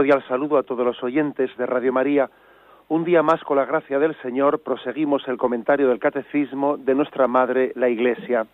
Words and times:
Cordial 0.00 0.24
saludo 0.26 0.56
a 0.56 0.62
todos 0.62 0.82
los 0.82 1.02
oyentes 1.02 1.54
de 1.58 1.66
Radio 1.66 1.92
María. 1.92 2.30
Un 2.88 3.04
día 3.04 3.22
más, 3.22 3.44
con 3.44 3.58
la 3.58 3.66
gracia 3.66 3.98
del 3.98 4.16
Señor, 4.22 4.60
proseguimos 4.60 5.28
el 5.28 5.36
comentario 5.36 5.88
del 5.88 5.98
Catecismo 5.98 6.78
de 6.78 6.94
nuestra 6.94 7.28
Madre, 7.28 7.72
la 7.74 7.90
Iglesia. 7.90 8.46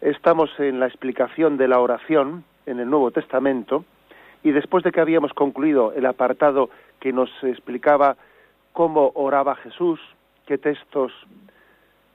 Estamos 0.00 0.48
en 0.58 0.80
la 0.80 0.86
explicación 0.86 1.58
de 1.58 1.68
la 1.68 1.80
oración 1.80 2.44
en 2.64 2.80
el 2.80 2.88
Nuevo 2.88 3.10
Testamento 3.10 3.84
y 4.42 4.52
después 4.52 4.82
de 4.84 4.90
que 4.90 5.02
habíamos 5.02 5.34
concluido 5.34 5.92
el 5.92 6.06
apartado 6.06 6.70
que 6.98 7.12
nos 7.12 7.28
explicaba 7.42 8.16
cómo 8.72 9.12
oraba 9.14 9.54
Jesús, 9.56 10.00
qué 10.46 10.56
textos 10.56 11.12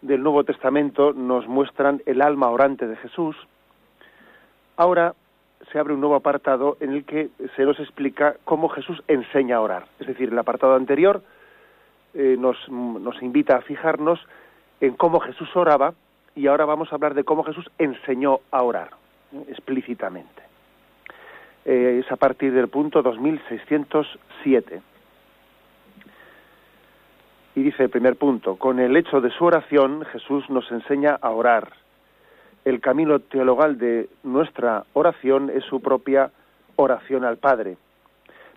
del 0.02 0.23
Nuevo 0.23 0.44
Testamento 0.44 1.13
nos 1.13 1.47
muestran 1.47 2.02
el 2.08 2.23
alma 2.23 2.50
orante 2.50 2.88
de 2.88 2.95
Jesús, 2.95 3.36
ahora 4.75 5.13
se 5.72 5.80
abre 5.80 5.94
un 5.94 6.00
nuevo 6.00 6.16
apartado 6.16 6.78
en 6.80 6.94
el 6.94 7.06
que 7.06 7.30
se 7.56 7.64
nos 7.64 7.80
explica 7.80 8.36
cómo 8.44 8.70
Jesús 8.70 9.02
enseña 9.08 9.58
a 9.58 9.62
orar. 9.62 9.88
Es 10.00 10.08
decir, 10.08 10.30
el 10.30 10.39
apartado 10.39 10.75
anterior 10.75 11.22
eh, 12.14 12.36
nos, 12.39 12.58
nos 12.70 13.22
invita 13.22 13.58
a 13.58 13.62
fijarnos 13.62 14.20
en 14.81 14.95
cómo 14.95 15.20
Jesús 15.20 15.50
oraba 15.56 15.94
y 16.36 16.47
ahora 16.47 16.66
vamos 16.66 16.92
a 16.92 16.95
hablar 16.95 17.14
de 17.14 17.23
cómo 17.23 17.44
Jesús 17.44 17.70
enseñó 17.78 18.39
a 18.52 18.62
orar 18.62 18.89
¿eh? 19.34 19.45
explícitamente. 19.50 20.44
Eh, 21.66 22.02
es 22.03 22.12
a 22.12 22.16
partir 22.16 22.53
del 22.53 22.67
punto 22.67 23.02
2607. 23.02 24.81
Y 27.56 27.64
dice 27.64 27.84
el 27.84 27.90
primer 27.90 28.17
punto, 28.17 28.58
con 28.58 28.80
el 28.80 28.95
hecho 28.97 29.22
de 29.22 29.31
su 29.31 29.45
oración 29.45 30.06
Jesús 30.12 30.50
nos 30.50 30.69
enseña 30.72 31.17
a 31.22 31.31
orar 31.31 31.72
el 32.66 32.81
camino 32.81 33.19
teologal 33.19 33.77
de 33.77 34.09
nuestra 34.23 34.85
oración 34.94 35.52
es 35.53 35.63
su 35.66 35.81
propia 35.81 36.31
oración 36.75 37.23
al 37.23 37.38
Padre. 37.38 37.77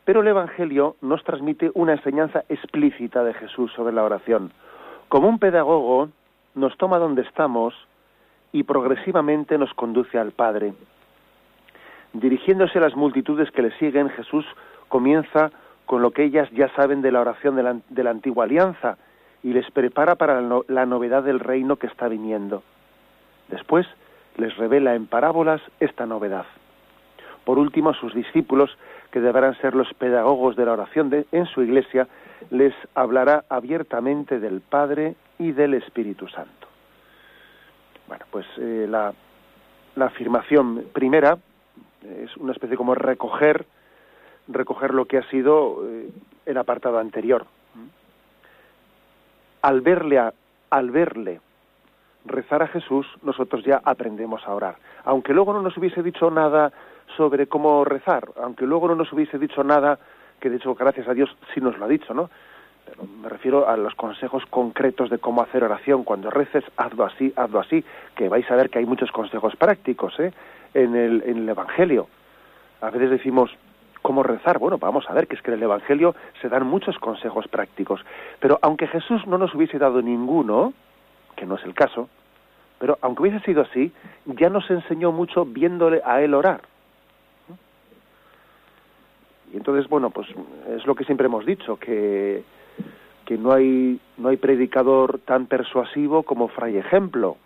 Pero 0.07 0.23
el 0.23 0.29
Evangelio 0.29 0.97
nos 1.03 1.23
transmite 1.23 1.71
una 1.75 1.93
enseñanza 1.93 2.43
explícita 2.49 3.23
de 3.23 3.35
Jesús 3.35 3.71
sobre 3.77 3.93
la 3.93 4.03
oración. 4.03 4.51
Como 5.09 5.29
un 5.29 5.39
pedagogo, 5.39 6.09
nos 6.55 6.77
toma 6.79 6.99
donde 6.99 7.21
estamos 7.21 7.75
y 8.51 8.63
progresivamente 8.63 9.59
nos 9.59 9.75
conduce 9.75 10.19
al 10.19 10.33
Padre. 10.33 10.73
Dirigiéndose 12.15 12.79
a 12.79 12.83
las 12.83 12.97
multitudes 12.97 13.51
que 13.51 13.61
le 13.61 13.77
siguen, 13.79 14.09
Jesús 14.09 14.47
comienza 14.89 15.51
con 15.85 16.01
lo 16.01 16.13
que 16.13 16.25
ellas 16.25 16.49
ya 16.53 16.75
saben 16.75 17.03
de 17.03 17.13
la 17.13 17.21
oración 17.21 17.57
de 17.57 17.63
la, 17.63 17.77
de 17.91 18.03
la 18.03 18.11
antigua 18.11 18.45
alianza 18.45 18.97
y 19.43 19.53
les 19.53 19.71
prepara 19.71 20.15
para 20.15 20.41
la 20.41 20.87
novedad 20.87 21.23
del 21.23 21.41
reino 21.41 21.77
que 21.77 21.87
está 21.87 22.09
viniendo. 22.09 22.63
Después 23.49 23.87
les 24.37 24.57
revela 24.57 24.95
en 24.95 25.07
parábolas 25.07 25.61
esta 25.81 26.07
novedad. 26.07 26.47
Por 27.45 27.59
último, 27.59 27.95
sus 27.95 28.15
discípulos, 28.15 28.77
que 29.11 29.21
deberán 29.21 29.57
ser 29.57 29.75
los 29.75 29.93
pedagogos 29.95 30.55
de 30.57 30.67
la 30.67 30.73
oración 30.73 31.27
en 31.33 31.47
su 31.47 31.63
iglesia, 31.63 32.07
les 32.51 32.75
hablará 32.95 33.45
abiertamente 33.49 34.39
del 34.39 34.61
Padre 34.61 35.15
y 35.39 35.53
del 35.53 35.75
Espíritu 35.75 36.29
Santo. 36.29 36.69
Bueno, 38.07 38.25
pues 38.31 38.47
eh, 38.59 38.87
la, 38.89 39.13
afirmación 39.99 40.85
primera 40.93 41.39
es 42.23 42.37
una 42.37 42.53
especie 42.53 42.77
como 42.77 42.95
recoger 42.95 43.67
recoger 44.47 44.95
lo 44.95 45.07
que 45.07 45.19
ha 45.19 45.29
sido 45.29 45.85
eh, 45.87 46.11
el 46.47 46.57
apartado 46.57 46.99
anterior. 46.99 47.47
Al 49.61 49.81
verle, 49.81 50.19
a, 50.19 50.33
al 50.71 50.91
verle 50.91 51.41
rezar 52.29 52.63
a 52.63 52.69
Jesús, 52.69 53.07
nosotros 53.23 53.65
ya 53.65 53.81
aprendemos 53.85 54.47
a 54.47 54.55
orar. 54.55 54.77
Aunque 55.05 55.33
luego 55.33 55.53
no 55.53 55.63
nos 55.63 55.77
hubiese 55.77 56.03
dicho 56.03 56.31
nada 56.31 56.73
sobre 57.17 57.47
cómo 57.47 57.85
rezar, 57.85 58.29
aunque 58.43 58.67
luego 58.67 58.89
no 58.89 58.95
nos 58.95 59.13
hubiese 59.13 59.39
dicho 59.39 59.65
nada, 59.65 59.99
que 60.41 60.51
de 60.51 60.57
hecho, 60.57 60.75
gracias 60.75 61.09
a 61.09 61.15
Dios, 61.15 61.35
sí 61.55 61.61
nos 61.61 61.79
lo 61.79 61.87
ha 61.87 61.89
dicho, 61.89 62.15
¿no? 62.15 62.31
Me 63.23 63.29
refiero 63.29 63.69
a 63.69 63.77
los 63.77 63.95
consejos 63.95 64.45
concretos 64.47 65.11
de 65.11 65.19
cómo 65.19 65.43
hacer 65.43 65.63
oración. 65.63 66.05
Cuando 66.05 66.31
reces, 66.31 66.65
hazlo 66.77 67.05
así, 67.05 67.33
hazlo 67.37 67.61
así, 67.61 67.85
que 68.17 68.29
vais 68.29 68.51
a 68.51 68.57
ver 68.57 68.71
que 68.71 68.79
hay 68.79 68.87
muchos 68.87 69.11
consejos 69.13 69.57
prácticos 69.57 70.19
¿eh? 70.19 70.33
en, 70.75 70.97
el, 70.97 71.23
en 71.27 71.39
el 71.39 71.49
Evangelio. 71.49 72.09
A 72.81 72.91
veces 72.91 73.11
decimos, 73.11 73.51
¿cómo 74.03 74.23
rezar? 74.23 74.59
Bueno, 74.59 74.79
vamos 74.79 75.09
a 75.09 75.13
ver 75.13 75.27
que 75.27 75.37
es 75.37 75.43
que 75.43 75.51
en 75.51 75.59
el 75.59 75.65
Evangelio 75.65 76.15
se 76.41 76.49
dan 76.49 76.67
muchos 76.67 76.99
consejos 76.99 77.47
prácticos. 77.49 78.01
Pero 78.41 78.59
aunque 78.63 78.87
Jesús 78.87 79.27
no 79.27 79.39
nos 79.39 79.55
hubiese 79.55 79.79
dado 79.79 80.01
ninguno, 80.01 80.73
que 81.37 81.47
no 81.47 81.57
es 81.57 81.65
el 81.65 81.75
caso, 81.75 82.09
pero 82.79 82.99
aunque 83.03 83.23
hubiese 83.23 83.41
sido 83.41 83.63
así, 83.63 83.93
ya 84.27 84.49
nos 84.49 84.71
enseñó 84.71 85.13
mucho 85.13 85.45
viéndole 85.45 86.01
a 86.05 86.23
él 86.23 86.35
orar. 86.35 86.63
Y 89.53 89.57
entonces, 89.57 89.89
bueno, 89.89 90.11
pues 90.11 90.29
es 90.69 90.87
lo 90.87 90.95
que 90.95 91.05
siempre 91.05 91.27
hemos 91.27 91.47
dicho, 91.47 91.77
que, 91.77 92.45
que 93.25 93.39
no, 93.39 93.53
hay, 93.53 93.99
no 94.19 94.29
hay 94.29 94.37
predicador 94.37 95.21
tan 95.21 95.47
persuasivo 95.47 96.23
como 96.23 96.49
Fray 96.49 96.77
Ejemplo. 96.77 97.37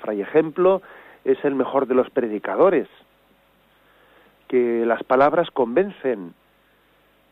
Fray 0.00 0.22
Ejemplo 0.22 0.80
es 1.24 1.44
el 1.44 1.54
mejor 1.54 1.86
de 1.86 1.94
los 1.94 2.08
predicadores, 2.10 2.88
que 4.48 4.84
las 4.86 5.02
palabras 5.04 5.50
convencen 5.50 6.34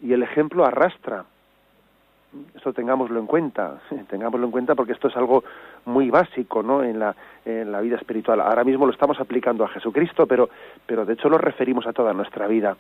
y 0.01 0.13
el 0.13 0.23
ejemplo 0.23 0.65
arrastra. 0.65 1.25
Esto 2.55 2.73
tengámoslo 2.73 3.19
en 3.19 3.27
cuenta, 3.27 3.81
tengámoslo 4.11 4.47
en 4.47 4.53
cuenta 4.53 4.75
porque 4.75 4.93
esto 4.93 5.09
es 5.09 5.17
algo 5.17 5.45
muy 5.87 6.11
básico 6.11 6.63
¿no? 6.63 6.85
en, 6.85 6.99
la, 6.99 7.15
en 7.45 7.73
la 7.73 7.81
vida 7.81 7.97
espiritual. 7.97 8.41
Ahora 8.41 8.65
mismo 8.65 8.87
lo 8.87 8.93
estamos 8.93 9.19
aplicando 9.21 9.65
a 9.65 9.69
Jesucristo, 9.69 10.27
pero, 10.27 10.51
pero 10.87 11.05
de 11.05 11.15
hecho 11.15 11.29
lo 11.29 11.39
referimos 11.39 11.87
a 11.87 11.93
toda 11.93 12.13
nuestra 12.13 12.47
vida. 12.47 12.77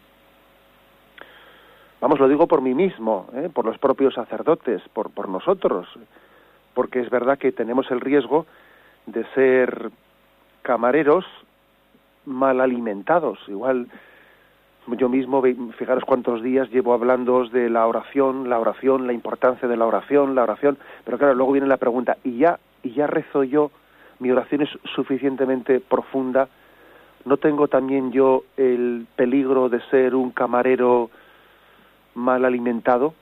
Vamos, 2.01 2.21
lo 2.21 2.29
digo 2.29 2.47
por 2.47 2.61
mí 2.61 2.75
mismo, 2.75 3.27
¿eh? 3.35 3.51
por 3.53 3.65
los 3.65 3.79
propios 3.79 4.15
sacerdotes, 4.15 4.83
por, 4.93 5.11
por 5.11 5.29
nosotros, 5.29 5.89
porque 6.75 7.01
es 7.01 7.11
verdad 7.11 7.39
que 7.39 7.51
tenemos 7.51 7.91
el 7.91 8.01
riesgo 8.01 8.47
de 9.07 9.25
ser 9.35 9.91
camareros 10.63 11.25
mal 12.25 12.61
alimentados. 12.61 13.39
Igual 13.49 13.89
yo 14.97 15.09
mismo, 15.09 15.43
fijaros 15.77 16.05
cuántos 16.05 16.43
días 16.43 16.71
llevo 16.71 16.95
hablando 16.95 17.47
de 17.49 17.69
la 17.69 17.87
oración, 17.87 18.49
la 18.49 18.59
oración, 18.59 19.07
la 19.07 19.13
importancia 19.13 19.69
de 19.69 19.77
la 19.77 19.87
oración, 19.87 20.35
la 20.35 20.43
oración, 20.43 20.79
pero 21.05 21.19
claro, 21.19 21.35
luego 21.35 21.53
viene 21.53 21.67
la 21.67 21.77
pregunta, 21.77 22.17
¿y 22.25 22.39
ya, 22.39 22.59
y 22.83 22.93
ya 22.93 23.07
rezo 23.07 23.45
yo? 23.45 23.71
¿Mi 24.19 24.31
oración 24.31 24.63
es 24.63 24.71
suficientemente 24.95 25.81
profunda? 25.81 26.49
¿No 27.25 27.37
tengo 27.37 27.69
también 27.69 28.13
yo 28.13 28.45
el 28.57 29.07
peligro 29.15 29.69
de 29.69 29.81
ser 29.91 30.15
un 30.15 30.31
camarero 30.31 31.11
mal 32.15 32.45
alimentado, 32.45 33.15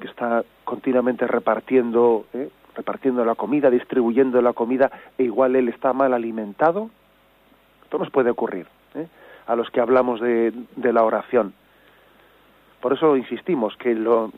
que 0.00 0.08
está 0.08 0.44
continuamente 0.64 1.26
repartiendo, 1.26 2.26
¿eh? 2.34 2.50
repartiendo 2.74 3.24
la 3.24 3.34
comida, 3.34 3.70
distribuyendo 3.70 4.42
la 4.42 4.52
comida, 4.52 4.90
e 5.16 5.24
igual 5.24 5.56
él 5.56 5.68
está 5.68 5.92
mal 5.92 6.12
alimentado? 6.12 6.90
Esto 7.84 7.98
nos 7.98 8.10
puede 8.10 8.30
ocurrir. 8.30 8.66
A 9.46 9.56
los 9.56 9.70
que 9.70 9.80
hablamos 9.80 10.20
de, 10.20 10.52
la 10.76 11.04
oración. 11.04 11.54
Por 12.80 12.92
eso 12.92 13.16
insistimos 13.16 13.76
que, 13.76 13.94
lo, 13.94 14.30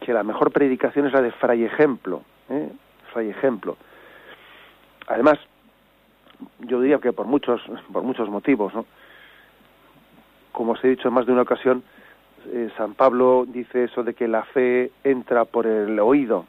que 0.00 0.12
la 0.12 0.22
mejor 0.22 0.50
predicación 0.52 1.06
es 1.06 1.12
la 1.12 1.22
de 1.22 1.32
fray 1.32 1.64
ejemplo, 1.64 2.22
¿eh? 2.48 2.70
fray 3.12 3.30
ejemplo. 3.30 3.76
Además, 5.06 5.38
yo 6.60 6.80
diría 6.80 6.98
que 6.98 7.12
por 7.12 7.26
muchos, 7.26 7.60
por 7.92 8.02
muchos 8.02 8.28
motivos. 8.28 8.72
Como 10.52 10.72
os 10.72 10.84
he 10.84 10.88
dicho 10.88 11.08
en 11.08 11.14
más 11.14 11.26
de 11.26 11.32
una 11.32 11.42
ocasión, 11.42 11.82
eh, 12.46 12.70
San 12.76 12.94
Pablo 12.94 13.44
dice 13.46 13.84
eso 13.84 14.02
de 14.02 14.14
que 14.14 14.28
la 14.28 14.44
fe 14.44 14.92
entra 15.02 15.44
por 15.44 15.66
el 15.66 15.98
oído, 15.98 16.44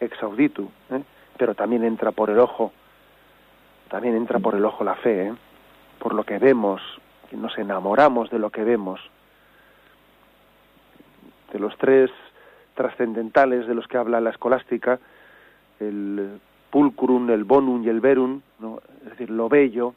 ex 0.00 0.22
auditu, 0.22 0.70
¿eh? 0.90 1.02
pero 1.36 1.54
también 1.54 1.84
entra 1.84 2.12
por 2.12 2.30
el 2.30 2.38
ojo, 2.38 2.72
también 3.88 4.16
entra 4.16 4.38
por 4.38 4.54
el 4.54 4.64
ojo 4.64 4.84
la 4.84 4.94
fe, 4.96 5.28
¿eh? 5.28 5.34
por 5.98 6.14
lo 6.14 6.24
que 6.24 6.38
vemos, 6.38 6.80
nos 7.36 7.56
enamoramos 7.58 8.30
de 8.30 8.38
lo 8.38 8.50
que 8.50 8.64
vemos. 8.64 9.00
De 11.52 11.58
los 11.58 11.76
tres 11.78 12.10
trascendentales 12.74 13.66
de 13.66 13.74
los 13.74 13.86
que 13.86 13.98
habla 13.98 14.20
la 14.20 14.30
escolástica, 14.30 14.98
el 15.80 16.40
pulcrum, 16.70 17.30
el 17.30 17.44
bonum 17.44 17.82
y 17.82 17.88
el 17.88 18.00
verum, 18.00 18.40
¿no? 18.58 18.80
es 19.02 19.10
decir, 19.10 19.30
lo 19.30 19.48
bello, 19.48 19.94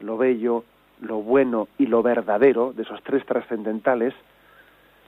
lo 0.00 0.18
bello, 0.18 0.64
lo 1.00 1.18
bueno 1.18 1.68
y 1.78 1.86
lo 1.86 2.02
verdadero, 2.02 2.72
de 2.72 2.82
esos 2.82 3.02
tres 3.02 3.24
trascendentales, 3.24 4.14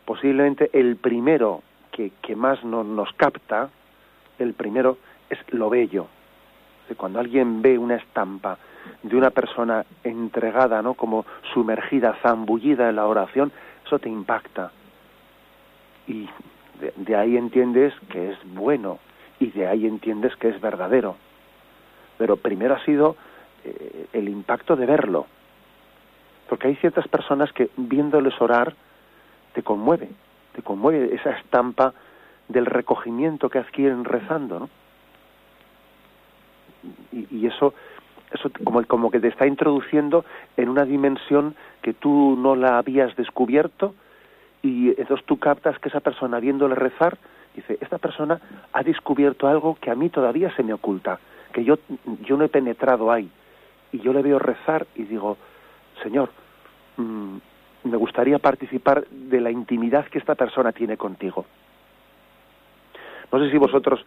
posiblemente 0.04 0.70
el 0.72 0.96
primero 0.96 1.62
que, 1.90 2.12
que 2.22 2.37
más 2.37 2.64
nos 2.64 3.12
capta, 3.14 3.70
el 4.38 4.54
primero 4.54 4.98
es 5.28 5.38
lo 5.52 5.69
bello. 5.69 6.06
Cuando 6.96 7.19
alguien 7.19 7.62
ve 7.62 7.76
una 7.76 7.96
estampa 7.96 8.58
de 9.03 9.17
una 9.17 9.31
persona 9.31 9.85
entregada, 10.05 10.83
¿no? 10.83 10.94
Como 10.94 11.25
sumergida, 11.53 12.17
zambullida 12.23 12.88
en 12.88 12.97
la 12.97 13.06
oración, 13.06 13.53
eso 13.85 13.99
te 13.99 14.09
impacta. 14.09 14.73
Y 16.06 16.29
de, 16.97 17.17
ahí 17.17 17.37
entiendes 17.37 17.94
que 18.11 18.31
es 18.31 18.38
bueno 18.44 18.99
y 19.41 19.50
de 19.50 19.67
ahí 19.67 19.87
entiendes 19.87 20.35
que 20.37 20.49
es 20.49 20.61
verdadero. 20.61 21.17
Pero 22.19 22.37
primero 22.37 22.75
ha 22.75 22.85
sido 22.85 23.17
eh, 23.65 24.06
el 24.12 24.29
impacto 24.29 24.77
de 24.77 24.87
verlo. 24.87 25.27
Porque 26.49 26.69
hay 26.69 26.77
ciertas 26.77 27.09
personas 27.09 27.53
que 27.53 27.71
viéndoles 27.77 28.41
orar 28.41 28.75
te 29.53 29.62
conmueve, 29.62 30.11
te 30.55 30.62
conmueve 30.62 31.15
esa 31.15 31.31
estampa 31.31 31.93
del 32.49 32.67
recogimiento 32.67 33.49
que 33.49 33.59
adquieren 33.59 34.05
rezando, 34.05 34.61
¿no? 34.61 34.71
Y, 37.12 37.47
eso, 37.47 37.75
eso 38.32 38.50
como, 38.64 39.11
que 39.11 39.20
te 39.20 39.28
está 39.28 39.46
introduciendo 39.46 40.25
en 40.56 40.69
una 40.69 40.84
dimensión 40.84 41.55
que 41.82 41.94
tú 41.94 42.37
no 42.38 42.56
la 42.56 42.78
habías 42.78 43.14
descubierto 43.17 43.94
y 44.62 44.88
entonces 45.00 45.25
tú 45.26 45.38
captas 45.38 45.78
que 45.78 45.88
esa 45.88 46.00
persona 46.00 46.40
viéndole 46.40 46.75
rezar 46.75 47.19
dice 47.55 47.78
esta 47.81 47.99
persona 47.99 48.40
ha 48.73 48.82
descubierto 48.82 49.46
algo 49.46 49.76
que 49.81 49.90
a 49.90 49.94
mí 49.94 50.08
todavía 50.08 50.55
se 50.56 50.62
me 50.62 50.73
oculta 50.73 51.20
que 51.52 51.64
yo 51.64 51.78
yo 52.23 52.37
no 52.37 52.44
he 52.44 52.49
penetrado 52.49 53.12
ahí 53.12 53.31
y 53.93 54.00
yo 54.00 54.12
le 54.12 54.23
veo 54.23 54.38
rezar 54.38 54.87
y 54.96 55.05
digo 55.05 55.37
señor 56.02 56.31
mm, 56.96 57.37
me 57.84 57.96
gustaría 57.96 58.38
participar 58.38 59.06
de 59.08 59.40
la 59.40 59.50
intimidad 59.50 60.06
que 60.06 60.19
esta 60.19 60.34
persona 60.34 60.72
tiene 60.72 60.96
contigo 60.96 61.46
no 63.31 63.38
sé 63.38 63.50
si 63.50 63.58
vosotros 63.58 64.05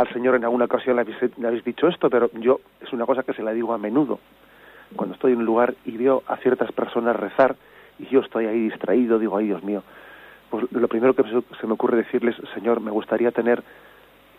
al 0.00 0.12
Señor 0.12 0.34
en 0.34 0.44
alguna 0.44 0.64
ocasión 0.64 0.96
le 0.96 1.02
habéis, 1.02 1.38
le 1.38 1.46
habéis 1.46 1.64
dicho 1.64 1.86
esto, 1.88 2.08
pero 2.08 2.30
yo 2.34 2.60
es 2.80 2.92
una 2.92 3.06
cosa 3.06 3.22
que 3.22 3.34
se 3.34 3.42
la 3.42 3.52
digo 3.52 3.74
a 3.74 3.78
menudo. 3.78 4.18
Cuando 4.96 5.14
estoy 5.14 5.32
en 5.32 5.38
un 5.38 5.44
lugar 5.44 5.74
y 5.84 5.96
veo 5.96 6.22
a 6.26 6.36
ciertas 6.38 6.72
personas 6.72 7.16
rezar 7.16 7.54
y 7.98 8.06
yo 8.06 8.20
estoy 8.20 8.46
ahí 8.46 8.60
distraído, 8.60 9.18
digo, 9.18 9.36
ay 9.36 9.46
Dios 9.46 9.62
mío, 9.62 9.82
pues 10.48 10.64
lo 10.72 10.88
primero 10.88 11.14
que 11.14 11.22
se 11.60 11.66
me 11.66 11.74
ocurre 11.74 11.98
decirles, 11.98 12.34
Señor, 12.54 12.80
me 12.80 12.90
gustaría 12.90 13.30
tener 13.30 13.62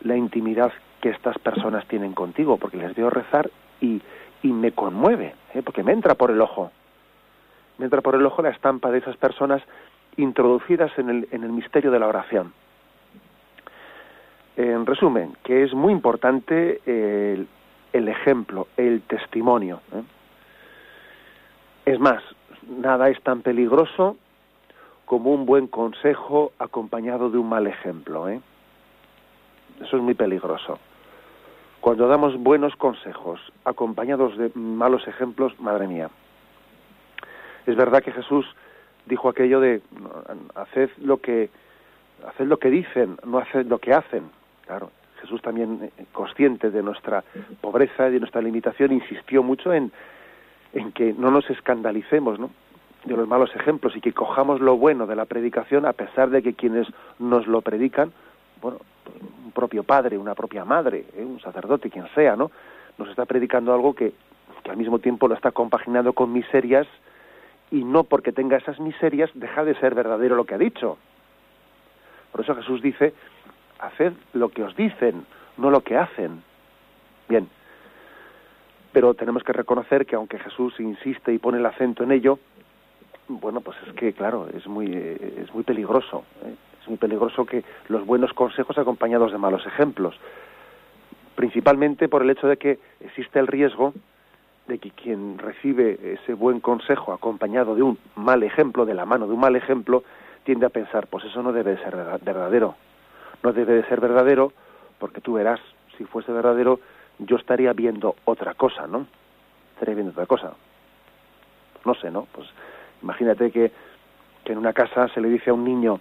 la 0.02 0.18
intimidad 0.18 0.72
que 1.00 1.10
estas 1.10 1.38
personas 1.38 1.88
tienen 1.88 2.14
contigo, 2.14 2.58
porque 2.58 2.78
les 2.78 2.96
veo 2.96 3.10
rezar 3.10 3.50
y, 3.80 4.02
y 4.42 4.48
me 4.52 4.72
conmueve, 4.72 5.36
¿eh? 5.54 5.62
porque 5.62 5.84
me 5.84 5.94
entra 5.94 6.16
por 6.16 6.32
el 6.32 6.42
ojo. 6.42 6.72
Me 7.78 7.86
entra 7.86 8.02
por 8.02 8.16
el 8.16 8.26
ojo 8.26 8.42
la 8.42 8.50
estampa 8.50 8.92
de 8.92 8.98
esas 8.98 9.16
personas 9.18 9.62
introducidas 10.18 10.92
en 10.98 11.10
el, 11.10 11.28
en 11.32 11.44
el 11.44 11.52
misterio 11.52 11.92
de 11.92 12.00
la 12.00 12.08
oración. 12.08 12.54
En 14.58 14.86
resumen, 14.86 15.36
que 15.44 15.64
es 15.64 15.74
muy 15.74 15.94
importante 15.94 16.82
el, 16.86 18.08
ejemplo, 18.08 18.68
el 18.78 19.02
testimonio. 19.04 19.82
¿eh? 19.94 20.04
Es 21.86 22.00
más, 22.00 22.22
nada 22.68 23.10
es 23.10 23.22
tan 23.24 23.42
peligroso 23.42 24.18
como 25.06 25.32
un 25.32 25.46
buen 25.46 25.68
consejo 25.68 26.52
acompañado 26.60 27.30
de 27.30 27.38
un 27.38 27.50
mal 27.50 27.68
ejemplo. 27.68 28.30
¿eh? 28.30 28.42
Eso 29.82 29.98
es 29.98 30.04
muy 30.04 30.14
peligroso. 30.14 30.80
Cuando 31.80 32.08
damos 32.08 32.38
buenos 32.38 32.76
consejos 32.76 33.40
acompañados 33.66 34.38
de 34.38 34.52
malos 34.54 35.08
ejemplos, 35.08 35.60
madre 35.60 35.88
mía. 35.88 36.10
Es 37.66 37.76
verdad 37.76 38.04
que 38.04 38.12
Jesús 38.12 38.46
dijo 39.06 39.30
aquello 39.30 39.60
de 39.60 39.82
haced 40.56 40.92
lo 40.98 41.18
que 41.18 41.50
haced 42.28 42.46
lo 42.46 42.58
que 42.58 42.70
dicen, 42.70 43.18
no 43.26 43.40
haced 43.40 43.66
lo 43.66 43.80
que 43.80 43.94
hacen. 43.94 44.30
Claro, 44.72 44.90
Jesús 45.20 45.42
también 45.42 45.92
eh, 45.98 46.06
consciente 46.14 46.72
de 46.72 46.82
nuestra 46.82 47.26
pobreza 47.60 48.08
y 48.08 48.14
de 48.14 48.20
nuestra 48.22 48.42
limitación 48.42 48.94
insistió 48.94 49.44
mucho 49.44 49.74
en 49.74 49.92
en 50.72 50.94
que 50.94 51.12
no 51.12 51.30
nos 51.30 51.50
escandalicemos 51.50 52.40
de 53.04 53.18
los 53.18 53.28
malos 53.28 53.54
ejemplos 53.54 53.98
y 53.98 54.00
que 54.00 54.14
cojamos 54.14 54.62
lo 54.62 54.78
bueno 54.78 55.08
de 55.08 55.18
la 55.18 55.26
predicación 55.26 55.86
a 55.86 55.92
pesar 55.92 56.30
de 56.30 56.42
que 56.42 56.54
quienes 56.54 56.88
nos 57.20 57.48
lo 57.48 57.62
predican, 57.62 58.14
bueno, 58.62 58.78
un 59.44 59.52
propio 59.52 59.84
padre, 59.84 60.18
una 60.18 60.36
propia 60.36 60.64
madre, 60.64 61.04
¿eh? 61.18 61.26
un 61.26 61.42
sacerdote, 61.42 61.90
quien 61.90 62.08
sea, 62.16 62.38
¿no? 62.38 62.50
Nos 62.98 63.10
está 63.10 63.26
predicando 63.26 63.74
algo 63.74 63.94
que, 63.94 64.14
que 64.64 64.72
al 64.72 64.78
mismo 64.78 65.00
tiempo 65.00 65.28
lo 65.28 65.36
está 65.36 65.52
compaginando 65.52 66.14
con 66.14 66.32
miserias 66.32 66.88
y 67.72 67.84
no 67.84 68.06
porque 68.06 68.32
tenga 68.32 68.56
esas 68.56 68.80
miserias 68.80 69.30
deja 69.34 69.66
de 69.66 69.76
ser 69.82 69.96
verdadero 69.96 70.38
lo 70.38 70.46
que 70.46 70.56
ha 70.56 70.58
dicho. 70.58 70.98
Por 72.32 72.40
eso 72.40 72.56
Jesús 72.56 72.82
dice, 72.82 73.14
haced 73.82 74.14
lo 74.34 74.50
que 74.50 74.64
os 74.64 74.76
dicen, 74.76 75.26
no 75.58 75.70
lo 75.70 75.82
que 75.82 75.98
hacen. 75.98 76.44
Bien, 77.28 77.48
pero 78.92 79.14
tenemos 79.14 79.44
que 79.44 79.54
reconocer 79.54 80.06
que 80.06 80.16
aunque 80.16 80.40
Jesús 80.40 80.80
insiste 80.80 81.34
y 81.34 81.40
pone 81.40 81.60
el 81.60 81.66
acento 81.66 82.04
en 82.04 82.12
ello, 82.12 82.40
bueno, 83.28 83.62
pues 83.62 83.78
es 83.88 83.94
que, 83.94 84.14
claro, 84.14 84.48
es 84.54 84.68
muy, 84.68 84.94
es 84.94 85.54
muy 85.54 85.64
peligroso. 85.64 86.26
¿eh? 86.46 86.54
Es 86.82 86.88
muy 86.88 86.98
peligroso 86.98 87.46
que 87.46 87.64
los 87.88 88.06
buenos 88.06 88.34
consejos 88.34 88.78
acompañados 88.78 89.32
de 89.32 89.38
malos 89.38 89.66
ejemplos. 89.66 90.16
Principalmente 91.36 92.10
por 92.10 92.24
el 92.24 92.30
hecho 92.30 92.48
de 92.48 92.58
que 92.58 92.80
existe 93.00 93.40
el 93.40 93.48
riesgo 93.48 93.94
de 94.68 94.80
que 94.80 94.92
quien 94.92 95.38
recibe 95.38 95.98
ese 96.14 96.34
buen 96.34 96.60
consejo 96.60 97.14
acompañado 97.14 97.76
de 97.76 97.84
un 97.84 97.98
mal 98.16 98.44
ejemplo, 98.44 98.86
de 98.86 98.94
la 98.94 99.06
mano 99.06 99.28
de 99.28 99.34
un 99.34 99.40
mal 99.40 99.56
ejemplo, 99.56 100.04
tiende 100.44 100.66
a 100.66 100.70
pensar, 100.70 101.08
pues 101.08 101.24
eso 101.26 101.42
no 101.42 101.54
debe 101.54 101.76
de 101.76 101.84
ser 101.84 101.96
verdadero. 101.96 102.76
No 103.44 103.54
debe 103.54 103.74
de 103.74 103.84
ser 103.86 104.00
verdadero 104.00 104.54
porque 105.00 105.22
tú 105.22 105.34
verás, 105.34 105.60
si 105.98 106.06
fuese 106.06 106.32
verdadero, 106.32 106.80
yo 107.20 107.38
estaría 107.38 107.74
viendo 107.74 108.16
otra 108.26 108.54
cosa, 108.54 108.88
¿no? 108.88 109.08
Estaría 109.74 109.96
viendo 109.96 110.12
otra 110.12 110.28
cosa. 110.28 110.54
No 111.86 111.96
sé, 111.96 112.12
¿no? 112.12 112.28
Pues 112.32 112.48
imagínate 113.02 113.52
que, 113.52 113.72
en 114.46 114.58
una 114.58 114.74
casa 114.74 115.08
se 115.08 115.22
le 115.22 115.30
dice 115.30 115.50
a 115.50 115.54
un 115.54 115.64
niño, 115.64 116.00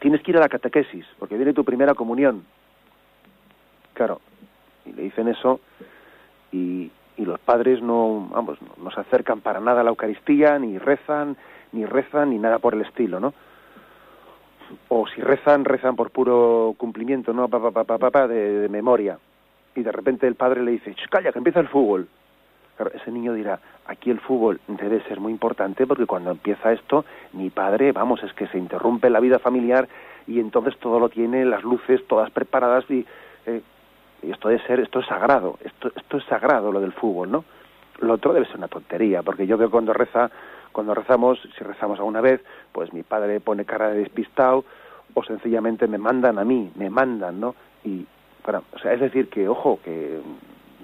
tienes 0.00 0.22
que 0.22 0.32
ir 0.32 0.36
a 0.36 0.40
la 0.40 0.48
catequesis, 0.48 1.06
porque 1.18 1.36
viene 1.36 1.52
tu 1.52 1.64
primera 1.64 1.94
comunión. 1.94 2.44
Claro, 3.94 4.20
y 4.84 4.92
le 4.92 5.02
dicen 5.02 5.28
eso 5.28 5.60
y, 6.50 6.90
y 7.16 7.24
los 7.24 7.38
padres 7.38 7.80
no, 7.80 8.28
vamos, 8.32 8.58
no, 8.76 8.90
se 8.90 9.00
acercan 9.00 9.40
para 9.40 9.60
nada 9.60 9.82
a 9.82 9.84
la 9.84 9.90
Eucaristía, 9.90 10.58
ni 10.58 10.78
rezan, 10.78 11.36
ni 11.72 11.86
rezan, 11.86 12.30
ni 12.30 12.38
nada 12.38 12.58
por 12.58 12.74
el 12.74 12.80
estilo, 12.80 13.20
¿no? 13.20 13.34
O 14.88 15.06
si 15.08 15.20
rezan, 15.20 15.64
rezan 15.64 15.96
por 15.96 16.10
puro 16.10 16.74
cumplimiento, 16.76 17.32
¿no? 17.32 17.48
Pa, 17.48 17.70
pa, 17.70 17.84
pa, 17.84 18.10
pa, 18.10 18.28
de, 18.28 18.60
de 18.60 18.68
memoria 18.68 19.18
y 19.74 19.82
de 19.82 19.92
repente 19.92 20.26
el 20.26 20.34
padre 20.34 20.62
le 20.62 20.72
dice, 20.72 20.94
calla, 21.10 21.32
que 21.32 21.38
empieza 21.38 21.60
el 21.60 21.68
fútbol. 21.68 22.08
Claro, 22.76 22.92
ese 22.94 23.10
niño 23.10 23.34
dirá, 23.34 23.60
aquí 23.86 24.10
el 24.10 24.20
fútbol 24.20 24.60
debe 24.66 25.02
ser 25.02 25.20
muy 25.20 25.32
importante 25.32 25.86
porque 25.86 26.06
cuando 26.06 26.30
empieza 26.30 26.72
esto, 26.72 27.04
mi 27.32 27.50
padre, 27.50 27.92
vamos, 27.92 28.22
es 28.22 28.32
que 28.32 28.46
se 28.48 28.58
interrumpe 28.58 29.10
la 29.10 29.20
vida 29.20 29.38
familiar 29.38 29.88
y 30.26 30.40
entonces 30.40 30.76
todo 30.78 30.98
lo 30.98 31.08
tiene, 31.08 31.44
las 31.44 31.62
luces 31.62 32.06
todas 32.06 32.30
preparadas 32.30 32.84
y, 32.90 33.04
eh, 33.46 33.60
esto 34.22 34.48
debe 34.48 34.62
ser, 34.66 34.80
esto 34.80 35.00
es 35.00 35.06
sagrado, 35.06 35.58
esto, 35.64 35.90
esto 35.94 36.16
es 36.18 36.24
sagrado 36.24 36.72
lo 36.72 36.80
del 36.80 36.92
fútbol, 36.92 37.30
¿no? 37.30 37.44
Lo 38.00 38.14
otro 38.14 38.32
debe 38.32 38.46
ser 38.46 38.56
una 38.56 38.68
tontería, 38.68 39.22
porque 39.22 39.46
yo 39.46 39.58
veo 39.58 39.70
cuando 39.70 39.92
reza, 39.92 40.30
cuando 40.72 40.94
rezamos, 40.94 41.38
si 41.56 41.64
rezamos 41.64 41.98
alguna 41.98 42.20
vez, 42.20 42.40
pues 42.72 42.92
mi 42.92 43.02
padre 43.02 43.40
pone 43.40 43.64
cara 43.64 43.88
de 43.88 43.98
despistado 43.98 44.64
o 45.14 45.22
sencillamente 45.24 45.86
me 45.88 45.98
mandan 45.98 46.38
a 46.38 46.44
mí, 46.44 46.70
me 46.76 46.90
mandan, 46.90 47.40
¿no? 47.40 47.54
Y, 47.84 48.06
o 48.46 48.78
sea, 48.78 48.92
es 48.92 49.00
decir, 49.00 49.28
que, 49.28 49.48
ojo, 49.48 49.80
que 49.84 50.20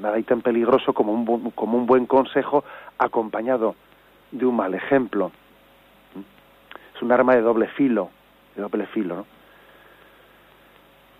nada 0.00 0.16
hay 0.16 0.24
tan 0.24 0.42
peligroso 0.42 0.92
como 0.92 1.12
un, 1.12 1.50
como 1.52 1.78
un 1.78 1.86
buen 1.86 2.06
consejo 2.06 2.64
acompañado 2.98 3.74
de 4.30 4.46
un 4.46 4.56
mal 4.56 4.74
ejemplo. 4.74 5.30
Es 6.94 7.02
un 7.02 7.12
arma 7.12 7.34
de 7.34 7.42
doble 7.42 7.68
filo, 7.68 8.10
de 8.54 8.62
doble 8.62 8.86
filo, 8.86 9.16
¿no? 9.16 9.26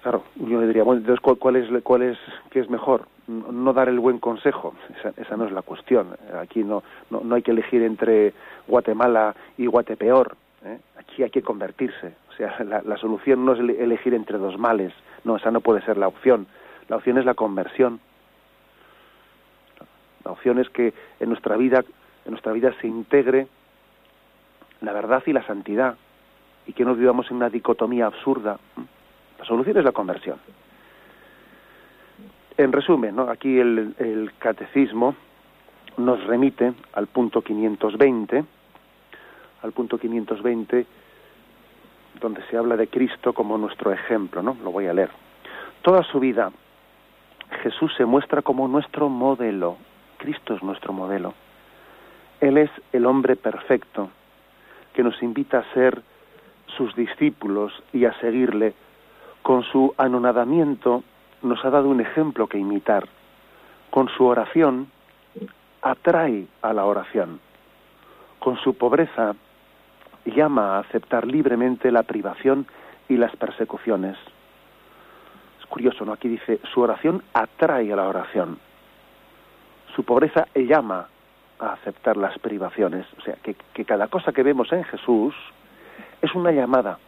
Claro, 0.03 0.23
yo 0.37 0.61
le 0.61 0.69
diría, 0.69 0.85
bueno, 0.85 1.01
entonces, 1.01 1.21
¿cuál, 1.21 1.57
es, 1.57 1.83
cuál 1.83 2.03
es, 2.03 2.19
qué 2.51 2.61
es 2.61 2.71
mejor? 2.71 3.09
No 3.29 3.73
dar 3.73 3.89
el 3.89 3.99
buen 3.99 4.19
consejo, 4.19 4.75
esa, 5.17 5.37
no 5.37 5.47
es 5.47 5.53
la 5.53 5.63
cuestión. 5.63 6.17
Aquí 6.41 6.63
no, 6.63 6.85
no, 7.11 7.23
no, 7.25 7.35
hay 7.35 7.43
que 7.43 7.51
elegir 7.51 7.83
entre 7.83 8.33
Guatemala 8.69 9.35
y 9.59 9.67
Guatepeor. 9.67 10.37
¿eh? 10.65 10.79
Aquí 10.97 11.25
hay 11.25 11.31
que 11.31 11.43
convertirse. 11.43 12.15
O 12.31 12.33
sea, 12.35 12.57
la, 12.63 12.83
la 12.83 12.97
solución 12.97 13.45
no 13.45 13.55
es 13.55 13.59
elegir 13.59 14.15
entre 14.15 14.39
dos 14.39 14.59
males, 14.59 14.93
no, 15.25 15.37
esa 15.37 15.51
no 15.51 15.61
puede 15.61 15.83
ser 15.83 15.97
la 15.97 16.07
opción. 16.07 16.47
La 16.89 16.97
opción 16.97 17.19
es 17.19 17.25
la 17.25 17.35
conversión. 17.35 17.99
La 20.25 20.31
opción 20.33 20.59
es 20.59 20.69
que 20.71 20.93
en 21.21 21.29
nuestra 21.29 21.57
vida, 21.57 21.85
en 22.25 22.31
nuestra 22.31 22.53
vida 22.53 22.73
se 22.81 22.87
integre 22.87 23.49
la 24.81 24.93
verdad 24.93 25.23
y 25.27 25.33
la 25.33 25.47
santidad 25.47 25.97
y 26.67 26.73
que 26.73 26.85
no 26.85 26.95
vivamos 26.95 27.31
en 27.31 27.37
una 27.37 27.49
dicotomía 27.49 28.07
absurda. 28.07 28.59
La 29.39 29.45
solución 29.45 29.77
es 29.79 29.85
la 29.85 29.93
conversión. 29.93 30.39
En 32.59 32.73
resumen, 32.73 33.17
¿no? 33.17 33.29
aquí 33.31 33.59
el, 33.59 33.95
el 33.99 34.33
catecismo 34.39 35.15
nos 35.99 36.25
remite 36.25 36.73
al 36.95 37.07
punto 37.07 37.43
520, 37.43 38.45
al 39.63 39.73
punto 39.73 39.99
520, 39.99 40.87
donde 42.21 42.43
se 42.51 42.57
habla 42.57 42.77
de 42.77 42.89
Cristo 42.89 43.33
como 43.33 43.59
nuestro 43.59 43.93
ejemplo, 43.93 44.43
¿no? 44.43 44.57
Lo 44.63 44.71
voy 44.73 44.87
a 44.87 44.95
leer. 44.95 45.11
Toda 45.83 46.03
su 46.05 46.19
vida 46.19 46.51
Jesús 47.63 47.93
se 47.97 48.05
muestra 48.05 48.43
como 48.43 48.69
nuestro 48.69 49.09
modelo. 49.09 49.77
Cristo 50.19 50.55
es 50.55 50.63
nuestro 50.63 50.93
modelo. 50.93 51.35
Él 52.41 52.59
es 52.59 52.71
el 52.93 53.07
hombre 53.07 53.37
perfecto 53.37 54.11
que 54.93 55.03
nos 55.03 55.23
invita 55.23 55.59
a 55.59 55.75
ser 55.75 56.03
sus 56.77 56.95
discípulos 56.95 57.73
y 57.93 58.05
a 58.05 58.13
seguirle. 58.21 58.75
Con 59.43 59.63
su 59.63 59.95
anonadamiento 59.97 61.05
nos 61.43 61.65
ha 61.65 61.71
dado 61.71 61.89
un 61.89 62.01
ejemplo 62.01 62.47
que 62.47 62.59
imitar. 62.59 63.09
Con 63.91 64.09
su 64.09 64.25
oración 64.27 64.91
atrae 65.83 66.47
a 66.63 66.73
la 66.73 66.85
oración. 66.85 67.41
Con 68.39 68.57
su 68.59 68.77
pobreza 68.77 69.35
llama 70.25 70.77
a 70.77 70.79
aceptar 70.81 71.27
libremente 71.27 71.91
la 71.91 72.03
privación 72.03 72.67
y 73.09 73.17
las 73.17 73.35
persecuciones. 73.37 74.17
Es 75.61 75.67
curioso, 75.67 76.05
¿no? 76.05 76.13
Aquí 76.13 76.29
dice, 76.29 76.61
su 76.73 76.81
oración 76.81 77.23
atrae 77.33 77.93
a 77.93 77.97
la 77.97 78.09
oración. 78.09 78.59
Su 79.95 80.05
pobreza 80.05 80.47
llama 80.55 81.09
a 81.59 81.73
aceptar 81.73 82.17
las 82.17 82.39
privaciones. 82.39 83.07
O 83.19 83.21
sea, 83.23 83.37
que, 83.43 83.55
que 83.73 83.85
cada 83.85 84.09
cosa 84.09 84.33
que 84.33 84.43
vemos 84.43 84.73
en 84.73 84.85
Jesús 84.85 85.35
es 86.21 86.35
una 86.35 86.51
llamada. 86.51 86.99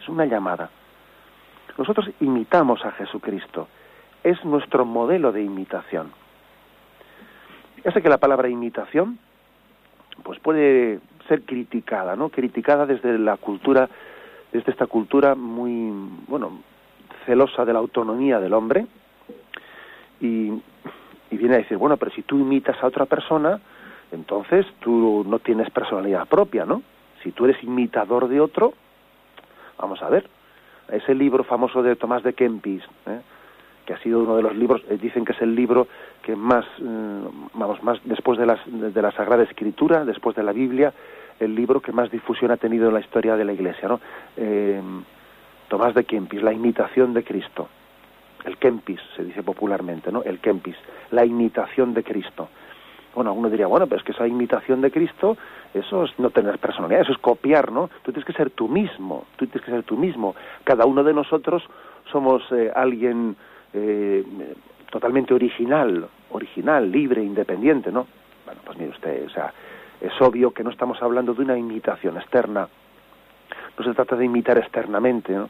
Es 0.00 0.08
una 0.08 0.24
llamada. 0.24 0.70
Nosotros 1.78 2.08
imitamos 2.20 2.84
a 2.84 2.92
Jesucristo. 2.92 3.68
Es 4.22 4.42
nuestro 4.44 4.84
modelo 4.84 5.32
de 5.32 5.42
imitación. 5.42 6.12
Ya 7.84 7.92
sé 7.92 8.00
que 8.00 8.08
la 8.08 8.18
palabra 8.18 8.48
imitación 8.48 9.18
pues 10.22 10.38
puede 10.38 11.00
ser 11.28 11.42
criticada, 11.42 12.16
¿no? 12.16 12.28
Criticada 12.28 12.86
desde 12.86 13.18
la 13.18 13.36
cultura, 13.36 13.88
desde 14.52 14.70
esta 14.70 14.86
cultura 14.86 15.34
muy, 15.34 15.92
bueno, 16.28 16.60
celosa 17.26 17.64
de 17.64 17.72
la 17.72 17.80
autonomía 17.80 18.38
del 18.38 18.54
hombre 18.54 18.86
y, 20.20 20.52
y 21.30 21.36
viene 21.36 21.56
a 21.56 21.58
decir, 21.58 21.76
bueno, 21.76 21.96
pero 21.96 22.12
si 22.12 22.22
tú 22.22 22.38
imitas 22.38 22.82
a 22.82 22.86
otra 22.86 23.06
persona, 23.06 23.60
entonces 24.12 24.66
tú 24.80 25.24
no 25.26 25.38
tienes 25.40 25.70
personalidad 25.70 26.26
propia, 26.28 26.64
¿no? 26.64 26.82
Si 27.22 27.32
tú 27.32 27.46
eres 27.46 27.62
imitador 27.64 28.28
de 28.28 28.40
otro, 28.40 28.74
vamos 29.78 30.00
a 30.02 30.08
ver, 30.08 30.28
ese 30.88 31.14
libro 31.14 31.44
famoso 31.44 31.82
de 31.82 31.96
Tomás 31.96 32.22
de 32.22 32.32
Kempis, 32.32 32.82
¿eh? 33.06 33.20
que 33.86 33.92
ha 33.92 33.98
sido 33.98 34.20
uno 34.20 34.36
de 34.36 34.42
los 34.42 34.56
libros, 34.56 34.82
eh, 34.88 34.98
dicen 35.00 35.24
que 35.24 35.32
es 35.32 35.42
el 35.42 35.54
libro 35.54 35.88
que 36.22 36.34
más, 36.36 36.64
eh, 36.80 37.22
vamos, 37.54 37.82
más 37.82 37.98
después 38.04 38.38
de, 38.38 38.46
las, 38.46 38.60
de 38.66 39.02
la 39.02 39.12
Sagrada 39.12 39.42
Escritura, 39.42 40.04
después 40.04 40.36
de 40.36 40.42
la 40.42 40.52
Biblia, 40.52 40.92
el 41.40 41.54
libro 41.54 41.80
que 41.80 41.92
más 41.92 42.10
difusión 42.10 42.50
ha 42.50 42.56
tenido 42.56 42.88
en 42.88 42.94
la 42.94 43.00
historia 43.00 43.36
de 43.36 43.44
la 43.44 43.52
Iglesia, 43.52 43.88
¿no? 43.88 44.00
Tomás 45.68 45.94
de 45.94 46.04
Kempis, 46.04 46.42
la 46.42 46.52
imitación 46.52 47.12
de 47.12 47.24
Cristo. 47.24 47.68
El 48.44 48.58
Kempis, 48.58 49.00
se 49.16 49.24
dice 49.24 49.42
popularmente, 49.42 50.12
¿no? 50.12 50.22
El 50.22 50.38
Kempis, 50.38 50.76
la 51.10 51.24
imitación 51.24 51.94
de 51.94 52.04
Cristo. 52.04 52.48
Bueno, 53.14 53.30
alguno 53.30 53.48
diría, 53.48 53.66
bueno, 53.66 53.86
pero 53.86 53.98
es 53.98 54.04
que 54.04 54.12
esa 54.12 54.26
imitación 54.26 54.80
de 54.80 54.90
Cristo, 54.90 55.36
eso 55.72 56.04
es 56.04 56.18
no 56.18 56.30
tener 56.30 56.58
personalidad, 56.58 57.02
eso 57.02 57.12
es 57.12 57.18
copiar, 57.18 57.70
¿no? 57.70 57.88
Tú 58.02 58.12
tienes 58.12 58.24
que 58.24 58.32
ser 58.32 58.50
tú 58.50 58.68
mismo, 58.68 59.26
tú 59.36 59.46
tienes 59.46 59.64
que 59.64 59.70
ser 59.70 59.82
tú 59.84 59.96
mismo. 59.96 60.34
Cada 60.64 60.84
uno 60.84 61.04
de 61.04 61.14
nosotros 61.14 61.62
somos 62.10 62.42
eh, 62.50 62.72
alguien 62.74 63.36
eh, 63.72 64.24
totalmente 64.90 65.32
original, 65.32 66.08
original, 66.30 66.90
libre, 66.90 67.22
independiente, 67.22 67.92
¿no? 67.92 68.06
Bueno, 68.44 68.60
pues 68.64 68.78
mire 68.78 68.90
usted, 68.90 69.26
o 69.26 69.30
sea, 69.30 69.52
es 70.00 70.12
obvio 70.20 70.52
que 70.52 70.64
no 70.64 70.70
estamos 70.70 71.00
hablando 71.02 71.34
de 71.34 71.42
una 71.42 71.56
imitación 71.56 72.16
externa. 72.16 72.68
No 73.78 73.84
se 73.84 73.94
trata 73.94 74.16
de 74.16 74.24
imitar 74.24 74.58
externamente, 74.58 75.32
¿no? 75.32 75.48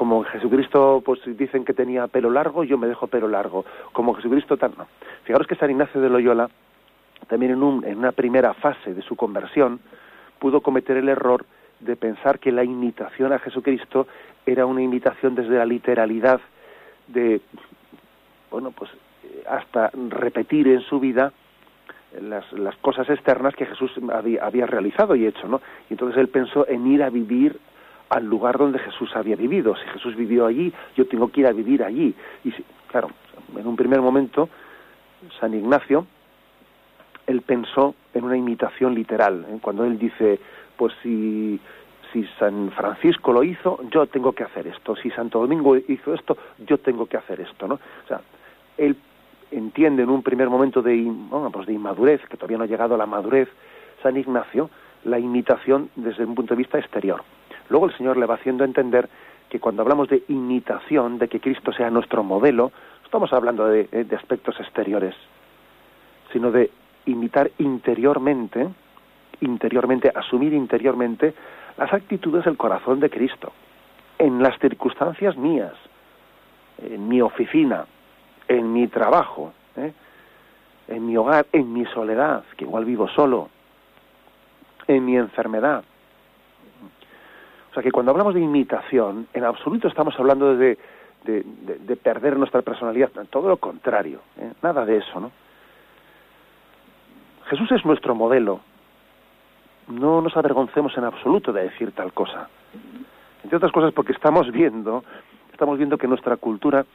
Como 0.00 0.24
Jesucristo, 0.24 1.02
pues 1.04 1.20
dicen 1.36 1.62
que 1.62 1.74
tenía 1.74 2.06
pelo 2.06 2.30
largo, 2.30 2.64
yo 2.64 2.78
me 2.78 2.86
dejo 2.86 3.06
pelo 3.08 3.28
largo. 3.28 3.66
Como 3.92 4.14
Jesucristo, 4.14 4.56
tan, 4.56 4.72
no. 4.78 4.86
Fijaros 5.24 5.46
que 5.46 5.56
San 5.56 5.70
Ignacio 5.70 6.00
de 6.00 6.08
Loyola, 6.08 6.48
también 7.28 7.52
en, 7.52 7.62
un, 7.62 7.84
en 7.84 7.98
una 7.98 8.12
primera 8.12 8.54
fase 8.54 8.94
de 8.94 9.02
su 9.02 9.14
conversión, 9.14 9.78
pudo 10.38 10.62
cometer 10.62 10.96
el 10.96 11.10
error 11.10 11.44
de 11.80 11.96
pensar 11.96 12.38
que 12.38 12.50
la 12.50 12.64
imitación 12.64 13.34
a 13.34 13.40
Jesucristo 13.40 14.06
era 14.46 14.64
una 14.64 14.80
imitación 14.80 15.34
desde 15.34 15.58
la 15.58 15.66
literalidad 15.66 16.40
de, 17.06 17.42
bueno, 18.50 18.70
pues 18.70 18.90
hasta 19.46 19.90
repetir 20.08 20.68
en 20.68 20.80
su 20.80 20.98
vida 20.98 21.30
las, 22.22 22.50
las 22.54 22.76
cosas 22.76 23.06
externas 23.10 23.54
que 23.54 23.66
Jesús 23.66 23.92
había, 24.14 24.46
había 24.46 24.64
realizado 24.64 25.14
y 25.14 25.26
hecho, 25.26 25.46
¿no? 25.46 25.60
Y 25.90 25.92
entonces 25.92 26.16
él 26.18 26.28
pensó 26.28 26.66
en 26.66 26.86
ir 26.86 27.02
a 27.02 27.10
vivir 27.10 27.60
al 28.10 28.26
lugar 28.26 28.58
donde 28.58 28.78
Jesús 28.80 29.10
había 29.14 29.36
vivido. 29.36 29.74
Si 29.76 29.88
Jesús 29.88 30.16
vivió 30.16 30.46
allí, 30.46 30.72
yo 30.96 31.06
tengo 31.06 31.28
que 31.28 31.40
ir 31.40 31.46
a 31.46 31.52
vivir 31.52 31.82
allí. 31.82 32.14
Y 32.44 32.52
claro, 32.88 33.08
en 33.56 33.66
un 33.66 33.76
primer 33.76 34.00
momento, 34.00 34.48
San 35.38 35.54
Ignacio, 35.54 36.06
él 37.26 37.42
pensó 37.42 37.94
en 38.12 38.24
una 38.24 38.36
imitación 38.36 38.94
literal. 38.94 39.46
¿eh? 39.48 39.58
Cuando 39.62 39.84
él 39.84 39.96
dice, 39.96 40.40
pues 40.76 40.92
si, 41.02 41.60
si 42.12 42.24
San 42.38 42.72
Francisco 42.72 43.32
lo 43.32 43.44
hizo, 43.44 43.80
yo 43.90 44.06
tengo 44.06 44.32
que 44.32 44.42
hacer 44.42 44.66
esto. 44.66 44.96
Si 44.96 45.10
Santo 45.10 45.38
Domingo 45.38 45.76
hizo 45.76 46.12
esto, 46.12 46.36
yo 46.58 46.78
tengo 46.78 47.06
que 47.06 47.16
hacer 47.16 47.40
esto, 47.40 47.68
¿no? 47.68 47.74
O 47.74 48.08
sea, 48.08 48.20
él 48.76 48.96
entiende 49.52 50.02
en 50.02 50.10
un 50.10 50.22
primer 50.22 50.48
momento 50.48 50.82
de, 50.82 51.00
bueno, 51.04 51.50
pues 51.50 51.66
de 51.66 51.74
inmadurez, 51.74 52.20
que 52.28 52.36
todavía 52.36 52.58
no 52.58 52.64
ha 52.64 52.68
llegado 52.68 52.96
a 52.96 52.98
la 52.98 53.06
madurez, 53.06 53.48
San 54.02 54.16
Ignacio, 54.16 54.68
la 55.04 55.18
imitación 55.18 55.90
desde 55.94 56.24
un 56.24 56.34
punto 56.34 56.54
de 56.54 56.58
vista 56.58 56.78
exterior. 56.78 57.22
Luego 57.70 57.86
el 57.86 57.96
Señor 57.96 58.16
le 58.18 58.26
va 58.26 58.34
haciendo 58.34 58.64
entender 58.64 59.08
que 59.48 59.58
cuando 59.58 59.82
hablamos 59.82 60.08
de 60.08 60.22
imitación, 60.28 61.18
de 61.18 61.28
que 61.28 61.40
Cristo 61.40 61.72
sea 61.72 61.90
nuestro 61.90 62.22
modelo, 62.22 62.72
no 63.00 63.04
estamos 63.04 63.32
hablando 63.32 63.66
de, 63.66 63.88
eh, 63.90 64.04
de 64.04 64.16
aspectos 64.16 64.60
exteriores, 64.60 65.14
sino 66.32 66.50
de 66.50 66.70
imitar 67.06 67.50
interiormente, 67.58 68.68
interiormente, 69.40 70.12
asumir 70.14 70.52
interiormente 70.52 71.34
las 71.76 71.92
actitudes 71.92 72.44
del 72.44 72.56
corazón 72.56 73.00
de 73.00 73.10
Cristo, 73.10 73.52
en 74.18 74.42
las 74.42 74.58
circunstancias 74.58 75.36
mías, 75.36 75.72
en 76.78 77.08
mi 77.08 77.20
oficina, 77.22 77.86
en 78.48 78.72
mi 78.72 78.86
trabajo, 78.88 79.52
¿eh? 79.76 79.92
en 80.88 81.06
mi 81.06 81.16
hogar, 81.16 81.46
en 81.52 81.72
mi 81.72 81.84
soledad, 81.86 82.44
que 82.56 82.64
igual 82.64 82.84
vivo 82.84 83.08
solo, 83.08 83.48
en 84.86 85.04
mi 85.04 85.16
enfermedad, 85.16 85.84
o 87.70 87.74
sea 87.74 87.82
que 87.82 87.92
cuando 87.92 88.10
hablamos 88.10 88.34
de 88.34 88.40
imitación, 88.40 89.28
en 89.32 89.44
absoluto 89.44 89.86
estamos 89.86 90.18
hablando 90.18 90.56
de, 90.56 90.76
de, 91.24 91.96
perder 91.96 92.36
nuestra 92.36 92.62
personalidad, 92.62 93.10
todo 93.30 93.48
lo 93.48 93.58
contrario, 93.58 94.20
¿eh? 94.38 94.52
nada 94.62 94.84
de 94.84 94.96
eso, 94.96 95.20
¿no? 95.20 95.30
Jesús 97.46 97.70
es 97.72 97.84
nuestro 97.84 98.14
modelo. 98.14 98.60
No 99.88 100.20
nos 100.20 100.36
avergoncemos 100.36 100.96
en 100.96 101.04
absoluto 101.04 101.52
de 101.52 101.64
decir 101.64 101.92
tal 101.92 102.12
cosa. 102.12 102.48
Entre 103.42 103.56
otras 103.56 103.72
cosas 103.72 103.92
porque 103.92 104.12
estamos 104.12 104.50
viendo, 104.52 105.04
estamos 105.52 105.76
viendo 105.76 105.98
que 105.98 106.06
nuestra 106.06 106.36
cultura 106.36 106.86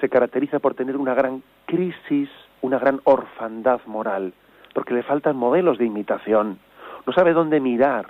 se 0.00 0.08
caracteriza 0.08 0.58
por 0.58 0.74
tener 0.74 0.96
una 0.96 1.14
gran 1.14 1.42
crisis, 1.66 2.30
una 2.62 2.78
gran 2.78 3.00
orfandad 3.04 3.80
moral, 3.86 4.32
porque 4.74 4.94
le 4.94 5.02
faltan 5.02 5.36
modelos 5.36 5.78
de 5.78 5.86
imitación. 5.86 6.58
No 7.06 7.12
sabe 7.12 7.32
dónde 7.32 7.60
mirar, 7.60 8.06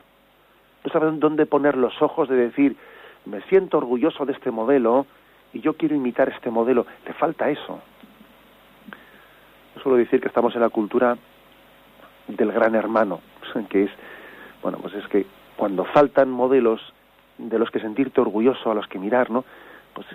no 0.85 0.93
saben 0.93 1.19
dónde 1.19 1.47
poner 1.47 1.77
los 1.77 2.01
ojos 2.03 2.29
de 2.29 2.37
decir, 2.37 2.77
me 3.25 3.41
siento 3.43 3.79
orgulloso 3.79 4.27
de 4.27 4.33
este 4.33 4.51
modelo 4.51 5.07
y 5.53 5.61
yo 5.61 5.75
quiero 5.75 5.95
imitar 5.95 6.29
este 6.29 6.51
modelo. 6.51 6.87
Le 7.07 7.15
falta 7.15 7.49
eso. 7.49 7.81
No 9.75 9.83
suelo 9.83 9.97
decir 9.97 10.21
que 10.21 10.29
estamos 10.29 10.55
en 10.55 10.61
la 10.61 10.69
cultura 10.69 11.17
del 12.29 12.53
gran 12.53 12.75
hermano, 12.75 13.21
que 13.71 13.85
es, 13.85 13.91
bueno, 14.63 14.79
pues 14.79 14.95
es 14.95 15.07
que 15.09 15.27
cuando 15.57 15.85
faltan 15.87 16.31
modelos 16.31 16.81
de 17.39 17.59
los 17.59 17.71
que 17.71 17.81
sentirte 17.81 18.21
orgulloso, 18.21 18.71
a 18.71 18.75
los 18.75 18.87
que 18.87 18.99
mirar, 18.99 19.31
¿no? 19.31 19.45
Pues, 19.95 20.07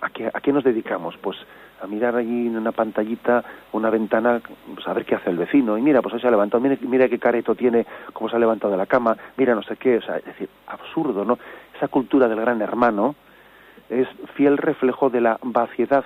¿a 0.00 0.10
qué, 0.10 0.26
¿a 0.26 0.40
qué 0.40 0.52
nos 0.52 0.64
dedicamos? 0.64 1.16
Pues 1.18 1.38
a 1.80 1.86
mirar 1.86 2.16
allí 2.16 2.48
en 2.48 2.56
una 2.56 2.72
pantallita, 2.72 3.44
una 3.72 3.88
ventana, 3.88 4.40
pues 4.74 4.86
a 4.86 4.92
ver 4.92 5.04
qué 5.04 5.14
hace 5.14 5.30
el 5.30 5.38
vecino. 5.38 5.78
Y 5.78 5.82
mira, 5.82 6.02
pues 6.02 6.14
hoy 6.14 6.20
se 6.20 6.26
ha 6.26 6.30
levantado, 6.30 6.60
mira, 6.60 6.76
mira 6.82 7.08
qué 7.08 7.18
careto 7.18 7.54
tiene, 7.54 7.86
cómo 8.12 8.28
se 8.28 8.36
ha 8.36 8.38
levantado 8.38 8.72
de 8.72 8.76
la 8.76 8.86
cama, 8.86 9.16
mira 9.36 9.54
no 9.54 9.62
sé 9.62 9.76
qué. 9.76 9.98
O 9.98 10.02
sea, 10.02 10.16
es 10.16 10.24
decir, 10.24 10.48
absurdo, 10.66 11.24
¿no? 11.24 11.38
Esa 11.76 11.88
cultura 11.88 12.28
del 12.28 12.40
gran 12.40 12.60
hermano 12.60 13.14
es 13.88 14.08
fiel 14.34 14.58
reflejo 14.58 15.10
de 15.10 15.20
la 15.20 15.38
vaciedad 15.42 16.04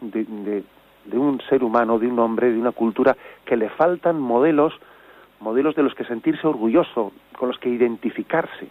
de, 0.00 0.24
de, 0.24 0.64
de 1.04 1.18
un 1.18 1.40
ser 1.48 1.64
humano, 1.64 1.98
de 1.98 2.08
un 2.08 2.18
hombre, 2.18 2.50
de 2.52 2.58
una 2.58 2.72
cultura 2.72 3.16
que 3.44 3.56
le 3.56 3.70
faltan 3.70 4.20
modelos, 4.20 4.74
modelos 5.40 5.74
de 5.76 5.82
los 5.82 5.94
que 5.94 6.04
sentirse 6.04 6.46
orgulloso, 6.46 7.12
con 7.38 7.48
los 7.48 7.58
que 7.58 7.68
identificarse. 7.68 8.68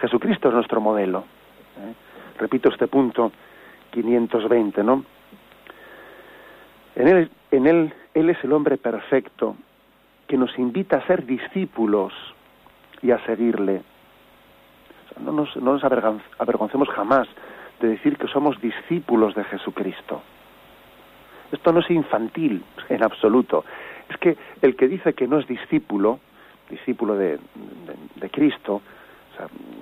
Jesucristo 0.00 0.48
es 0.48 0.54
nuestro 0.54 0.80
modelo. 0.80 1.24
¿Eh? 1.78 1.94
Repito 2.38 2.68
este 2.68 2.86
punto 2.88 3.32
520, 3.90 4.82
¿no? 4.82 5.04
En 6.96 7.08
él, 7.08 7.30
en 7.50 7.66
él, 7.66 7.94
él 8.14 8.30
es 8.30 8.42
el 8.44 8.52
hombre 8.52 8.76
perfecto 8.76 9.56
que 10.26 10.36
nos 10.36 10.58
invita 10.58 10.98
a 10.98 11.06
ser 11.06 11.26
discípulos 11.26 12.12
y 13.02 13.10
a 13.10 13.24
seguirle. 13.26 13.82
no 15.20 15.32
nos, 15.32 15.56
no 15.56 15.72
nos 15.72 15.84
avergoncemos 15.84 16.88
jamás 16.88 17.28
de 17.80 17.88
decir 17.88 18.16
que 18.16 18.28
somos 18.28 18.60
discípulos 18.60 19.34
de 19.34 19.44
Jesucristo. 19.44 20.22
Esto 21.52 21.72
no 21.72 21.80
es 21.80 21.90
infantil 21.90 22.64
en 22.88 23.04
absoluto. 23.04 23.64
Es 24.08 24.16
que 24.18 24.36
el 24.62 24.76
que 24.76 24.88
dice 24.88 25.12
que 25.14 25.28
no 25.28 25.38
es 25.38 25.46
discípulo, 25.46 26.20
discípulo 26.70 27.16
de, 27.16 27.38
de, 28.16 28.30
Cristo, 28.30 28.80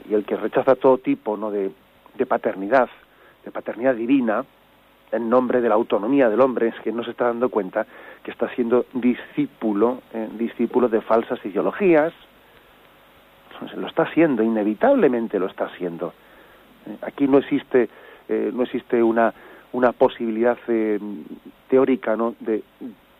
y 0.08 0.14
el 0.14 0.24
que 0.24 0.36
rechaza 0.36 0.76
todo 0.76 0.98
tipo 0.98 1.36
¿no? 1.36 1.50
de, 1.50 1.70
paternidad, 2.26 2.88
de 3.44 3.50
paternidad 3.50 3.94
divina, 3.94 4.44
en 5.10 5.28
nombre 5.28 5.60
de 5.60 5.68
la 5.68 5.74
autonomía 5.74 6.28
del 6.28 6.40
hombre, 6.40 6.68
es 6.68 6.80
que 6.80 6.92
no 6.92 7.04
se 7.04 7.10
está 7.10 7.26
dando 7.26 7.50
cuenta 7.50 7.86
que 8.22 8.30
está 8.30 8.48
siendo 8.54 8.86
discípulo, 8.94 10.00
eh, 10.14 10.28
discípulo 10.38 10.88
de 10.88 11.00
falsas 11.02 11.44
ideologías. 11.44 12.12
Lo 13.76 13.86
está 13.86 14.04
haciendo, 14.04 14.42
inevitablemente 14.42 15.38
lo 15.38 15.46
está 15.46 15.66
haciendo. 15.66 16.14
Eh, 16.86 16.96
aquí 17.02 17.28
no 17.28 17.38
existe, 17.38 17.88
eh, 18.28 18.50
no 18.52 18.62
existe 18.62 19.02
una, 19.02 19.32
una 19.72 19.92
posibilidad 19.92 20.56
teórica 21.68 22.16
¿no? 22.16 22.34
de, 22.40 22.62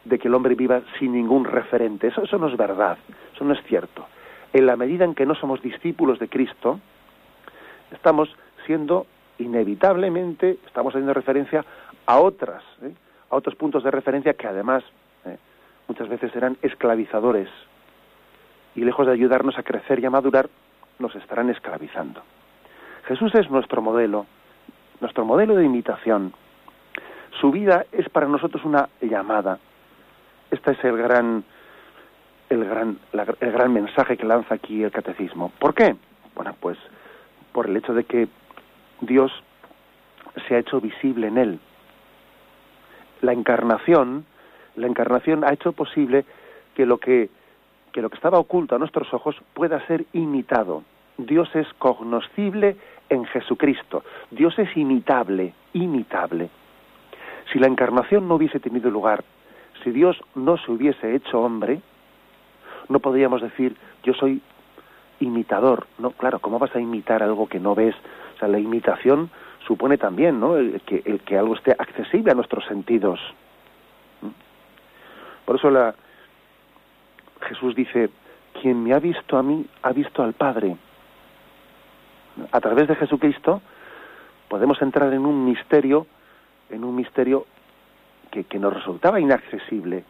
de, 0.04 0.18
que 0.18 0.28
el 0.28 0.34
hombre 0.34 0.54
viva 0.54 0.80
sin 0.98 1.12
ningún 1.12 1.44
referente. 1.44 2.08
Eso, 2.08 2.22
eso 2.22 2.38
no 2.38 2.48
es 2.48 2.56
verdad, 2.56 2.96
eso 3.34 3.44
no 3.44 3.52
es 3.52 3.62
cierto. 3.64 4.06
En 4.52 4.66
la 4.66 4.76
medida 4.76 5.04
en 5.04 5.14
que 5.14 5.26
no 5.26 5.34
somos 5.34 5.62
discípulos 5.62 6.18
de 6.18 6.28
Cristo, 6.28 6.80
estamos 7.90 8.34
siendo 8.66 9.06
inevitablemente 9.38 10.58
estamos 10.66 10.94
haciendo 10.94 11.14
referencia 11.14 11.64
a 12.06 12.20
otras, 12.20 12.62
¿eh? 12.82 12.92
a 13.30 13.36
otros 13.36 13.54
puntos 13.54 13.84
de 13.84 13.90
referencia 13.90 14.34
que 14.34 14.46
además 14.46 14.82
¿eh? 15.24 15.36
muchas 15.88 16.08
veces 16.08 16.32
serán 16.32 16.56
esclavizadores 16.62 17.48
y 18.74 18.84
lejos 18.84 19.06
de 19.06 19.12
ayudarnos 19.12 19.58
a 19.58 19.62
crecer 19.62 20.00
y 20.00 20.06
a 20.06 20.10
madurar, 20.10 20.48
nos 20.98 21.14
estarán 21.16 21.50
esclavizando. 21.50 22.22
Jesús 23.04 23.34
es 23.34 23.50
nuestro 23.50 23.82
modelo, 23.82 24.26
nuestro 25.00 25.24
modelo 25.24 25.56
de 25.56 25.64
imitación. 25.64 26.32
Su 27.40 27.50
vida 27.50 27.86
es 27.92 28.08
para 28.08 28.26
nosotros 28.28 28.64
una 28.64 28.88
llamada. 29.00 29.58
Este 30.50 30.72
es 30.72 30.84
el 30.84 30.96
gran, 30.96 31.44
el 32.52 32.64
gran, 32.64 32.98
el 33.40 33.52
gran 33.52 33.72
mensaje 33.72 34.16
que 34.16 34.26
lanza 34.26 34.54
aquí 34.54 34.82
el 34.82 34.90
catecismo. 34.90 35.52
¿Por 35.58 35.74
qué? 35.74 35.96
Bueno, 36.34 36.54
pues 36.60 36.78
por 37.52 37.66
el 37.66 37.76
hecho 37.76 37.94
de 37.94 38.04
que 38.04 38.28
Dios 39.00 39.32
se 40.46 40.54
ha 40.54 40.58
hecho 40.58 40.80
visible 40.80 41.28
en 41.28 41.38
él. 41.38 41.60
La 43.20 43.32
encarnación, 43.32 44.24
la 44.76 44.86
encarnación 44.86 45.44
ha 45.44 45.52
hecho 45.52 45.72
posible 45.72 46.24
que 46.74 46.86
lo 46.86 46.98
que, 46.98 47.30
que 47.92 48.02
lo 48.02 48.10
que 48.10 48.16
estaba 48.16 48.38
oculto 48.38 48.74
a 48.74 48.78
nuestros 48.78 49.12
ojos 49.12 49.36
pueda 49.54 49.84
ser 49.86 50.06
imitado. 50.12 50.82
Dios 51.18 51.54
es 51.54 51.66
cognoscible 51.78 52.76
en 53.08 53.24
Jesucristo. 53.26 54.02
Dios 54.30 54.58
es 54.58 54.74
imitable, 54.76 55.54
imitable. 55.74 56.48
Si 57.52 57.58
la 57.58 57.66
encarnación 57.66 58.26
no 58.28 58.36
hubiese 58.36 58.60
tenido 58.60 58.90
lugar, 58.90 59.24
si 59.84 59.90
Dios 59.90 60.18
no 60.34 60.56
se 60.56 60.70
hubiese 60.70 61.14
hecho 61.14 61.40
hombre, 61.40 61.80
no 62.92 63.00
podríamos 63.00 63.42
decir 63.42 63.76
yo 64.02 64.14
soy 64.14 64.40
imitador. 65.20 65.86
No, 65.98 66.10
claro, 66.10 66.38
¿cómo 66.40 66.58
vas 66.58 66.74
a 66.74 66.80
imitar 66.80 67.22
algo 67.22 67.48
que 67.48 67.60
no 67.60 67.74
ves? 67.74 67.94
la 68.48 68.58
imitación 68.58 69.30
supone 69.66 69.98
también 69.98 70.40
¿no? 70.40 70.56
el, 70.56 70.80
que, 70.80 71.02
el 71.04 71.20
que 71.20 71.38
algo 71.38 71.54
esté 71.54 71.72
accesible 71.72 72.32
a 72.32 72.34
nuestros 72.34 72.64
sentidos. 72.66 73.20
¿Mm? 74.20 74.26
Por 75.44 75.56
eso 75.56 75.70
la, 75.70 75.94
Jesús 77.42 77.74
dice, 77.74 78.10
quien 78.60 78.82
me 78.82 78.94
ha 78.94 78.98
visto 78.98 79.38
a 79.38 79.42
mí, 79.42 79.66
ha 79.82 79.92
visto 79.92 80.22
al 80.22 80.32
Padre. 80.32 80.76
A 82.50 82.60
través 82.60 82.88
de 82.88 82.96
Jesucristo 82.96 83.62
podemos 84.48 84.80
entrar 84.82 85.12
en 85.12 85.24
un 85.24 85.44
misterio, 85.44 86.06
en 86.70 86.84
un 86.84 86.96
misterio 86.96 87.46
que, 88.30 88.44
que 88.44 88.58
nos 88.58 88.72
resultaba 88.72 89.20
inaccesible. 89.20 90.04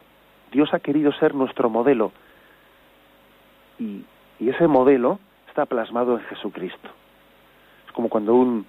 Dios 0.50 0.72
ha 0.72 0.80
querido 0.80 1.12
ser 1.12 1.34
nuestro 1.34 1.68
modelo 1.68 2.12
y, 3.82 4.04
ese 4.48 4.66
modelo 4.66 5.20
está 5.48 5.66
plasmado 5.66 6.18
en 6.18 6.24
Jesucristo 6.24 6.88
como 7.92 8.08
cuando 8.08 8.34
un, 8.34 8.66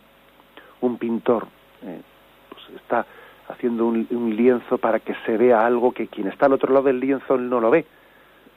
un 0.81 0.97
pintor 0.97 1.47
eh, 1.81 2.01
pues 2.49 2.81
está 2.81 3.05
haciendo 3.47 3.87
un, 3.87 4.35
lienzo 4.35 4.77
para 4.77 4.99
que 4.99 5.15
se 5.25 5.37
vea 5.37 5.65
algo 5.65 5.91
que 5.91 6.07
quien 6.07 6.27
está 6.27 6.45
al 6.45 6.53
otro 6.53 6.73
lado 6.73 6.85
del 6.85 6.99
lienzo 6.99 7.37
no 7.37 7.59
lo 7.59 7.71
ve. 7.71 7.85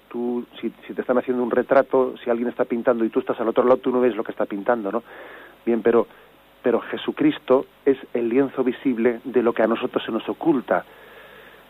Tú, 0.08 0.46
si, 0.60 0.72
si, 0.86 0.94
te 0.94 1.00
están 1.00 1.18
haciendo 1.18 1.42
un 1.42 1.50
retrato, 1.50 2.14
si 2.22 2.30
alguien 2.30 2.48
está 2.48 2.64
pintando 2.64 3.04
y 3.04 3.08
tú 3.08 3.20
estás 3.20 3.40
al 3.40 3.48
otro 3.48 3.64
lado, 3.64 3.78
tú 3.78 3.90
no 3.90 4.00
ves 4.00 4.14
lo 4.14 4.22
que 4.22 4.30
está 4.30 4.46
pintando, 4.46 4.92
¿no? 4.92 5.02
Bien, 5.64 5.82
pero, 5.82 6.06
pero 6.62 6.80
Jesucristo 6.80 7.66
es 7.84 7.98
el 8.14 8.28
lienzo 8.28 8.62
visible 8.62 9.20
de 9.24 9.42
lo 9.42 9.52
que 9.52 9.62
a 9.62 9.66
nosotros 9.66 10.04
se 10.04 10.12
nos 10.12 10.28
oculta, 10.28 10.84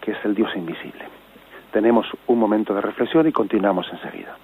que 0.01 0.13
es 0.13 0.19
el 0.25 0.35
Dios 0.35 0.55
invisible. 0.55 1.05
Tenemos 1.73 2.07
un 2.27 2.39
momento 2.39 2.75
de 2.75 2.83
reflexión 2.83 3.27
y 3.27 3.33
continuamos 3.33 3.87
enseguida. 3.91 4.37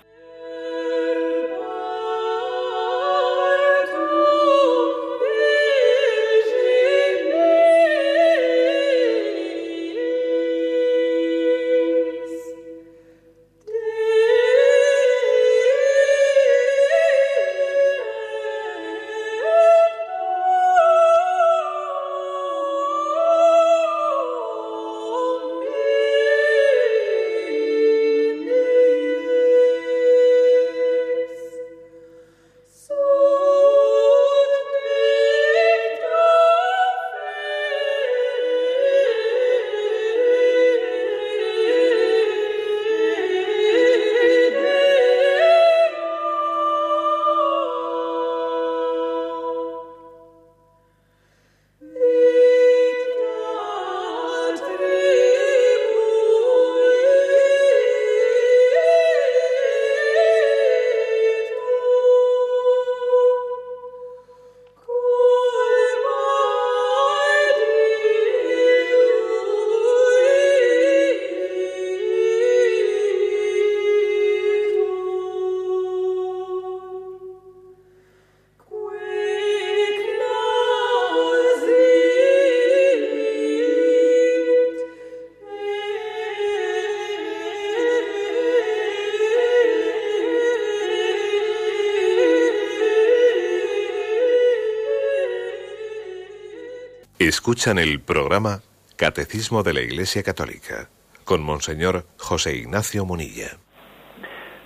Escuchan 97.28 97.78
el 97.78 98.00
programa 98.00 98.62
Catecismo 98.96 99.62
de 99.62 99.72
la 99.72 99.80
Iglesia 99.80 100.24
Católica 100.24 100.88
con 101.24 101.40
Monseñor 101.40 102.02
José 102.18 102.56
Ignacio 102.56 103.04
Munilla. 103.04 103.58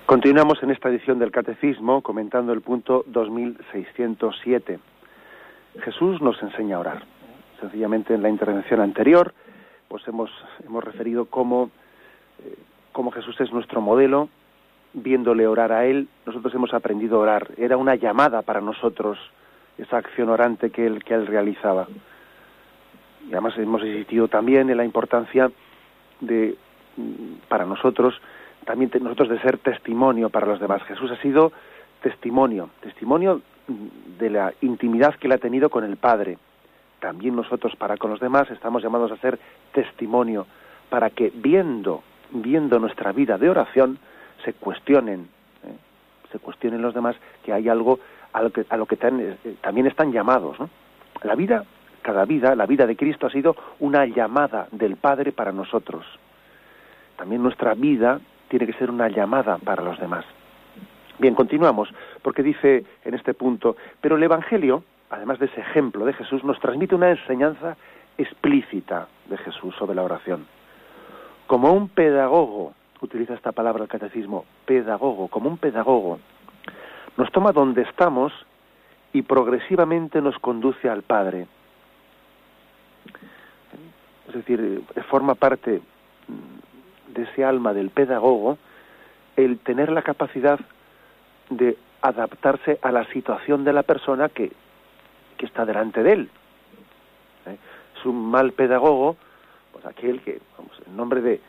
Continuamos 0.06 0.62
en 0.62 0.70
esta 0.70 0.88
edición 0.88 1.18
del 1.18 1.30
Catecismo 1.30 2.00
comentando 2.00 2.54
el 2.54 2.62
punto 2.62 3.04
2607. 3.08 4.78
Jesús 5.84 6.22
nos 6.22 6.42
enseña 6.42 6.76
a 6.76 6.80
orar. 6.80 7.04
Sencillamente 7.60 8.14
en 8.14 8.22
la 8.22 8.30
intervención 8.30 8.80
anterior 8.80 9.34
pues 9.88 10.08
hemos, 10.08 10.30
hemos 10.64 10.82
referido 10.82 11.26
cómo, 11.26 11.70
eh, 12.42 12.56
cómo 12.92 13.10
Jesús 13.10 13.38
es 13.38 13.52
nuestro 13.52 13.82
modelo, 13.82 14.30
viéndole 14.94 15.46
orar 15.46 15.72
a 15.72 15.84
Él, 15.84 16.08
nosotros 16.24 16.54
hemos 16.54 16.72
aprendido 16.72 17.16
a 17.16 17.20
orar. 17.20 17.50
Era 17.58 17.76
una 17.76 17.96
llamada 17.96 18.40
para 18.40 18.62
nosotros 18.62 19.18
esa 19.76 19.98
acción 19.98 20.30
orante 20.30 20.70
que 20.70 20.86
Él, 20.86 21.04
que 21.04 21.12
él 21.12 21.26
realizaba 21.26 21.86
y 23.28 23.32
además 23.32 23.56
hemos 23.58 23.82
insistido 23.82 24.28
también 24.28 24.70
en 24.70 24.76
la 24.76 24.84
importancia 24.84 25.50
de 26.20 26.56
mm, 26.96 27.48
para 27.48 27.64
nosotros 27.64 28.20
también 28.64 28.90
nosotros 29.00 29.28
de 29.28 29.40
ser 29.40 29.58
testimonio 29.58 30.28
para 30.28 30.46
los 30.46 30.58
demás. 30.58 30.82
Jesús 30.84 31.10
ha 31.12 31.22
sido 31.22 31.52
testimonio, 32.02 32.70
testimonio 32.80 33.42
mm, 33.68 34.18
de 34.18 34.30
la 34.30 34.52
intimidad 34.60 35.14
que 35.14 35.28
él 35.28 35.32
ha 35.32 35.38
tenido 35.38 35.70
con 35.70 35.84
el 35.84 35.96
Padre. 35.96 36.38
También 37.00 37.36
nosotros 37.36 37.76
para 37.76 37.96
con 37.96 38.10
los 38.10 38.20
demás 38.20 38.50
estamos 38.50 38.82
llamados 38.82 39.12
a 39.12 39.16
ser 39.18 39.38
testimonio 39.72 40.46
para 40.88 41.10
que 41.10 41.32
viendo 41.34 42.02
viendo 42.30 42.80
nuestra 42.80 43.12
vida 43.12 43.38
de 43.38 43.48
oración 43.48 43.98
se 44.44 44.52
cuestionen 44.52 45.28
¿eh? 45.62 45.76
se 46.32 46.40
cuestionen 46.40 46.82
los 46.82 46.92
demás 46.92 47.14
que 47.44 47.52
hay 47.52 47.68
algo 47.68 48.00
a 48.32 48.42
lo 48.42 48.50
que, 48.50 48.66
a 48.68 48.76
lo 48.76 48.86
que 48.86 48.98
eh, 49.00 49.56
también 49.62 49.86
están 49.86 50.12
llamados. 50.12 50.58
¿no? 50.60 50.68
La 51.22 51.34
vida, 51.34 51.64
cada 52.06 52.24
vida, 52.24 52.54
la 52.54 52.66
vida 52.66 52.86
de 52.86 52.94
Cristo 52.94 53.26
ha 53.26 53.30
sido 53.30 53.56
una 53.80 54.06
llamada 54.06 54.68
del 54.70 54.94
Padre 54.94 55.32
para 55.32 55.50
nosotros. 55.50 56.06
También 57.16 57.42
nuestra 57.42 57.74
vida 57.74 58.20
tiene 58.48 58.64
que 58.64 58.74
ser 58.74 58.92
una 58.92 59.08
llamada 59.08 59.58
para 59.58 59.82
los 59.82 59.98
demás. 59.98 60.24
Bien, 61.18 61.34
continuamos, 61.34 61.92
porque 62.22 62.44
dice 62.44 62.84
en 63.04 63.14
este 63.14 63.34
punto, 63.34 63.76
pero 64.00 64.14
el 64.14 64.22
Evangelio, 64.22 64.84
además 65.10 65.40
de 65.40 65.46
ese 65.46 65.60
ejemplo 65.60 66.04
de 66.04 66.12
Jesús, 66.12 66.44
nos 66.44 66.60
transmite 66.60 66.94
una 66.94 67.10
enseñanza 67.10 67.76
explícita 68.16 69.08
de 69.28 69.36
Jesús 69.38 69.74
sobre 69.74 69.96
la 69.96 70.04
oración. 70.04 70.46
Como 71.48 71.72
un 71.72 71.88
pedagogo, 71.88 72.72
utiliza 73.00 73.34
esta 73.34 73.50
palabra 73.50 73.82
el 73.82 73.88
catecismo, 73.88 74.44
pedagogo, 74.64 75.26
como 75.26 75.48
un 75.48 75.58
pedagogo, 75.58 76.20
nos 77.16 77.32
toma 77.32 77.50
donde 77.50 77.82
estamos 77.82 78.32
y 79.12 79.22
progresivamente 79.22 80.22
nos 80.22 80.38
conduce 80.38 80.88
al 80.88 81.02
Padre. 81.02 81.48
Es 84.36 84.44
decir, 84.44 84.82
forma 85.08 85.34
parte 85.34 85.80
de 87.08 87.22
ese 87.22 87.42
alma 87.42 87.72
del 87.72 87.88
pedagogo 87.88 88.58
el 89.34 89.58
tener 89.60 89.90
la 89.90 90.02
capacidad 90.02 90.60
de 91.48 91.78
adaptarse 92.02 92.78
a 92.82 92.92
la 92.92 93.06
situación 93.12 93.64
de 93.64 93.72
la 93.72 93.82
persona 93.82 94.28
que, 94.28 94.52
que 95.38 95.46
está 95.46 95.64
delante 95.64 96.02
de 96.02 96.12
él. 96.12 96.30
¿Eh? 97.46 97.56
Es 97.98 98.04
un 98.04 98.30
mal 98.30 98.52
pedagogo, 98.52 99.16
pues 99.72 99.86
aquel 99.86 100.20
que, 100.20 100.38
vamos, 100.58 100.82
en 100.86 100.96
nombre 100.96 101.22
de, 101.22 101.40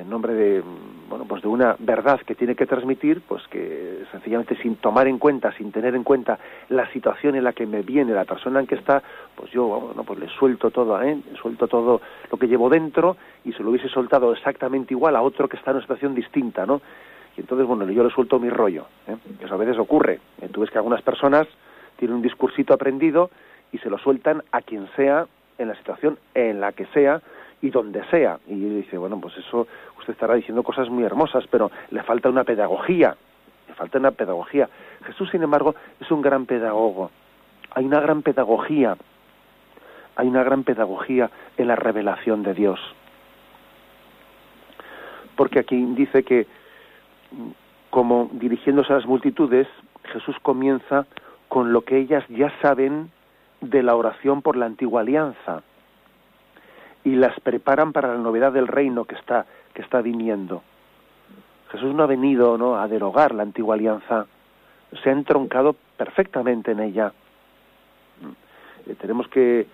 en 0.00 0.08
nombre 0.08 0.34
de 0.34 0.62
bueno 1.08 1.24
pues 1.24 1.42
de 1.42 1.48
una 1.48 1.76
verdad 1.78 2.20
que 2.20 2.34
tiene 2.34 2.54
que 2.54 2.66
transmitir 2.66 3.22
pues 3.26 3.46
que 3.48 4.04
sencillamente 4.12 4.56
sin 4.56 4.76
tomar 4.76 5.08
en 5.08 5.18
cuenta 5.18 5.52
sin 5.52 5.72
tener 5.72 5.94
en 5.94 6.04
cuenta 6.04 6.38
la 6.68 6.90
situación 6.92 7.34
en 7.34 7.44
la 7.44 7.52
que 7.52 7.66
me 7.66 7.82
viene 7.82 8.12
la 8.12 8.24
persona 8.24 8.60
en 8.60 8.66
que 8.66 8.74
está 8.74 9.02
pues 9.34 9.50
yo 9.50 9.64
bueno 9.66 10.04
pues 10.04 10.18
le 10.18 10.28
suelto 10.28 10.70
todo 10.70 11.00
¿eh? 11.02 11.18
suelto 11.40 11.66
todo 11.66 12.00
lo 12.30 12.38
que 12.38 12.46
llevo 12.46 12.68
dentro 12.68 13.16
y 13.44 13.52
se 13.52 13.62
lo 13.62 13.70
hubiese 13.70 13.88
soltado 13.88 14.32
exactamente 14.32 14.94
igual 14.94 15.16
a 15.16 15.22
otro 15.22 15.48
que 15.48 15.56
está 15.56 15.70
en 15.70 15.78
una 15.78 15.84
situación 15.84 16.14
distinta 16.14 16.66
no 16.66 16.80
y 17.36 17.40
entonces 17.40 17.66
bueno 17.66 17.88
yo 17.90 18.04
le 18.04 18.10
suelto 18.10 18.38
mi 18.38 18.50
rollo 18.50 18.86
¿eh? 19.06 19.16
eso 19.40 19.54
a 19.54 19.58
veces 19.58 19.78
ocurre 19.78 20.20
¿eh? 20.40 20.48
tú 20.52 20.60
ves 20.60 20.70
que 20.70 20.78
algunas 20.78 21.02
personas 21.02 21.46
tienen 21.96 22.16
un 22.16 22.22
discursito 22.22 22.74
aprendido 22.74 23.30
y 23.72 23.78
se 23.78 23.90
lo 23.90 23.98
sueltan 23.98 24.42
a 24.52 24.62
quien 24.62 24.88
sea 24.94 25.26
en 25.58 25.68
la 25.68 25.74
situación 25.74 26.18
en 26.34 26.60
la 26.60 26.72
que 26.72 26.86
sea 26.86 27.20
y 27.60 27.70
donde 27.70 28.04
sea. 28.10 28.38
Y 28.46 28.54
dice, 28.54 28.98
bueno, 28.98 29.20
pues 29.20 29.36
eso 29.36 29.66
usted 29.98 30.12
estará 30.12 30.34
diciendo 30.34 30.62
cosas 30.62 30.88
muy 30.88 31.04
hermosas, 31.04 31.44
pero 31.50 31.70
le 31.90 32.02
falta 32.02 32.28
una 32.28 32.44
pedagogía, 32.44 33.16
le 33.66 33.74
falta 33.74 33.98
una 33.98 34.12
pedagogía. 34.12 34.68
Jesús, 35.04 35.30
sin 35.30 35.42
embargo, 35.42 35.74
es 36.00 36.10
un 36.10 36.22
gran 36.22 36.46
pedagogo. 36.46 37.10
Hay 37.74 37.84
una 37.84 38.00
gran 38.00 38.22
pedagogía, 38.22 38.96
hay 40.16 40.28
una 40.28 40.42
gran 40.42 40.64
pedagogía 40.64 41.30
en 41.56 41.68
la 41.68 41.76
revelación 41.76 42.42
de 42.42 42.54
Dios. 42.54 42.80
Porque 45.36 45.60
aquí 45.60 45.76
dice 45.94 46.24
que, 46.24 46.46
como 47.90 48.28
dirigiéndose 48.32 48.92
a 48.92 48.96
las 48.96 49.06
multitudes, 49.06 49.68
Jesús 50.04 50.36
comienza 50.42 51.06
con 51.48 51.72
lo 51.72 51.82
que 51.82 51.98
ellas 51.98 52.24
ya 52.28 52.52
saben 52.60 53.10
de 53.60 53.82
la 53.82 53.94
oración 53.94 54.42
por 54.42 54.56
la 54.56 54.66
antigua 54.66 55.02
alianza 55.02 55.62
y 57.04 57.16
las 57.16 57.38
preparan 57.40 57.92
para 57.92 58.08
la 58.08 58.18
novedad 58.18 58.52
del 58.52 58.66
reino 58.66 59.04
que 59.04 59.14
está, 59.14 59.46
que 59.74 59.82
está 59.82 60.00
viniendo. 60.00 60.62
Jesús 61.70 61.94
no 61.94 62.02
ha 62.02 62.06
venido 62.06 62.56
¿no? 62.58 62.76
a 62.76 62.88
derogar 62.88 63.34
la 63.34 63.42
antigua 63.42 63.74
alianza, 63.74 64.26
se 65.02 65.10
ha 65.10 65.12
entroncado 65.12 65.76
perfectamente 65.96 66.72
en 66.72 66.80
ella. 66.80 67.12
Eh, 68.86 68.94
tenemos 69.00 69.28
que 69.28 69.66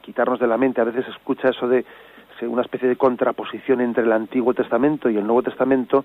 quitarnos 0.00 0.38
de 0.38 0.46
la 0.46 0.56
mente, 0.56 0.80
a 0.80 0.84
veces 0.84 1.06
escucha 1.08 1.48
eso 1.48 1.68
de 1.68 1.84
una 2.42 2.62
especie 2.62 2.88
de 2.88 2.96
contraposición 2.96 3.82
entre 3.82 4.04
el 4.04 4.12
Antiguo 4.12 4.54
Testamento 4.54 5.10
y 5.10 5.16
el 5.18 5.26
Nuevo 5.26 5.42
Testamento, 5.42 6.04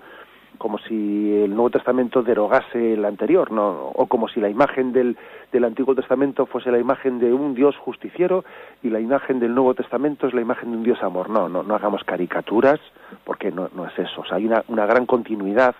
como 0.56 0.78
si 0.78 1.42
el 1.42 1.50
Nuevo 1.50 1.70
Testamento 1.70 2.22
derogase 2.22 2.94
el 2.94 3.04
anterior, 3.04 3.50
¿no? 3.52 3.90
o 3.94 4.06
como 4.06 4.28
si 4.28 4.40
la 4.40 4.48
imagen 4.48 4.92
del, 4.92 5.16
del 5.52 5.64
Antiguo 5.64 5.94
Testamento 5.94 6.46
fuese 6.46 6.70
la 6.70 6.78
imagen 6.78 7.18
de 7.18 7.32
un 7.32 7.54
Dios 7.54 7.76
justiciero 7.76 8.44
y 8.82 8.90
la 8.90 9.00
imagen 9.00 9.40
del 9.40 9.54
Nuevo 9.54 9.74
Testamento 9.74 10.26
es 10.26 10.34
la 10.34 10.40
imagen 10.40 10.70
de 10.70 10.76
un 10.78 10.82
Dios 10.82 11.02
amor. 11.02 11.30
No, 11.30 11.48
no, 11.48 11.62
no 11.62 11.74
hagamos 11.74 12.04
caricaturas, 12.04 12.80
porque 13.24 13.50
no, 13.50 13.68
no 13.74 13.86
es 13.86 13.98
eso. 13.98 14.20
O 14.20 14.24
sea, 14.24 14.36
hay 14.36 14.46
una, 14.46 14.64
una 14.68 14.86
gran 14.86 15.06
continuidad 15.06 15.74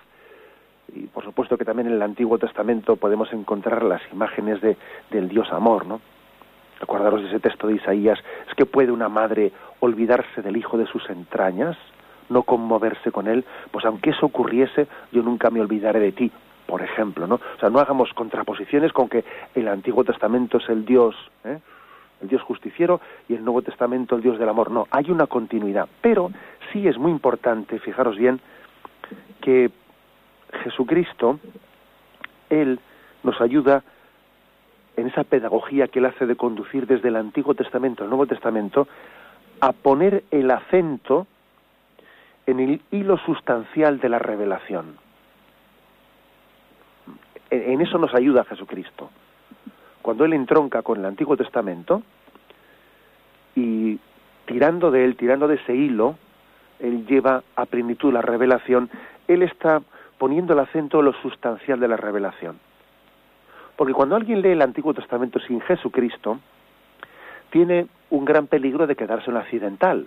y 0.95 1.07
por 1.07 1.25
supuesto 1.25 1.59
que 1.59 1.65
también 1.65 1.89
en 1.89 1.95
el 1.95 2.03
Antiguo 2.03 2.39
Testamento 2.39 2.97
podemos 2.97 3.33
encontrar 3.33 3.83
las 3.83 4.03
imágenes 4.13 4.61
de, 4.61 4.77
del 5.11 5.29
Dios 5.29 5.49
amor, 5.53 5.87
¿no? 5.87 6.01
Acordaros 6.81 7.23
de 7.23 7.29
ese 7.29 7.41
texto 7.41 7.67
de 7.67 7.77
Isaías, 7.77 8.19
es 8.49 8.55
que 8.55 8.67
puede 8.67 8.93
una 8.93 9.09
madre 9.09 9.53
olvidarse 9.81 10.43
del 10.43 10.57
hijo 10.57 10.77
de 10.77 10.87
sus 10.87 11.09
entrañas, 11.09 11.77
no 12.29 12.43
conmoverse 12.43 13.13
con 13.13 13.29
él, 13.29 13.45
pues 13.71 13.85
aunque 13.85 14.11
eso 14.11 14.27
ocurriese, 14.27 14.87
yo 15.13 15.23
nunca 15.23 15.51
me 15.51 15.61
olvidaré 15.61 16.01
de 16.01 16.13
ti, 16.13 16.31
por 16.67 16.83
ejemplo, 16.83 17.27
¿no? 17.27 17.37
O 17.37 17.61
sea, 17.61 17.71
no 17.71 17.79
hagamos 17.79 18.13
contraposiciones 18.13 18.93
con 18.93 19.09
que 19.09 19.25
el 19.55 19.69
Antiguo 19.69 20.05
Testamento 20.05 20.59
es 20.59 20.69
el 20.69 20.85
Dios, 20.85 21.15
¿eh? 21.45 21.59
el 22.21 22.29
Dios 22.29 22.43
justiciero 22.43 23.01
y 23.29 23.35
el 23.35 23.45
Nuevo 23.45 23.63
Testamento 23.63 24.17
el 24.17 24.23
Dios 24.23 24.39
del 24.39 24.49
amor. 24.49 24.71
No, 24.71 24.87
hay 24.91 25.11
una 25.11 25.27
continuidad. 25.27 25.89
Pero 26.01 26.31
sí 26.73 26.89
es 26.89 26.99
muy 26.99 27.13
importante, 27.13 27.79
fijaros 27.79 28.17
bien, 28.17 28.41
que 29.41 29.71
Jesucristo, 30.65 31.39
Él 32.51 32.81
nos 33.23 33.41
ayuda 33.41 33.83
en 34.97 35.09
esa 35.09 35.25
pedagogía 35.25 35.89
que 35.89 35.99
Él 35.99 36.07
hace 36.07 36.27
de 36.27 36.37
conducir 36.37 36.87
desde 36.87 37.09
el 37.09 37.17
Antiguo 37.17 37.55
Testamento 37.55 38.03
al 38.03 38.11
Nuevo 38.11 38.27
Testamento, 38.27 38.89
a 39.61 39.73
poner 39.73 40.25
el 40.31 40.51
acento 40.51 41.27
en 42.47 42.61
el 42.61 42.81
hilo 42.93 43.19
sustancial 43.19 43.99
de 43.99 44.09
la 44.09 44.19
revelación. 44.19 44.97
En 47.51 47.81
eso 47.81 47.99
nos 47.99 48.15
ayuda 48.15 48.45
Jesucristo. 48.45 49.11
Cuando 50.01 50.25
Él 50.25 50.33
entronca 50.33 50.83
con 50.83 50.99
el 50.99 51.05
Antiguo 51.05 51.37
Testamento 51.37 52.03
y 53.57 53.99
tirando 54.47 54.91
de 54.91 55.05
él, 55.05 55.17
tirando 55.17 55.49
de 55.49 55.57
ese 55.57 55.75
hilo, 55.75 56.17
Él 56.79 57.07
lleva 57.07 57.43
a 57.57 57.67
plenitud 57.67 58.13
la 58.13 58.23
revelación, 58.23 58.91
Él 59.27 59.43
está 59.43 59.83
poniendo 60.19 60.53
el 60.53 60.61
acento 60.61 61.01
en 61.01 61.07
lo 61.07 61.13
sustancial 61.15 61.81
de 61.81 61.89
la 61.89 61.97
revelación. 61.97 62.59
Porque 63.77 63.93
cuando 63.93 64.15
alguien 64.17 64.41
lee 64.41 64.51
el 64.51 64.63
Antiguo 64.63 64.95
Testamento 64.95 65.41
sin 65.41 65.61
Jesucristo, 65.61 66.39
tiene 67.51 67.89
un 68.11 68.25
gran 68.25 68.47
peligro 68.47 68.87
de 68.87 68.97
quedarse 68.97 69.31
en 69.31 69.37
accidental, 69.37 70.07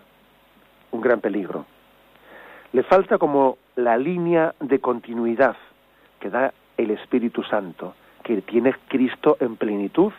un 0.92 1.02
gran 1.02 1.20
peligro 1.20 1.66
le 2.74 2.84
falta 2.84 3.18
como 3.18 3.58
la 3.76 3.98
línea 3.98 4.54
de 4.60 4.80
continuidad 4.80 5.56
que 6.20 6.30
da 6.30 6.54
el 6.78 6.92
Espíritu 6.92 7.44
Santo, 7.44 7.96
que 8.24 8.42
tiene 8.42 8.76
Cristo 8.88 9.38
en 9.40 9.56
plenitud. 9.56 10.14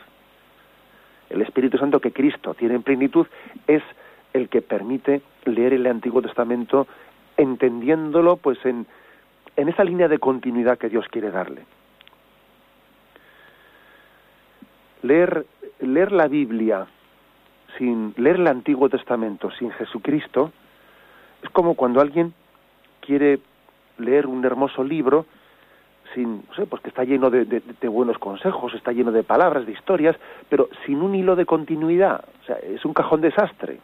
El 1.29 1.43
Espíritu 1.43 1.79
Santo 1.79 2.01
que 2.01 2.13
Cristo 2.13 2.55
tiene 2.55 2.75
en 2.75 2.83
plenitud 2.83 3.27
es 3.67 3.83
el 4.33 4.49
que 4.49 4.63
permite 4.63 5.23
leer 5.45 5.75
el 5.75 5.87
Antiguo 5.87 6.23
Testamento 6.23 6.87
entendiéndolo 7.37 8.37
pues 8.37 8.59
en, 8.65 8.87
en 9.57 9.69
esa 9.69 9.85
línea 9.85 10.09
de 10.09 10.19
continuidad 10.19 10.79
que 10.79 10.89
Dios 10.89 11.07
quiere 11.09 11.31
darle. 11.31 11.65
Leer, 15.03 15.47
leer 15.81 16.13
la 16.13 16.29
Biblia 16.29 16.87
sin 17.79 18.13
leer 18.17 18.37
el 18.37 18.49
Antiguo 18.49 18.89
Testamento 18.89 19.51
sin 19.53 19.71
Jesucristo 19.71 20.53
es 21.43 21.51
como 21.51 21.75
cuando 21.75 22.01
alguien 22.01 22.33
quiere 23.01 23.41
leer 23.99 24.27
un 24.27 24.45
hermoso 24.45 24.85
libro 24.85 25.27
sin, 26.15 26.43
pues 26.69 26.83
que 26.83 26.89
está 26.89 27.05
lleno 27.05 27.31
de, 27.31 27.45
de, 27.45 27.89
buenos 27.89 28.19
consejos, 28.19 28.75
está 28.75 28.93
lleno 28.93 29.13
de 29.13 29.23
palabras, 29.23 29.65
de 29.65 29.73
historias, 29.73 30.17
pero 30.49 30.69
sin 30.85 31.03
un 31.03 31.15
hilo 31.15 31.37
de 31.37 31.47
continuidad. 31.47 32.25
O 32.43 32.47
sea, 32.47 32.57
es 32.57 32.85
un 32.85 32.93
cajón 32.93 33.21
desastre. 33.21 33.79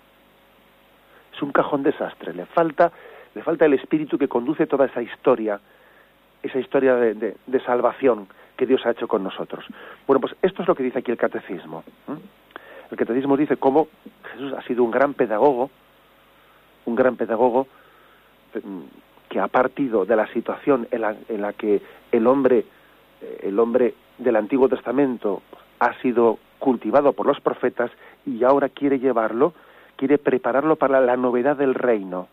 Es 1.33 1.43
un 1.43 1.53
cajón 1.53 1.85
desastre. 1.85 2.35
Le 2.35 2.47
falta, 2.47 2.91
le 3.35 3.43
falta 3.43 3.67
el 3.67 3.75
espíritu 3.75 4.19
que 4.19 4.27
conduce 4.27 4.67
toda 4.67 4.87
esa 4.87 5.03
historia, 5.03 5.61
esa 6.43 6.59
historia 6.59 6.97
de, 6.97 7.37
de 7.47 7.61
salvación 7.61 8.27
que 8.57 8.67
Dios 8.67 8.85
ha 8.87 8.91
hecho 8.91 9.07
con 9.07 9.23
nosotros. 9.23 9.65
Bueno, 10.07 10.21
pues 10.21 10.35
esto 10.43 10.63
es 10.63 10.69
lo 10.69 10.75
que 10.75 10.83
dice 10.83 10.99
aquí 10.99 11.11
el 11.11 11.19
catecismo. 11.19 11.85
El 12.91 12.97
catecismo 12.97 13.37
dice 13.37 13.57
cómo 13.57 13.89
Jesús 14.33 14.53
ha 14.55 14.63
sido 14.63 14.83
un 14.83 14.91
gran 14.91 15.15
pedagogo, 15.15 15.71
un 16.87 16.95
gran 16.95 17.17
pedagogo, 17.17 17.67
que 19.29 19.41
ha 19.41 19.49
partido 19.49 20.05
de 20.05 20.17
la 20.17 20.27
situación 20.29 20.89
en 20.91 21.01
la, 21.03 21.17
en 21.29 21.43
la 21.43 21.53
que 21.53 21.83
el 22.13 22.27
hombre, 22.27 22.65
eh, 23.21 23.41
el 23.43 23.59
hombre 23.59 23.95
del 24.19 24.37
Antiguo 24.37 24.69
Testamento 24.69 25.43
ha 25.79 25.93
sido 26.01 26.39
cultivado 26.59 27.13
por 27.13 27.27
los 27.27 27.41
profetas 27.41 27.91
y 28.25 28.43
ahora 28.45 28.69
quiere 28.69 28.99
llevarlo, 28.99 29.53
quiere 29.97 30.19
prepararlo 30.19 30.77
para 30.77 31.01
la 31.01 31.17
novedad 31.17 31.57
del 31.57 31.75
reino. 31.75 32.29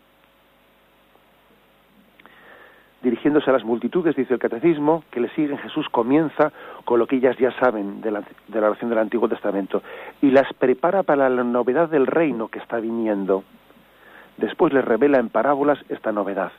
Dirigiéndose 3.02 3.50
a 3.50 3.52
las 3.52 3.64
multitudes, 3.64 4.16
dice 4.16 4.32
el 4.32 4.40
catecismo, 4.40 5.04
que 5.10 5.20
le 5.20 5.28
siguen, 5.34 5.58
Jesús 5.58 5.86
comienza 5.90 6.52
con 6.86 6.98
lo 6.98 7.06
que 7.06 7.16
ellas 7.16 7.36
ya 7.38 7.52
saben 7.58 8.00
de 8.00 8.10
la, 8.10 8.22
de 8.48 8.60
la 8.60 8.68
oración 8.68 8.88
del 8.88 8.98
Antiguo 8.98 9.28
Testamento 9.28 9.82
y 10.22 10.30
las 10.30 10.50
prepara 10.54 11.02
para 11.02 11.28
la 11.28 11.44
novedad 11.44 11.90
del 11.90 12.06
reino 12.06 12.48
que 12.48 12.60
está 12.60 12.80
viniendo. 12.80 13.44
Después 14.36 14.72
les 14.72 14.84
revela 14.84 15.18
en 15.18 15.28
parábolas 15.28 15.78
esta 15.88 16.12
novedad. 16.12 16.52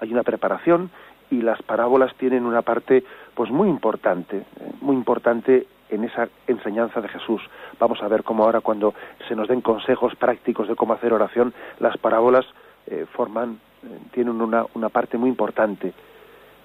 Hay 0.00 0.12
una 0.12 0.22
preparación 0.22 0.90
y 1.30 1.42
las 1.42 1.62
parábolas 1.62 2.14
tienen 2.16 2.44
una 2.44 2.62
parte 2.62 3.04
pues 3.34 3.50
muy 3.50 3.68
importante, 3.68 4.38
eh, 4.38 4.72
muy 4.80 4.96
importante 4.96 5.66
en 5.88 6.04
esa 6.04 6.28
enseñanza 6.46 7.00
de 7.00 7.08
Jesús. 7.08 7.42
Vamos 7.78 8.02
a 8.02 8.08
ver 8.08 8.22
cómo 8.22 8.44
ahora 8.44 8.60
cuando 8.60 8.94
se 9.28 9.36
nos 9.36 9.48
den 9.48 9.60
consejos 9.60 10.14
prácticos 10.16 10.68
de 10.68 10.76
cómo 10.76 10.94
hacer 10.94 11.12
oración, 11.12 11.52
las 11.78 11.96
parábolas 11.98 12.46
eh, 12.86 13.06
forman, 13.12 13.60
eh, 13.84 13.98
tienen 14.12 14.40
una, 14.40 14.64
una, 14.74 14.88
parte 14.88 15.18
muy 15.18 15.28
importante. 15.28 15.92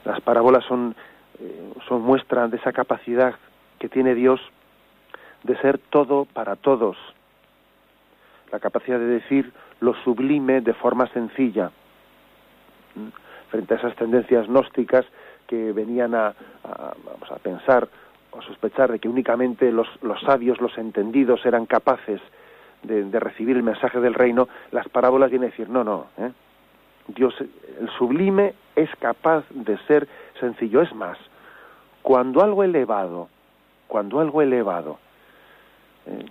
Las 0.03 0.21
parábolas 0.21 0.63
son, 0.65 0.95
son 1.87 2.03
muestra 2.03 2.47
de 2.47 2.57
esa 2.57 2.71
capacidad 2.71 3.33
que 3.79 3.89
tiene 3.89 4.13
Dios 4.13 4.39
de 5.43 5.57
ser 5.57 5.79
todo 5.79 6.25
para 6.25 6.55
todos. 6.55 6.95
La 8.51 8.59
capacidad 8.59 8.99
de 8.99 9.07
decir 9.07 9.51
lo 9.81 9.93
sublime 10.03 10.61
de 10.61 10.73
forma 10.73 11.07
sencilla 11.07 11.71
frente 13.49 13.73
a 13.73 13.77
esas 13.77 13.95
tendencias 13.95 14.47
gnósticas 14.47 15.05
que 15.47 15.71
venían 15.71 16.15
a, 16.15 16.33
vamos 16.63 17.31
a 17.31 17.35
pensar 17.35 17.87
o 18.31 18.39
a 18.39 18.41
sospechar 18.41 18.91
de 18.91 18.99
que 18.99 19.07
únicamente 19.07 19.71
los, 19.71 19.87
los 20.01 20.19
sabios, 20.21 20.59
los 20.59 20.77
entendidos 20.77 21.45
eran 21.45 21.65
capaces 21.65 22.21
de, 22.83 23.19
recibir 23.19 23.55
el 23.55 23.63
mensaje 23.63 23.99
del 23.99 24.13
reino, 24.13 24.47
las 24.71 24.87
parábolas 24.89 25.29
vienen 25.29 25.49
a 25.49 25.51
decir, 25.51 25.69
no, 25.69 25.83
no, 25.83 26.07
¿eh? 26.17 26.31
Dios, 27.07 27.35
el 27.39 27.89
sublime 27.97 28.55
es 28.75 28.89
capaz 28.97 29.45
de 29.51 29.77
ser 29.85 30.07
sencillo. 30.39 30.81
Es 30.81 30.93
más, 30.95 31.17
cuando 32.01 32.41
algo 32.41 32.63
elevado, 32.63 33.29
cuando 33.87 34.19
algo 34.19 34.41
elevado 34.41 34.97
eh, 36.07 36.25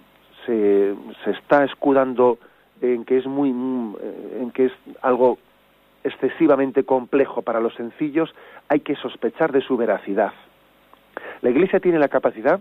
se, 0.45 0.95
se 1.25 1.31
está 1.31 1.65
escudando 1.65 2.39
en 2.81 3.05
que 3.05 3.19
es 3.19 3.27
muy, 3.27 3.51
en 3.51 4.51
que 4.53 4.67
es 4.67 4.73
algo 5.03 5.39
excesivamente 6.03 6.85
complejo 6.85 7.43
para 7.43 7.61
los 7.61 7.75
sencillos, 7.75 8.35
hay 8.69 8.81
que 8.81 8.95
sospechar 8.97 9.53
de 9.53 9.63
su 9.63 9.77
veracidad. 9.77 10.33
La 11.41 11.51
Iglesia 11.51 11.81
tiene 11.81 11.99
la 11.99 12.09
capacidad 12.09 12.61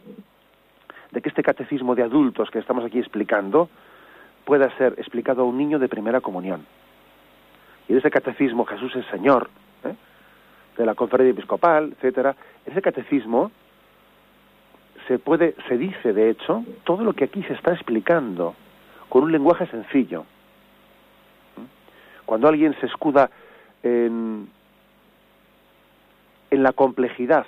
de 1.11 1.21
que 1.21 1.29
este 1.29 1.43
catecismo 1.43 1.93
de 1.95 2.03
adultos 2.03 2.49
que 2.49 2.59
estamos 2.59 2.85
aquí 2.85 2.99
explicando 2.99 3.69
pueda 4.45 4.75
ser 4.77 4.95
explicado 4.97 5.43
a 5.43 5.45
un 5.45 5.57
niño 5.57 5.77
de 5.77 5.89
primera 5.89 6.21
comunión. 6.21 6.65
Y 7.87 7.93
en 7.93 7.99
ese 7.99 8.09
catecismo 8.09 8.65
Jesús 8.65 8.95
es 8.95 9.05
Señor, 9.07 9.49
¿eh? 9.83 9.93
de 10.77 10.85
la 10.85 10.95
conferencia 10.95 11.31
episcopal, 11.31 11.93
etcétera, 11.97 12.35
ese 12.65 12.81
catecismo 12.81 13.51
se 15.07 15.19
puede, 15.19 15.55
se 15.67 15.77
dice 15.77 16.13
de 16.13 16.29
hecho, 16.29 16.63
todo 16.83 17.03
lo 17.03 17.13
que 17.13 17.25
aquí 17.25 17.43
se 17.43 17.53
está 17.53 17.73
explicando 17.73 18.55
con 19.13 19.25
un 19.25 19.31
lenguaje 19.31 19.67
sencillo. 19.67 20.25
Cuando 22.25 22.47
alguien 22.47 22.75
se 22.79 22.87
escuda 22.87 23.29
en, 23.83 24.49
en 26.49 26.63
la 26.63 26.73
complejidad 26.73 27.45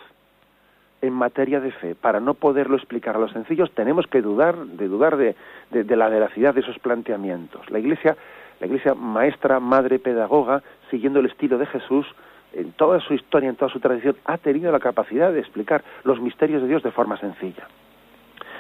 en 1.02 1.14
materia 1.14 1.60
de 1.60 1.72
fe, 1.72 1.96
para 1.96 2.20
no 2.20 2.36
poderlo 2.36 2.76
explicar 2.78 3.16
a 3.16 3.20
los 3.20 3.32
sencillos, 3.32 3.72
tenemos 3.72 4.06
que 4.06 4.22
dudar, 4.22 4.56
de 4.56 4.88
dudar 4.88 5.18
de, 5.18 5.36
de, 5.72 5.96
la 5.96 6.08
veracidad 6.08 6.54
de 6.54 6.62
esos 6.62 6.78
planteamientos. 6.78 7.68
La 7.72 7.80
Iglesia, 7.80 8.16
la 8.60 8.68
Iglesia 8.68 8.94
maestra, 8.94 9.60
madre, 9.60 9.98
pedagoga, 9.98 10.62
siguiendo 10.92 11.20
el 11.20 11.26
estilo 11.26 11.58
de 11.58 11.66
Jesús, 11.66 12.06
en 12.54 12.74
toda 12.74 13.00
su 13.00 13.16
historia, 13.16 13.50
en 13.50 13.56
toda 13.56 13.72
su 13.72 13.80
tradición, 13.80 14.16
ha 14.26 14.38
tenido 14.38 14.72
la 14.72 14.80
capacidad 14.80 15.32
de 15.32 15.40
explicar 15.40 15.84
los 16.04 16.22
misterios 16.22 16.62
de 16.62 16.68
Dios 16.68 16.84
de 16.84 16.92
forma 16.92 17.18
sencilla. 17.18 17.68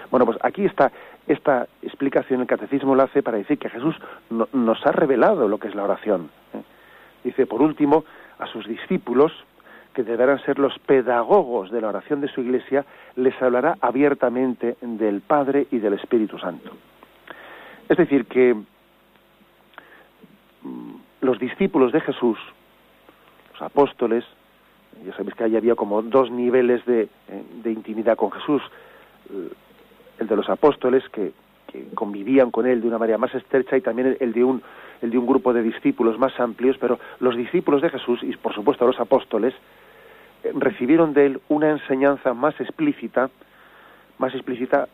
Bueno, 0.10 0.26
pues 0.26 0.38
aquí 0.42 0.66
está 0.66 0.92
esta 1.28 1.68
explicación, 1.82 2.42
el 2.42 2.48
catecismo 2.48 2.96
lo 2.96 3.04
hace 3.04 3.24
para 3.24 3.38
decir 3.38 3.58
que 3.58 3.70
Jesús 3.70 3.96
nos 4.30 4.86
ha 4.86 4.92
revelado 4.92 5.48
lo 5.48 5.58
que 5.58 5.68
es 5.68 5.76
la 5.76 5.84
oración. 5.84 6.30
¿eh? 6.54 6.62
Dice, 7.24 7.48
por 7.48 7.62
último, 7.62 8.06
a 8.38 8.46
sus 8.48 8.68
discípulos, 8.68 9.32
que 9.94 10.04
deberán 10.04 10.40
ser 10.44 10.60
los 10.60 10.78
pedagogos 10.80 11.72
de 11.72 11.82
la 11.82 11.88
oración 11.88 12.22
de 12.22 12.28
su 12.28 12.42
iglesia, 12.42 12.86
les 13.16 13.42
hablará 13.42 13.78
abiertamente 13.82 14.76
del 14.82 15.22
Padre 15.22 15.68
y 15.72 15.80
del 15.80 15.94
Espíritu 15.94 16.38
Santo. 16.38 16.72
Es 17.88 17.98
decir, 17.98 18.26
que 18.26 18.54
mm, 20.62 20.96
los 21.22 21.40
discípulos 21.40 21.92
de 21.92 22.02
Jesús, 22.02 22.38
los 23.54 23.62
apóstoles, 23.62 24.26
ya 25.06 25.16
sabéis 25.16 25.34
que 25.36 25.46
ahí 25.46 25.56
había 25.56 25.76
como 25.76 26.02
dos 26.02 26.30
niveles 26.30 26.86
de, 26.86 27.04
eh, 27.04 27.44
de 27.64 27.72
intimidad 27.72 28.18
con 28.18 28.32
Jesús, 28.32 28.62
el 30.20 30.28
de 30.28 30.36
los 30.36 30.50
apóstoles 30.50 31.04
que, 31.10 31.32
convivían 31.94 32.52
con 32.52 32.66
él 32.66 32.80
de 32.80 32.88
una 32.88 32.98
manera 32.98 33.18
más 33.18 33.36
estrecha 33.36 33.76
y 33.76 33.82
también 33.82 34.16
el 34.22 34.32
de 34.32 34.46
un 34.46 34.64
el 35.02 35.12
de 35.12 35.18
un 35.18 35.26
grupo 35.26 35.54
de 35.54 35.62
discípulos 35.62 36.18
más 36.18 36.38
amplios, 36.40 36.78
pero 36.80 37.00
los 37.20 37.36
discípulos 37.36 37.82
de 37.82 37.90
Jesús 37.90 38.22
y 38.24 38.36
por 38.36 38.54
supuesto 38.54 38.86
los 38.86 39.00
apóstoles 39.00 39.54
eh, 40.44 40.52
recibieron 40.56 41.14
de 41.14 41.26
él 41.28 41.42
una 41.50 41.70
enseñanza 41.70 42.34
más 42.34 42.60
explícita, 42.60 43.30
más 44.18 44.34
explícita 44.34 44.88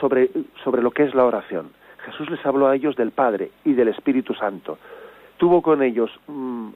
sobre, 0.00 0.30
sobre 0.64 0.82
lo 0.82 0.90
que 0.90 1.04
es 1.04 1.14
la 1.14 1.24
oración. 1.24 1.70
Jesús 2.04 2.30
les 2.30 2.44
habló 2.44 2.66
a 2.66 2.74
ellos 2.74 2.96
del 2.96 3.12
Padre 3.12 3.50
y 3.64 3.74
del 3.74 3.88
Espíritu 3.88 4.34
Santo. 4.34 4.78
Tuvo 5.36 5.62
con 5.62 5.82
ellos 5.82 6.10
mm, 6.26 6.68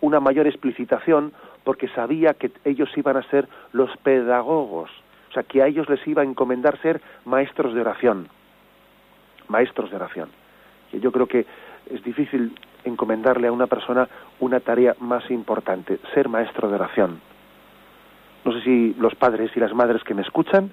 una 0.00 0.20
mayor 0.20 0.46
explicitación 0.46 1.32
porque 1.64 1.88
sabía 1.88 2.34
que 2.34 2.50
ellos 2.64 2.88
iban 2.96 3.16
a 3.16 3.22
ser 3.24 3.48
los 3.72 3.96
pedagogos 3.98 4.90
que 5.42 5.62
a 5.62 5.66
ellos 5.66 5.88
les 5.88 6.06
iba 6.06 6.22
a 6.22 6.24
encomendar 6.24 6.80
ser 6.80 7.00
maestros 7.24 7.74
de 7.74 7.80
oración. 7.80 8.28
Maestros 9.48 9.90
de 9.90 9.96
oración. 9.96 10.28
Y 10.92 11.00
yo 11.00 11.12
creo 11.12 11.26
que 11.26 11.46
es 11.90 12.02
difícil 12.02 12.54
encomendarle 12.84 13.48
a 13.48 13.52
una 13.52 13.66
persona 13.66 14.08
una 14.40 14.60
tarea 14.60 14.94
más 15.00 15.30
importante, 15.30 15.98
ser 16.14 16.28
maestro 16.28 16.68
de 16.68 16.74
oración. 16.76 17.20
No 18.44 18.52
sé 18.52 18.62
si 18.62 18.94
los 18.94 19.14
padres 19.14 19.50
y 19.56 19.60
las 19.60 19.74
madres 19.74 20.04
que 20.04 20.14
me 20.14 20.22
escuchan 20.22 20.70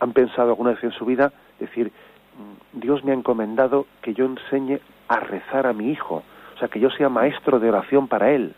han 0.00 0.12
pensado 0.12 0.48
alguna 0.48 0.70
vez 0.70 0.82
en 0.82 0.92
su 0.92 1.04
vida 1.04 1.32
decir, 1.58 1.92
mm, 1.92 2.80
Dios 2.80 3.04
me 3.04 3.12
ha 3.12 3.14
encomendado 3.14 3.86
que 4.02 4.14
yo 4.14 4.24
enseñe 4.24 4.80
a 5.08 5.20
rezar 5.20 5.66
a 5.66 5.72
mi 5.72 5.90
hijo, 5.90 6.22
o 6.54 6.58
sea, 6.58 6.68
que 6.68 6.80
yo 6.80 6.90
sea 6.90 7.08
maestro 7.08 7.60
de 7.60 7.68
oración 7.68 8.08
para 8.08 8.32
él, 8.32 8.54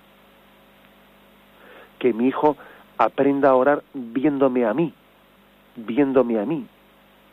que 1.99 2.13
mi 2.13 2.29
hijo 2.29 2.57
aprenda 2.99 3.51
a 3.51 3.55
orar 3.55 3.83
viéndome 3.95 4.65
a 4.65 4.75
mí, 4.75 4.93
viéndome 5.87 6.39
a 6.39 6.45
mí 6.45 6.67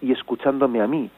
y 0.01 0.11
escuchándome 0.11 0.81
a 0.81 0.87
mí 0.87 1.09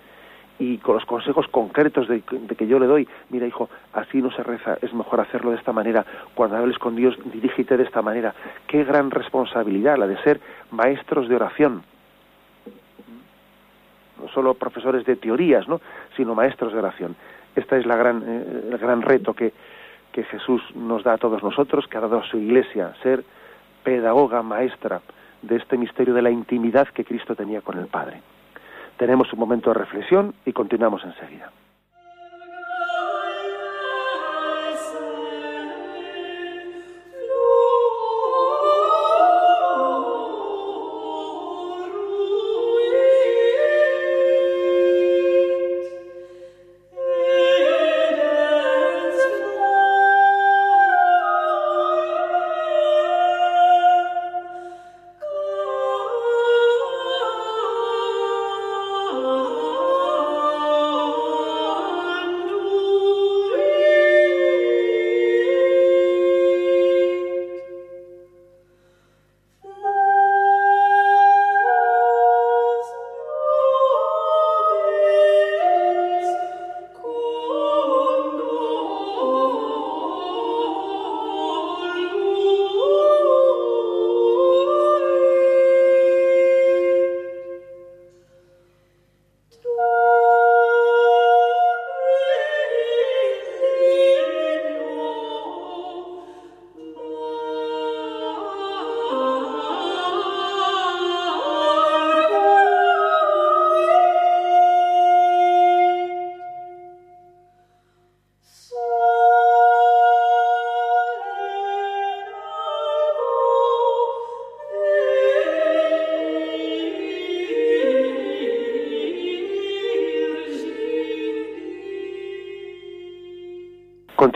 y 0.60 0.78
con 0.78 0.96
los 0.96 1.06
consejos 1.06 1.48
concretos 1.48 2.08
de, 2.10 2.22
que 2.22 2.68
yo 2.68 2.80
le 2.80 2.86
doy, 2.86 3.08
mira 3.30 3.48
hijo, 3.48 3.70
así 3.94 4.22
no 4.22 4.30
se 4.30 4.44
reza, 4.44 4.78
es 4.82 4.94
mejor 4.94 5.22
hacerlo 5.22 5.52
de 5.52 5.58
esta 5.58 5.72
manera, 5.72 6.06
cuando 6.36 6.58
hables 6.58 6.78
con 6.78 6.98
Dios, 6.98 7.18
dirígete 7.32 7.78
de 7.78 7.84
esta 7.84 8.02
manera. 8.02 8.36
Qué 8.68 8.84
gran 8.84 9.10
responsabilidad 9.10 9.98
la 9.98 10.06
de 10.06 10.22
ser 10.22 10.42
maestros 10.72 11.30
de 11.30 11.36
oración. 11.38 11.84
No 14.22 14.28
solo 14.30 14.54
profesores 14.54 15.06
de 15.06 15.16
teorías, 15.16 15.66
¿no? 15.70 15.80
sino 16.18 16.36
maestros 16.36 16.74
de 16.74 16.80
oración. 16.80 17.16
Este 17.56 17.78
es 17.78 17.86
la 17.86 17.96
gran, 17.96 18.22
eh, 18.28 18.70
el 18.72 18.78
gran 18.78 19.02
reto 19.02 19.34
que, 19.34 19.54
que 20.12 20.24
Jesús 20.24 20.62
nos 20.76 21.04
da 21.04 21.14
a 21.14 21.18
todos 21.18 21.42
nosotros, 21.42 21.88
que 21.88 21.98
ha 21.98 22.02
dado 22.02 22.20
a 22.20 22.28
su 22.28 22.38
iglesia, 22.38 22.94
ser 23.02 23.24
pedagoga, 23.84 24.44
maestra, 24.44 25.00
de 25.42 25.58
este 25.58 25.78
misterio 25.78 26.14
de 26.14 26.22
la 26.22 26.32
intimidad 26.32 26.88
que 26.90 27.06
Cristo 27.06 27.36
tenía 27.36 27.62
con 27.62 27.78
el 27.78 27.88
Padre. 27.88 28.22
Tenemos 28.98 29.32
un 29.32 29.40
momento 29.40 29.70
de 29.70 29.80
reflexión 29.80 30.34
y 30.46 30.54
continuamos 30.54 31.04
enseguida. 31.04 31.52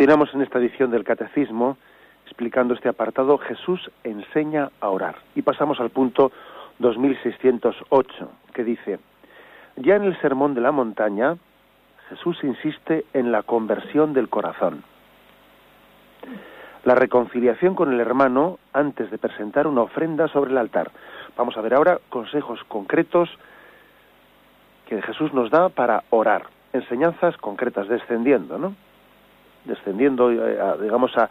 Continuamos 0.03 0.33
en 0.33 0.41
esta 0.41 0.59
edición 0.59 0.91
del 0.91 1.05
Catecismo 1.05 1.77
explicando 2.25 2.73
este 2.73 2.89
apartado 2.89 3.37
Jesús 3.37 3.89
enseña 4.03 4.69
a 4.81 4.89
orar. 4.89 5.15
Y 5.33 5.43
pasamos 5.43 5.79
al 5.79 5.91
punto 5.91 6.33
2608, 6.79 8.29
que 8.53 8.65
dice, 8.65 8.99
ya 9.77 9.95
en 9.95 10.03
el 10.03 10.19
Sermón 10.19 10.55
de 10.55 10.59
la 10.59 10.73
Montaña, 10.73 11.37
Jesús 12.09 12.37
insiste 12.43 13.05
en 13.13 13.31
la 13.31 13.43
conversión 13.43 14.11
del 14.11 14.27
corazón. 14.27 14.83
La 16.83 16.95
reconciliación 16.95 17.73
con 17.73 17.93
el 17.93 18.01
hermano 18.01 18.59
antes 18.73 19.09
de 19.09 19.17
presentar 19.17 19.67
una 19.67 19.83
ofrenda 19.83 20.27
sobre 20.27 20.51
el 20.51 20.57
altar. 20.57 20.91
Vamos 21.37 21.55
a 21.55 21.61
ver 21.61 21.75
ahora 21.75 21.99
consejos 22.09 22.61
concretos 22.67 23.29
que 24.85 25.01
Jesús 25.01 25.33
nos 25.33 25.49
da 25.49 25.69
para 25.69 26.03
orar. 26.09 26.47
Enseñanzas 26.73 27.37
concretas, 27.37 27.87
descendiendo, 27.87 28.57
¿no? 28.57 28.75
Descendiendo, 29.65 30.31
eh, 30.31 30.57
digamos, 30.81 31.17
a, 31.17 31.29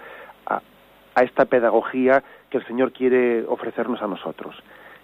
a 1.14 1.22
esta 1.22 1.44
pedagogía 1.44 2.22
que 2.50 2.58
el 2.58 2.66
Señor 2.66 2.92
quiere 2.92 3.44
ofrecernos 3.46 4.02
a 4.02 4.06
nosotros. 4.06 4.56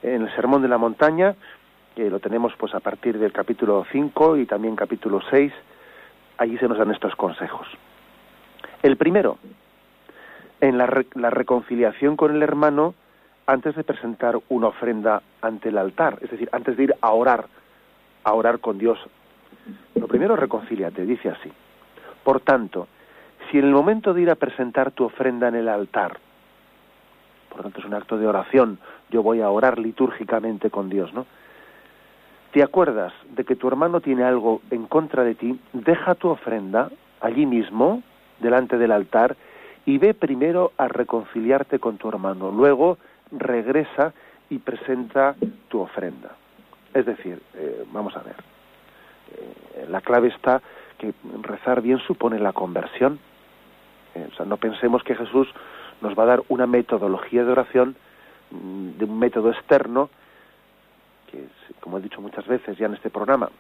En 0.03 0.23
el 0.23 0.35
Sermón 0.35 0.63
de 0.63 0.69
la 0.69 0.79
Montaña, 0.79 1.35
que 1.95 2.11
lo 2.11 2.21
tenemos 2.21 2.53
pues 2.57 2.75
a 2.75 2.81
partir 2.81 3.19
del 3.19 3.33
capítulo 3.33 3.85
5 3.91 4.37
y 4.37 4.47
también 4.47 4.77
capítulo 4.77 5.21
6, 5.31 5.53
allí 6.39 6.57
se 6.59 6.69
nos 6.69 6.79
dan 6.79 6.91
estos 6.91 7.15
consejos. 7.17 7.67
El 8.83 8.97
primero, 8.97 9.39
en 10.61 10.79
la, 10.79 11.05
la 11.15 11.31
reconciliación 11.31 12.17
con 12.17 12.35
el 12.35 12.43
hermano 12.43 12.95
antes 13.47 13.75
de 13.75 13.85
presentar 13.85 14.39
una 14.49 14.69
ofrenda 14.69 15.23
ante 15.41 15.71
el 15.71 15.79
altar, 15.79 16.19
es 16.21 16.31
decir, 16.31 16.49
antes 16.53 16.77
de 16.77 16.85
ir 16.85 16.95
a 17.01 17.11
orar, 17.13 17.47
a 18.25 18.33
orar 18.35 18.61
con 18.61 18.79
Dios. 18.79 18.99
Lo 19.95 20.07
primero, 20.07 20.37
reconcíliate, 20.37 21.05
dice 21.05 21.31
así. 21.31 21.51
Por 22.23 22.41
tanto, 22.41 22.89
si 23.51 23.59
en 23.59 23.65
el 23.65 23.73
momento 23.73 24.15
de 24.15 24.23
ir 24.23 24.31
a 24.31 24.35
presentar 24.35 24.91
tu 24.91 25.05
ofrenda 25.05 25.49
en 25.49 25.55
el 25.55 25.69
altar, 25.69 26.19
por 27.49 27.59
lo 27.59 27.63
tanto 27.65 27.81
es 27.81 27.87
un 27.87 27.95
acto 27.95 28.19
de 28.19 28.27
oración, 28.27 28.79
yo 29.11 29.23
voy 29.23 29.41
a 29.41 29.51
orar 29.51 29.79
litúrgicamente 29.79 30.71
con 30.71 30.89
Dios, 30.89 31.13
¿no? 31.13 31.27
Te 32.53 32.63
acuerdas 32.63 33.13
de 33.31 33.45
que 33.45 33.57
tu 33.57 33.69
hermano 33.69 34.01
tiene 34.01 34.25
algo 34.25 34.63
en 34.71 34.87
contra 34.87 35.23
de 35.23 35.35
ti, 35.35 35.61
deja 35.73 36.15
tu 36.15 36.29
ofrenda 36.29 36.91
allí 37.21 37.47
mismo, 37.47 38.03
delante 38.41 38.79
del 38.79 38.93
altar, 38.93 39.37
y 39.85 39.99
ve 39.99 40.15
primero 40.15 40.73
a 40.77 40.89
reconciliarte 40.89 41.79
con 41.79 41.99
tu 41.99 42.09
hermano. 42.09 42.51
Luego 42.51 42.99
regresa 43.33 44.13
y 44.51 44.59
presenta 44.59 45.35
tu 45.69 45.81
ofrenda. 45.81 46.37
Es 46.95 47.05
decir, 47.05 47.41
eh, 47.55 47.85
vamos 47.93 48.17
a 48.17 48.23
ver, 48.23 48.37
eh, 49.33 49.87
la 49.91 50.01
clave 50.01 50.29
está 50.29 50.63
que 50.99 51.13
rezar 51.43 51.81
bien 51.81 51.99
supone 52.01 52.39
la 52.39 52.53
conversión. 52.53 53.19
Eh, 54.19 54.29
o 54.33 54.37
sea, 54.37 54.47
no 54.47 54.57
pensemos 54.57 55.03
que 55.03 55.15
Jesús 55.15 55.49
nos 56.01 56.19
va 56.19 56.25
a 56.25 56.27
dar 56.27 56.43
una 56.49 56.67
metodología 56.67 57.45
de 57.45 57.53
oración 57.53 57.97
mm, 58.51 58.99
de 58.99 59.05
un 59.05 59.19
método 59.19 59.51
externo 59.51 60.11
que, 61.31 61.47
como 61.81 61.99
he 61.99 62.01
dicho 62.01 62.21
muchas 62.21 62.47
veces 62.47 62.77
ya 62.79 62.87
en 62.87 62.95
este 62.95 63.11
programa, 63.11 63.51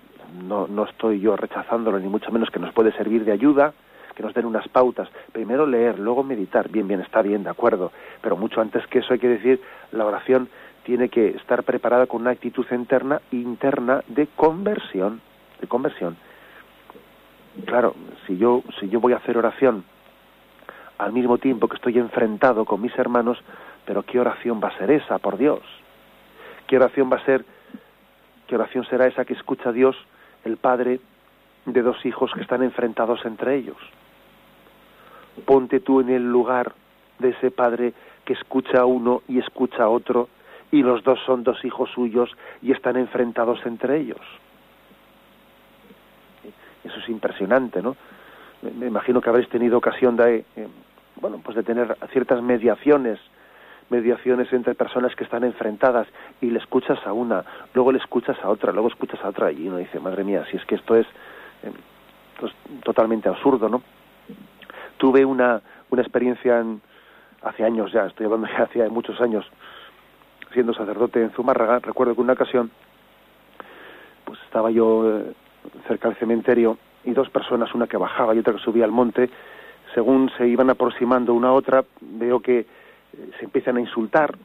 no, 0.43 0.67
no 0.67 0.85
estoy 0.85 1.21
yo 1.21 1.37
rechazándolo, 1.37 1.99
ni 1.99 2.09
mucho 2.09 2.33
menos 2.33 2.51
que 2.51 2.59
nos 2.59 2.73
puede 2.73 2.93
servir 2.93 3.25
de 3.25 3.33
ayuda, 3.33 3.73
que 4.15 4.23
nos 4.23 4.35
den 4.35 4.47
unas 4.47 4.67
pautas. 4.69 5.09
Primero 5.33 5.67
leer, 5.67 5.99
luego 5.99 6.25
meditar. 6.25 6.69
Bien, 6.71 6.89
bien, 6.89 7.01
está 7.01 7.23
bien, 7.23 7.45
de 7.45 7.51
acuerdo. 7.51 7.93
Pero 8.21 8.37
mucho 8.37 8.61
antes 8.61 8.87
que 8.87 8.99
eso 9.01 9.13
hay 9.13 9.19
que 9.19 9.29
decir, 9.29 9.61
la 9.93 10.07
oración 10.07 10.49
tiene 10.83 11.09
que 11.09 11.29
estar 11.29 11.63
preparada 11.63 12.07
con 12.07 12.23
una 12.23 12.31
actitud 12.31 12.67
interna, 12.71 13.21
interna 13.31 14.03
de 14.09 14.27
conversión, 14.35 15.21
de 15.61 15.67
conversión. 15.67 16.17
Claro, 17.67 17.95
si 18.27 18.39
yo, 18.39 18.63
si 18.81 18.89
yo 18.89 18.99
voy 18.99 19.13
a 19.13 19.17
hacer 19.17 19.37
oración 19.37 19.85
al 20.99 21.13
mismo 21.13 21.39
tiempo 21.39 21.69
que 21.69 21.77
estoy 21.77 21.99
enfrentado 21.99 22.65
con 22.65 22.83
mis 22.83 22.97
hermanos, 22.99 23.39
pero 23.87 24.03
¿qué 24.03 24.21
oración 24.21 24.61
va 24.63 24.69
a 24.69 24.79
ser 24.79 24.91
esa, 24.91 25.19
por 25.19 25.39
Dios? 25.39 25.61
¿Qué 26.67 26.77
oración 26.77 27.11
va 27.11 27.17
a 27.17 27.25
ser, 27.25 27.45
qué 28.47 28.57
oración 28.57 28.85
será 28.85 29.07
esa 29.07 29.25
que 29.25 29.35
escucha 29.35 29.73
Dios, 29.73 29.97
el 30.45 30.57
Padre, 30.57 31.01
de 31.65 31.83
dos 31.83 32.05
hijos 32.05 32.33
que 32.35 32.43
están 32.43 32.63
enfrentados 32.63 33.25
entre 33.25 33.55
ellos? 33.55 33.79
Ponte 35.47 35.81
tú 35.81 36.01
en 36.01 36.11
el 36.11 36.29
lugar 36.29 36.73
de 37.21 37.31
ese 37.31 37.51
Padre 37.51 37.95
que 38.25 38.33
escucha 38.33 38.81
a 38.81 38.85
uno 38.85 39.23
y 39.29 39.39
escucha 39.39 39.85
a 39.85 39.89
otro, 39.89 40.29
y 40.71 40.83
los 40.83 41.03
dos 41.03 41.19
son 41.25 41.45
dos 41.45 41.65
hijos 41.65 41.91
suyos 41.95 42.31
y 42.61 42.73
están 42.73 42.97
enfrentados 42.97 43.65
entre 43.65 43.99
ellos. 43.99 44.21
Eso 46.85 46.99
es 46.99 47.09
impresionante, 47.09 47.81
¿no? 47.81 47.97
Me 48.61 48.87
imagino 48.87 49.21
que 49.21 49.31
habréis 49.31 49.49
tenido 49.49 49.79
ocasión 49.79 50.17
de, 50.17 50.45
eh, 50.57 50.69
bueno, 51.21 51.41
pues 51.43 51.57
de 51.57 51.63
tener 51.63 51.97
ciertas 52.13 52.43
mediaciones, 52.43 53.19
mediaciones 53.91 54.53
entre 54.53 54.75
personas 54.75 55.15
que 55.17 55.25
están 55.25 55.45
enfrentadas 55.45 56.07
y 56.41 56.51
le 56.51 56.59
escuchas 56.59 56.99
a 57.07 57.13
una, 57.13 57.45
luego 57.75 57.93
le 57.93 57.99
escuchas 57.99 58.37
a 58.43 58.49
otra, 58.49 58.73
luego 58.73 58.89
escuchas 58.89 59.23
a 59.25 59.29
otra 59.29 59.51
y 59.51 59.67
uno 59.69 59.79
dice, 59.79 59.99
madre 60.01 60.25
mía, 60.25 60.45
si 60.51 60.57
es 60.57 60.65
que 60.67 60.75
esto 60.75 60.95
es 60.97 61.07
eh, 61.63 61.73
pues, 62.39 62.53
totalmente 62.85 63.29
absurdo, 63.29 63.69
¿no? 63.69 63.83
Tuve 64.99 65.25
una, 65.25 65.61
una 65.91 66.03
experiencia 66.03 66.65
hace 67.43 67.65
años 67.65 67.93
ya, 67.93 68.07
estoy 68.07 68.27
hablando 68.27 68.49
ya 68.49 68.65
hace 68.65 68.89
muchos 68.89 69.21
años, 69.21 69.47
siendo 70.53 70.75
sacerdote 70.75 71.23
en 71.23 71.31
Zumárraga, 71.31 71.79
recuerdo 71.79 72.15
que 72.15 72.21
una 72.21 72.33
ocasión, 72.35 72.71
pues 74.25 74.39
estaba 74.43 74.71
yo 74.71 75.19
eh, 75.19 75.33
cerca 75.87 76.09
del 76.09 76.19
cementerio 76.19 76.79
y 77.05 77.13
dos 77.13 77.31
personas, 77.31 77.75
una 77.75 77.87
que 77.87 77.97
bajaba 77.97 78.35
y 78.35 78.39
otra 78.39 78.55
que 78.55 78.59
subía 78.59 78.85
al 78.85 78.91
monte, 78.91 79.31
según 79.95 80.31
se 80.37 80.47
iban 80.47 80.71
aproximando 80.71 81.35
una 81.35 81.49
a 81.49 81.53
otra, 81.53 81.85
veo 82.01 82.41
que 82.41 82.61
eh, 82.61 82.67
se 83.39 83.45
empiezan 83.45 83.77
a 83.77 83.81
insultar, 83.81 84.37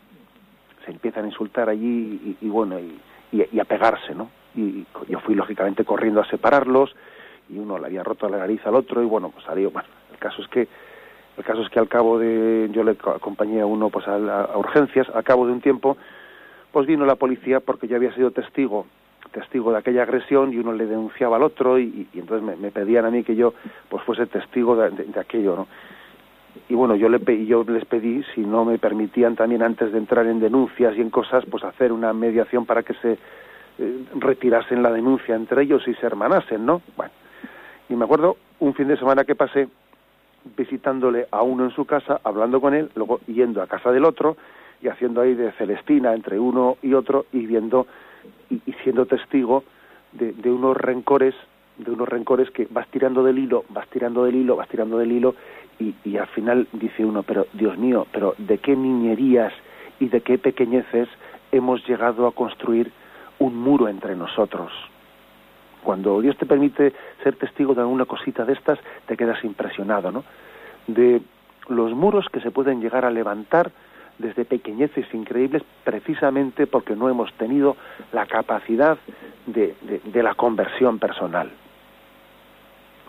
se 0.85 0.91
empiezan 0.91 1.25
a 1.25 1.27
insultar 1.27 1.69
allí 1.69 2.37
y, 2.41 2.49
bueno, 2.49 2.79
y, 2.79 3.59
a 3.59 3.65
pegarse, 3.65 4.13
¿no? 4.13 4.29
Y 4.55 4.85
yo 5.07 5.19
fui 5.21 5.33
lógicamente 5.33 5.83
corriendo 5.83 6.21
a 6.21 6.27
separarlos 6.27 6.95
y 7.49 7.57
uno 7.57 7.79
le 7.79 7.87
había 7.87 8.03
roto 8.03 8.29
la 8.29 8.37
nariz 8.37 8.65
al 8.65 8.75
otro 8.75 9.01
y 9.01 9.05
bueno, 9.05 9.29
pues 9.29 9.43
salió, 9.45 9.71
bueno, 9.71 9.89
el 10.11 10.17
caso 10.17 10.41
es 10.41 10.47
que 10.49 10.67
el 11.35 11.43
caso 11.43 11.63
es 11.63 11.69
que 11.69 11.79
al 11.79 11.87
cabo 11.87 12.19
de 12.19 12.69
yo 12.71 12.83
le 12.83 12.91
acompañé 12.91 13.61
a 13.61 13.65
uno 13.65 13.89
pues 13.89 14.07
a, 14.07 14.43
a 14.43 14.57
urgencias, 14.57 15.09
al 15.09 15.23
cabo 15.23 15.47
de 15.47 15.53
un 15.53 15.61
tiempo 15.61 15.97
pues 16.71 16.85
vino 16.85 17.05
la 17.05 17.15
policía 17.15 17.59
porque 17.59 17.87
yo 17.87 17.95
había 17.95 18.13
sido 18.13 18.29
testigo 18.29 18.85
testigo 19.33 19.71
de 19.71 19.79
aquella 19.79 20.03
agresión 20.03 20.53
y 20.53 20.57
uno 20.57 20.71
le 20.71 20.85
denunciaba 20.85 21.35
al 21.35 21.43
otro 21.43 21.79
y, 21.79 22.07
entonces 22.13 22.57
me, 22.57 22.71
pedían 22.71 23.05
a 23.05 23.11
mí 23.11 23.23
que 23.23 23.35
yo 23.35 23.53
pues 23.89 24.03
fuese 24.03 24.27
testigo 24.27 24.75
de, 24.75 25.19
aquello, 25.19 25.55
¿no? 25.55 25.67
Y 26.69 26.75
bueno, 26.75 26.95
yo, 26.95 27.09
le, 27.09 27.45
yo 27.45 27.63
les 27.67 27.83
pedí, 27.85 28.23
si 28.35 28.41
no 28.41 28.63
me 28.63 28.77
permitían 28.77 29.35
también 29.35 29.63
antes 29.63 29.91
de 29.91 29.97
entrar 29.97 30.27
en 30.27 30.39
denuncias 30.39 30.95
y 30.95 31.01
en 31.01 31.09
cosas, 31.09 31.43
pues 31.49 31.63
hacer 31.63 31.91
una 31.91 32.13
mediación 32.13 32.65
para 32.65 32.83
que 32.83 32.93
se 32.93 33.17
eh, 33.79 34.05
retirasen 34.15 34.83
la 34.83 34.91
denuncia 34.91 35.35
entre 35.35 35.63
ellos 35.63 35.85
y 35.87 35.95
se 35.95 36.05
hermanasen, 36.05 36.63
¿no? 36.63 36.83
Bueno, 36.95 37.11
y 37.89 37.95
me 37.95 38.05
acuerdo 38.05 38.37
un 38.59 38.75
fin 38.75 38.87
de 38.87 38.97
semana 38.97 39.23
que 39.23 39.33
pasé 39.33 39.67
visitándole 40.55 41.27
a 41.31 41.41
uno 41.41 41.63
en 41.63 41.71
su 41.71 41.85
casa, 41.85 42.21
hablando 42.23 42.61
con 42.61 42.75
él, 42.75 42.91
luego 42.95 43.19
yendo 43.25 43.61
a 43.61 43.67
casa 43.67 43.91
del 43.91 44.05
otro 44.05 44.37
y 44.81 44.89
haciendo 44.89 45.21
ahí 45.21 45.33
de 45.33 45.51
Celestina 45.53 46.13
entre 46.13 46.39
uno 46.39 46.77
y 46.83 46.93
otro 46.93 47.25
y 47.31 47.45
viendo 47.47 47.87
y, 48.49 48.59
siendo 48.83 49.05
testigo 49.05 49.63
de, 50.11 50.33
de, 50.33 50.51
unos 50.51 50.77
rencores 50.77 51.35
de 51.77 51.91
unos 51.91 52.07
rencores 52.07 52.51
que 52.51 52.67
vas 52.69 52.87
tirando 52.89 53.23
del 53.23 53.39
hilo 53.39 53.65
vas 53.69 53.87
tirando 53.89 54.25
del 54.25 54.35
hilo 54.35 54.55
vas 54.55 54.67
tirando 54.69 54.97
del 54.97 55.11
hilo 55.11 55.35
y, 55.79 55.95
y 56.03 56.17
al 56.17 56.27
final 56.27 56.67
dice 56.73 57.03
uno 57.03 57.23
pero 57.23 57.47
Dios 57.53 57.77
mío 57.77 58.05
pero 58.11 58.35
de 58.37 58.59
qué 58.59 58.75
niñerías 58.75 59.53
y 59.99 60.09
de 60.09 60.21
qué 60.21 60.37
pequeñeces 60.37 61.07
hemos 61.51 61.85
llegado 61.87 62.27
a 62.27 62.31
construir 62.33 62.91
un 63.39 63.55
muro 63.55 63.87
entre 63.87 64.15
nosotros 64.15 64.71
cuando 65.83 66.21
Dios 66.21 66.37
te 66.37 66.45
permite 66.45 66.93
ser 67.23 67.35
testigo 67.35 67.73
de 67.73 67.81
alguna 67.81 68.05
cosita 68.05 68.45
de 68.45 68.53
estas 68.53 68.79
te 69.07 69.17
quedas 69.17 69.43
impresionado 69.43 70.11
no 70.11 70.23
de 70.87 71.21
los 71.69 71.93
muros 71.93 72.27
que 72.31 72.41
se 72.41 72.51
pueden 72.51 72.81
llegar 72.81 73.05
a 73.05 73.11
levantar 73.11 73.71
desde 74.17 74.45
pequeñeces 74.45 75.11
increíbles 75.13 75.63
precisamente 75.83 76.67
porque 76.67 76.95
no 76.95 77.09
hemos 77.09 77.33
tenido 77.33 77.75
la 78.11 78.25
capacidad 78.25 78.97
de, 79.47 79.75
de, 79.81 80.23
la 80.23 80.35
conversión 80.35 80.99
personal. 80.99 81.51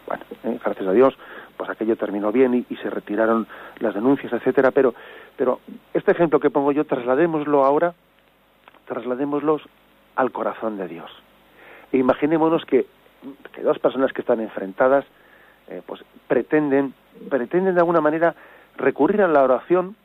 Bueno, 0.07 0.25
¿eh? 0.45 0.59
gracias 0.63 0.87
a 0.87 0.93
Dios, 0.93 1.15
pues 1.57 1.71
aquello 1.71 1.97
terminó 1.97 2.33
bien 2.33 2.67
y, 2.69 2.77
se 2.77 2.91
retiraron 2.91 3.47
las 3.79 3.95
denuncias, 3.95 4.33
etcétera, 4.33 4.71
pero, 4.71 4.95
pero 5.37 5.61
este 5.93 6.13
ejemplo 6.13 6.41
que 6.41 6.51
pongo 6.51 6.73
yo, 6.73 6.85
trasladémoslo 6.85 7.65
ahora, 7.65 7.95
trasladémoslos 8.87 9.63
al 10.17 10.33
corazón 10.33 10.77
de 10.77 10.89
Dios. 10.89 11.11
E 11.93 11.99
imaginémonos 11.99 12.65
que, 12.65 12.87
que 13.53 13.63
dos 13.63 13.79
personas 13.79 14.13
que 14.13 14.21
están 14.21 14.41
enfrentadas, 14.41 15.05
eh, 15.69 15.81
pues 15.87 16.05
pretenden, 16.29 16.93
pretenden 17.31 17.75
de 17.75 17.81
alguna 17.81 18.01
manera 18.01 18.35
recurrir 18.77 19.23
a 19.23 19.29
la 19.29 19.43
oración 19.43 19.97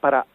para 0.00 0.26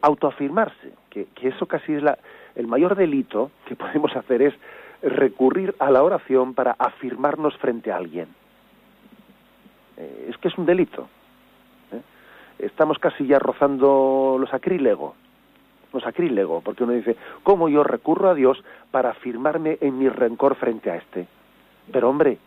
autoafirmarse, 0.00 0.92
que, 1.10 1.26
eso 1.42 1.66
casi 1.66 1.94
es 1.94 2.02
la, 2.02 2.18
el 2.54 2.66
mayor 2.66 2.94
delito 2.94 3.50
que 3.66 3.76
podemos 3.76 4.14
hacer 4.16 4.42
es 4.42 4.54
recurrir 5.02 5.74
a 5.78 5.90
la 5.90 6.02
oración 6.02 6.54
para 6.54 6.72
afirmarnos 6.78 7.56
frente 7.58 7.92
a 7.92 7.96
alguien. 7.96 8.28
Eh, 9.96 10.28
es 10.30 10.38
que 10.38 10.48
es 10.48 10.58
un 10.58 10.66
delito. 10.66 11.08
¿eh? 11.92 12.00
Estamos 12.58 12.98
casi 12.98 13.26
ya 13.26 13.38
rozando 13.38 14.36
lo 14.38 14.46
sacrílego, 14.46 15.14
lo 15.92 16.00
sacrílego, 16.00 16.60
porque 16.60 16.84
uno 16.84 16.92
dice, 16.92 17.16
¿cómo 17.42 17.68
yo 17.68 17.82
recurro 17.82 18.30
a 18.30 18.34
Dios 18.34 18.62
para 18.90 19.10
afirmarme 19.10 19.78
en 19.80 19.98
mi 19.98 20.08
rencor 20.08 20.56
frente 20.56 20.90
a 20.90 20.96
este? 20.96 21.26
Pero 21.92 22.10
hombre, 22.10 22.38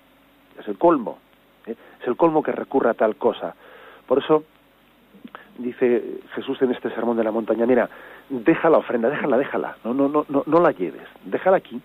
es 0.60 0.68
el 0.68 0.78
colmo, 0.78 1.18
¿eh? 1.66 1.76
es 2.02 2.08
el 2.08 2.18
colmo 2.18 2.44
que 2.44 2.52
recurra 2.52 2.92
a 2.92 2.96
tal 2.96 3.16
cosa. 3.16 3.56
Por 4.08 4.20
eso 4.20 4.44
dice 5.60 6.22
Jesús 6.34 6.62
en 6.62 6.72
este 6.72 6.90
sermón 6.92 7.18
de 7.18 7.24
la 7.24 7.32
montaña, 7.32 7.66
mira, 7.66 7.90
deja 8.30 8.70
la 8.70 8.78
ofrenda, 8.78 9.10
déjala, 9.10 9.38
déjala, 9.38 9.78
no, 9.84 9.94
no, 9.94 10.08
no, 10.08 10.26
no, 10.30 10.44
no 10.46 10.60
la 10.60 10.72
lleves, 10.72 11.08
déjala 11.26 11.58
aquí, 11.58 11.80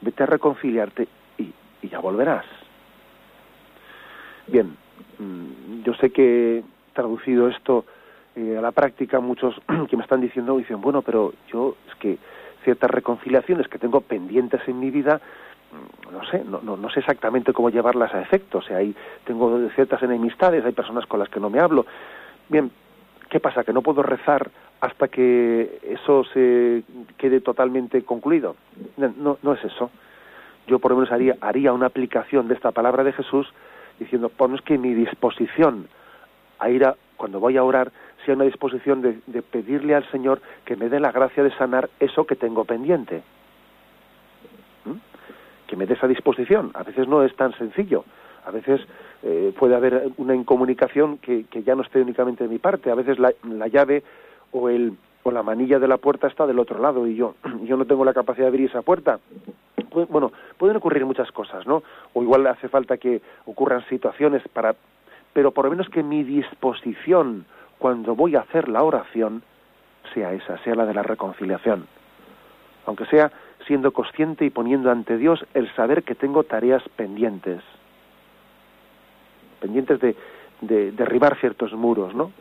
vete 0.00 0.22
a 0.22 0.26
reconciliarte 0.26 1.08
y, 1.38 1.52
y 1.82 1.88
ya 1.88 1.98
volverás. 1.98 2.44
Bien, 4.46 4.76
mm, 5.18 5.82
yo 5.82 5.94
sé 5.94 6.10
que 6.10 6.62
traducido 6.92 7.48
esto 7.48 7.84
eh, 8.36 8.56
a 8.58 8.60
la 8.60 8.72
práctica, 8.72 9.20
muchos 9.20 9.54
que 9.88 9.96
me 9.96 10.02
están 10.02 10.20
diciendo 10.20 10.56
dicen, 10.56 10.80
bueno, 10.80 11.02
pero 11.02 11.32
yo 11.50 11.76
es 11.88 11.94
que 11.96 12.18
ciertas 12.64 12.90
reconciliaciones 12.90 13.68
que 13.68 13.78
tengo 13.78 14.00
pendientes 14.00 14.60
en 14.66 14.78
mi 14.78 14.90
vida, 14.90 15.20
mm, 15.72 16.12
no 16.12 16.24
sé, 16.26 16.44
no, 16.44 16.60
no, 16.62 16.76
no 16.76 16.90
sé 16.90 17.00
exactamente 17.00 17.52
cómo 17.52 17.70
llevarlas 17.70 18.12
a 18.14 18.20
efecto. 18.20 18.58
O 18.58 18.62
sea, 18.62 18.78
hay, 18.78 18.94
tengo 19.24 19.68
ciertas 19.74 20.02
enemistades, 20.02 20.64
hay 20.64 20.72
personas 20.72 21.06
con 21.06 21.18
las 21.20 21.28
que 21.28 21.40
no 21.40 21.50
me 21.50 21.60
hablo. 21.60 21.86
Bien, 22.48 22.70
¿qué 23.36 23.40
pasa? 23.40 23.64
¿Que 23.64 23.74
no 23.74 23.82
puedo 23.82 24.02
rezar 24.02 24.50
hasta 24.80 25.08
que 25.08 25.78
eso 25.82 26.24
se 26.32 26.84
quede 27.18 27.42
totalmente 27.42 28.02
concluido? 28.02 28.56
No, 28.96 29.52
es 29.52 29.62
eso. 29.62 29.90
Yo 30.66 30.78
por 30.78 30.92
lo 30.92 30.96
menos 30.96 31.12
haría, 31.12 31.36
haría 31.42 31.74
una 31.74 31.84
aplicación 31.84 32.48
de 32.48 32.54
esta 32.54 32.70
palabra 32.70 33.04
de 33.04 33.12
Jesús 33.12 33.46
diciendo, 33.98 34.32
no 34.38 34.54
es 34.54 34.62
que 34.62 34.78
mi 34.78 34.94
disposición 34.94 35.86
a 36.58 36.70
ir 36.70 36.86
a, 36.86 36.96
cuando 37.18 37.38
voy 37.38 37.58
a 37.58 37.62
orar, 37.62 37.92
sea 38.24 38.36
una 38.36 38.44
disposición 38.44 39.02
de, 39.02 39.20
de, 39.26 39.42
pedirle 39.42 39.94
al 39.94 40.10
Señor 40.10 40.40
que 40.64 40.74
me 40.74 40.88
dé 40.88 40.98
la 40.98 41.12
gracia 41.12 41.42
de 41.42 41.50
sanar 41.58 41.90
eso 42.00 42.24
que 42.24 42.36
tengo 42.36 42.64
pendiente. 42.64 43.22
¿Mm? 44.86 44.96
Que 45.66 45.76
me 45.76 45.84
dé 45.84 45.92
esa 45.92 46.08
disposición. 46.08 46.70
A 46.72 46.84
veces 46.84 47.06
no 47.06 47.22
es 47.22 47.36
tan 47.36 47.52
sencillo. 47.58 48.06
A 48.46 48.50
veces 48.50 48.80
eh, 49.22 49.52
puede 49.58 49.74
haber 49.74 50.10
una 50.16 50.34
incomunicación 50.34 51.18
que, 51.18 51.44
que, 51.44 51.62
ya 51.62 51.74
no 51.74 51.82
esté 51.82 52.00
únicamente 52.00 52.44
de 52.44 52.50
mi 52.50 52.58
parte. 52.58 52.90
A 52.90 52.94
veces 52.94 53.18
la, 53.18 53.32
la 53.42 53.68
llave 53.68 54.02
o, 54.52 54.68
el, 54.68 54.94
o 55.24 55.30
la 55.30 55.42
manilla 55.42 55.78
de 55.78 55.88
la 55.88 55.98
puerta 55.98 56.28
está 56.28 56.46
del 56.46 56.58
otro 56.58 56.80
lado 56.80 57.06
y 57.06 57.16
yo 57.16 57.34
no 57.44 57.84
tengo 57.84 58.04
la 58.04 58.14
capacidad 58.14 58.44
de 58.44 58.48
abrir 58.48 58.70
esa 58.70 58.82
puerta 58.82 59.18
bueno, 60.04 60.32
pueden 60.58 60.76
ocurrir 60.76 61.04
muchas 61.06 61.30
cosas, 61.32 61.66
¿no? 61.66 61.82
O 62.12 62.22
igual 62.22 62.46
hace 62.46 62.68
falta 62.68 62.98
que 62.98 63.22
ocurran 63.46 63.84
situaciones 63.88 64.42
para, 64.52 64.74
pero 65.32 65.52
por 65.52 65.64
lo 65.64 65.70
menos 65.70 65.88
que 65.88 66.02
mi 66.02 66.22
disposición 66.22 67.46
cuando 67.78 68.14
voy 68.14 68.36
a 68.36 68.40
hacer 68.40 68.68
la 68.68 68.82
oración 68.82 69.42
sea 70.12 70.32
esa, 70.32 70.58
sea 70.58 70.74
la 70.74 70.86
de 70.86 70.94
la 70.94 71.02
reconciliación. 71.02 71.86
Aunque 72.84 73.06
sea 73.06 73.32
siendo 73.66 73.92
consciente 73.92 74.44
y 74.44 74.50
poniendo 74.50 74.90
ante 74.90 75.16
Dios 75.16 75.44
el 75.54 75.72
saber 75.74 76.04
que 76.04 76.14
tengo 76.14 76.44
tareas 76.44 76.82
pendientes, 76.90 77.62
pendientes 79.60 80.00
de, 80.00 80.16
de 80.60 80.92
derribar 80.92 81.36
ciertos 81.38 81.72
muros, 81.72 82.14
¿no? 82.14 82.32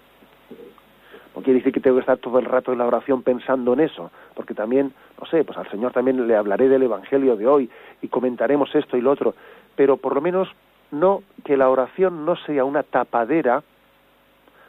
No 1.35 1.41
quiere 1.41 1.59
decir 1.59 1.73
que 1.73 1.81
tengo 1.81 1.97
que 1.97 2.01
estar 2.01 2.17
todo 2.17 2.39
el 2.39 2.45
rato 2.45 2.71
en 2.71 2.77
la 2.77 2.85
oración 2.85 3.21
pensando 3.21 3.73
en 3.73 3.81
eso, 3.81 4.09
porque 4.35 4.53
también, 4.53 4.93
no 5.19 5.27
sé, 5.27 5.43
pues 5.43 5.57
al 5.57 5.69
Señor 5.69 5.91
también 5.91 6.25
le 6.27 6.35
hablaré 6.35 6.69
del 6.69 6.83
Evangelio 6.83 7.35
de 7.35 7.45
hoy 7.45 7.69
y 8.01 8.07
comentaremos 8.07 8.73
esto 8.73 8.95
y 8.95 9.01
lo 9.01 9.11
otro, 9.11 9.35
pero 9.75 9.97
por 9.97 10.15
lo 10.15 10.21
menos 10.21 10.47
no 10.91 11.23
que 11.43 11.57
la 11.57 11.69
oración 11.69 12.25
no 12.25 12.37
sea 12.37 12.63
una 12.63 12.83
tapadera 12.83 13.63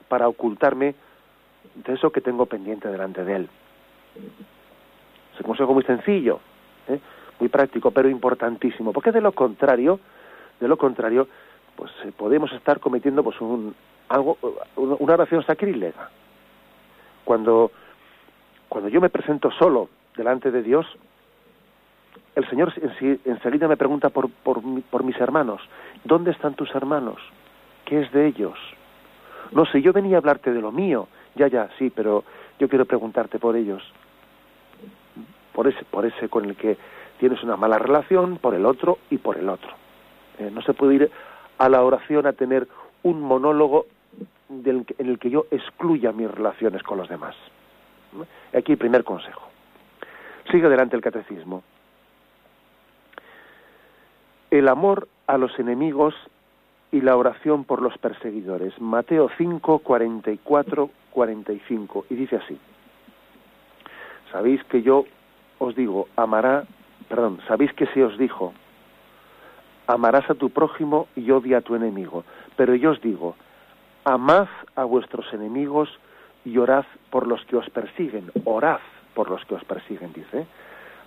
para 0.09 0.27
ocultarme 0.27 0.95
de 1.75 1.93
eso 1.93 2.11
que 2.11 2.21
tengo 2.21 2.47
pendiente 2.47 2.89
delante 2.89 3.23
de 3.25 3.37
Él. 3.37 3.49
Es 5.35 5.41
un 5.41 5.47
consejo 5.47 5.73
muy 5.73 5.85
sencillo, 5.85 6.41
¿eh? 6.89 6.99
muy 7.39 7.49
práctico, 7.49 7.93
pero 7.93 8.09
importantísimo, 8.09 8.93
porque 8.93 9.13
de 9.13 9.21
lo 9.21 9.33
contrario, 9.33 10.01
de 10.59 10.67
lo 10.67 10.77
contrario, 10.77 11.29
pues 11.77 11.91
eh, 12.05 12.13
podemos 12.17 12.53
estar 12.53 12.81
cometiendo 12.81 13.23
pues 13.23 13.41
un 13.41 13.75
algo 14.09 14.39
una 14.77 15.15
oración 15.15 15.45
sacrílega 15.45 16.11
cuando, 17.27 17.73
cuando 18.69 18.89
yo 18.89 19.01
me 19.01 19.11
presento 19.11 19.51
solo 19.51 19.91
delante 20.17 20.53
de 20.53 20.63
Dios, 20.63 20.87
el 22.37 22.49
Señor 22.49 22.73
enseguida 23.25 23.67
me 23.67 23.77
pregunta 23.77 24.11
por, 24.11 24.31
por, 24.31 24.63
por 24.85 25.03
mis 25.03 25.21
hermanos, 25.21 25.61
¿dónde 26.05 26.31
están 26.31 26.55
tus 26.55 26.73
hermanos? 26.75 27.19
¿Qué 27.85 28.01
es 28.01 28.13
de 28.13 28.29
ellos? 28.29 28.57
No 29.51 29.67
sé, 29.67 29.83
yo 29.83 29.93
venía 29.93 30.17
a 30.17 30.19
hablarte 30.19 30.53
de 30.53 30.61
lo 30.61 30.71
mío, 30.71 31.09
ya, 31.35 31.49
ya, 31.49 31.69
sí, 31.79 31.91
pero 31.91 32.25
yo 32.61 32.69
quiero 32.69 32.85
preguntarte 32.85 33.41
por 33.41 33.57
ellos, 33.57 33.83
por 35.53 35.67
ese, 35.67 35.85
por 35.85 36.07
ese 36.07 36.29
con 36.29 36.45
el 36.45 36.55
que 36.57 36.77
tienes 37.19 37.43
una 37.43 37.57
mala 37.57 37.79
relación, 37.79 38.39
por 38.39 38.55
el 38.55 38.67
otro 38.67 38.99
y 39.11 39.19
por 39.19 39.37
el 39.37 39.49
otro. 39.49 39.71
Eh, 40.39 40.51
no 40.53 40.63
se 40.63 40.75
puede 40.75 40.95
ir 40.95 41.11
a 41.59 41.69
la 41.69 41.83
oración 41.83 42.27
a 42.27 42.33
tener 42.33 42.69
un 43.03 43.21
monólogo 43.21 43.87
del, 44.49 44.85
en 44.99 45.09
el 45.09 45.19
que 45.19 45.31
yo 45.31 45.47
excluya 45.51 46.13
mis 46.13 46.31
relaciones 46.31 46.83
con 46.83 46.99
los 46.99 47.09
demás. 47.09 47.35
Aquí 48.55 48.73
el 48.73 48.79
primer 48.79 49.05
consejo. 49.05 49.43
Sigue 50.51 50.67
adelante 50.67 50.97
el 50.97 51.03
catecismo. 51.03 51.63
El 54.51 54.69
amor 54.69 55.09
a 55.27 55.39
los 55.39 55.59
enemigos 55.59 56.15
y 56.93 57.01
la 57.01 57.17
oración 57.17 57.65
por 57.65 57.83
los 57.83 57.99
perseguidores. 57.99 58.81
Mateo 58.81 59.29
5, 59.37 59.81
44, 59.81 60.91
45. 61.11 62.07
Y 62.11 62.15
dice 62.15 62.37
así. 62.37 62.59
Sabéis 64.31 64.63
que 64.65 64.83
yo 64.83 65.05
os 65.59 65.75
digo, 65.75 66.09
amará, 66.17 66.65
perdón, 67.09 67.41
sabéis 67.49 67.73
que 67.73 67.87
se 67.87 68.05
os 68.05 68.17
dijo, 68.19 68.53
amarás 69.87 70.29
a 70.31 70.35
tu 70.35 70.51
prójimo 70.51 71.09
y 71.17 71.31
odia 71.31 71.59
a 71.59 71.61
tu 71.61 71.75
enemigo. 71.75 72.25
Pero 72.57 72.75
yo 72.75 72.91
os 72.91 73.01
digo, 73.01 73.37
amad 74.05 74.49
a 74.75 74.85
vuestros 74.85 75.33
enemigos 75.33 75.89
y 76.45 76.59
orad 76.59 76.85
por 77.11 77.27
los 77.27 77.45
que 77.47 77.57
os 77.57 77.69
persiguen, 77.71 78.31
orad 78.45 78.81
por 79.15 79.31
los 79.31 79.45
que 79.45 79.55
os 79.55 79.65
persiguen, 79.65 80.13
dice. 80.13 80.47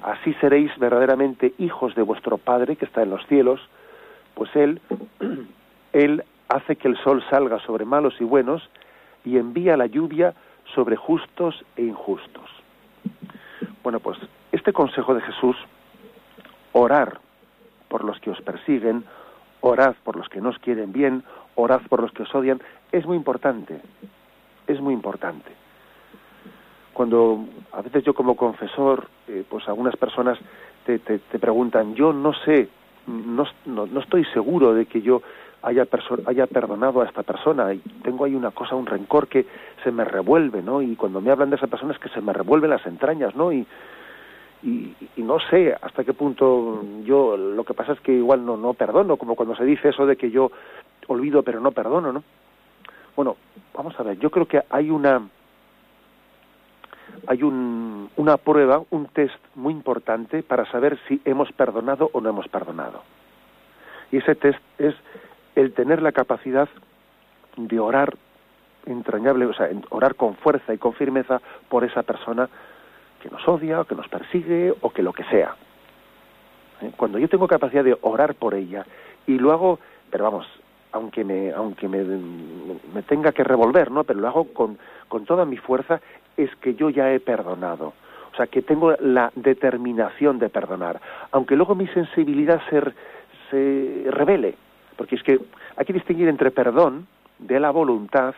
Así 0.01 0.33
seréis 0.35 0.71
verdaderamente 0.77 1.53
hijos 1.57 1.95
de 1.95 2.01
vuestro 2.01 2.37
Padre 2.37 2.75
que 2.75 2.85
está 2.85 3.03
en 3.03 3.09
los 3.09 3.25
cielos, 3.27 3.59
pues 4.33 4.53
Él, 4.55 4.81
Él 5.93 6.23
hace 6.47 6.75
que 6.75 6.87
el 6.87 6.97
sol 6.97 7.23
salga 7.29 7.59
sobre 7.59 7.85
malos 7.85 8.15
y 8.19 8.23
buenos 8.23 8.67
y 9.25 9.37
envía 9.37 9.77
la 9.77 9.85
lluvia 9.85 10.33
sobre 10.73 10.95
justos 10.95 11.63
e 11.75 11.83
injustos. 11.83 12.49
Bueno, 13.83 13.99
pues 13.99 14.17
este 14.51 14.73
consejo 14.73 15.13
de 15.13 15.21
Jesús, 15.21 15.55
orar 16.73 17.19
por 17.89 18.03
los 18.03 18.19
que 18.19 18.29
os 18.29 18.41
persiguen, 18.41 19.03
orad 19.61 19.95
por 20.03 20.15
los 20.15 20.29
que 20.29 20.39
no 20.39 20.49
os 20.49 20.59
quieren 20.59 20.93
bien, 20.93 21.23
orad 21.55 21.81
por 21.89 22.01
los 22.01 22.11
que 22.11 22.23
os 22.23 22.33
odian, 22.33 22.61
es 22.91 23.05
muy 23.05 23.17
importante, 23.17 23.81
es 24.67 24.79
muy 24.79 24.93
importante. 24.93 25.51
Cuando 26.93 27.45
a 27.71 27.81
veces 27.81 28.03
yo 28.03 28.13
como 28.13 28.35
confesor, 28.35 29.07
eh, 29.27 29.43
pues 29.47 29.67
algunas 29.67 29.95
personas 29.95 30.37
te, 30.85 30.99
te, 30.99 31.19
te, 31.19 31.39
preguntan, 31.39 31.95
yo 31.95 32.13
no 32.13 32.33
sé, 32.33 32.69
no, 33.07 33.45
no, 33.65 33.85
no, 33.85 33.99
estoy 33.99 34.25
seguro 34.25 34.73
de 34.73 34.85
que 34.85 35.01
yo 35.01 35.21
haya, 35.61 35.87
haya 36.25 36.47
perdonado 36.47 37.01
a 37.01 37.05
esta 37.05 37.23
persona 37.23 37.73
y 37.73 37.79
tengo 38.03 38.25
ahí 38.25 38.35
una 38.35 38.51
cosa, 38.51 38.75
un 38.75 38.85
rencor 38.85 39.27
que 39.27 39.45
se 39.83 39.91
me 39.91 40.03
revuelve, 40.03 40.61
¿no? 40.61 40.81
Y 40.81 40.95
cuando 40.95 41.21
me 41.21 41.31
hablan 41.31 41.49
de 41.49 41.55
esa 41.55 41.67
persona 41.67 41.93
es 41.93 41.99
que 41.99 42.09
se 42.09 42.21
me 42.21 42.33
revuelven 42.33 42.69
las 42.69 42.85
entrañas, 42.85 43.35
¿no? 43.35 43.51
Y, 43.51 43.65
y, 44.61 44.93
no 45.17 45.39
sé 45.39 45.75
hasta 45.81 46.03
qué 46.03 46.13
punto 46.13 46.83
yo 47.03 47.37
lo 47.37 47.63
que 47.63 47.73
pasa 47.73 47.93
es 47.93 47.99
que 48.01 48.13
igual 48.13 48.45
no 48.45 48.57
no 48.57 48.73
perdono 48.73 49.17
como 49.17 49.35
cuando 49.35 49.55
se 49.55 49.63
dice 49.63 49.89
eso 49.89 50.05
de 50.05 50.17
que 50.17 50.31
yo 50.31 50.51
olvido 51.07 51.43
pero 51.43 51.59
no 51.59 51.71
perdono 51.71 52.11
no 52.11 52.23
bueno 53.15 53.37
vamos 53.73 53.97
a 53.99 54.03
ver 54.03 54.17
yo 54.19 54.29
creo 54.29 54.47
que 54.47 54.61
hay 54.69 54.89
una 54.89 55.21
hay 57.27 57.43
un, 57.43 58.09
una 58.15 58.37
prueba 58.37 58.81
un 58.89 59.07
test 59.07 59.35
muy 59.55 59.73
importante 59.73 60.43
para 60.43 60.69
saber 60.71 60.99
si 61.07 61.21
hemos 61.25 61.51
perdonado 61.51 62.09
o 62.13 62.21
no 62.21 62.29
hemos 62.29 62.47
perdonado. 62.47 63.03
Y 64.11 64.17
ese 64.17 64.35
test 64.35 64.59
es 64.77 64.95
el 65.55 65.73
tener 65.73 66.01
la 66.01 66.11
capacidad 66.11 66.69
de 67.57 67.79
orar 67.79 68.15
entrañable 68.85 69.45
o 69.45 69.53
sea 69.53 69.69
orar 69.89 70.15
con 70.15 70.35
fuerza 70.35 70.73
y 70.73 70.77
con 70.77 70.93
firmeza 70.93 71.41
por 71.67 71.83
esa 71.83 72.03
persona 72.03 72.49
que 73.21 73.29
nos 73.29 73.47
odia 73.47 73.81
o 73.81 73.85
que 73.85 73.95
nos 73.95 74.07
persigue 74.07 74.73
o 74.81 74.89
que 74.89 75.03
lo 75.03 75.13
que 75.13 75.23
sea. 75.25 75.55
¿Eh? 76.81 76.91
Cuando 76.95 77.19
yo 77.19 77.27
tengo 77.27 77.47
capacidad 77.47 77.83
de 77.83 77.97
orar 78.01 78.35
por 78.35 78.53
ella 78.53 78.85
y 79.27 79.37
lo 79.37 79.51
hago, 79.51 79.79
pero 80.09 80.23
vamos, 80.23 80.47
aunque 80.91 81.23
me, 81.23 81.51
aunque 81.51 81.87
me, 81.87 82.03
me 82.03 83.03
tenga 83.03 83.31
que 83.31 83.43
revolver, 83.43 83.91
¿no? 83.91 84.03
Pero 84.03 84.19
lo 84.19 84.27
hago 84.27 84.45
con, 84.53 84.77
con 85.07 85.25
toda 85.25 85.45
mi 85.45 85.57
fuerza, 85.57 86.01
es 86.37 86.55
que 86.57 86.75
yo 86.75 86.89
ya 86.89 87.11
he 87.11 87.19
perdonado. 87.19 87.93
O 88.31 88.35
sea, 88.35 88.47
que 88.47 88.61
tengo 88.61 88.93
la 88.99 89.31
determinación 89.35 90.39
de 90.39 90.49
perdonar. 90.49 91.01
Aunque 91.31 91.55
luego 91.55 91.75
mi 91.75 91.87
sensibilidad 91.87 92.61
se, 92.69 92.81
se 93.49 94.11
revele. 94.11 94.55
Porque 94.95 95.15
es 95.15 95.23
que 95.23 95.39
hay 95.75 95.85
que 95.85 95.93
distinguir 95.93 96.27
entre 96.27 96.51
perdón, 96.51 97.07
de 97.39 97.59
la 97.59 97.71
voluntad 97.71 98.35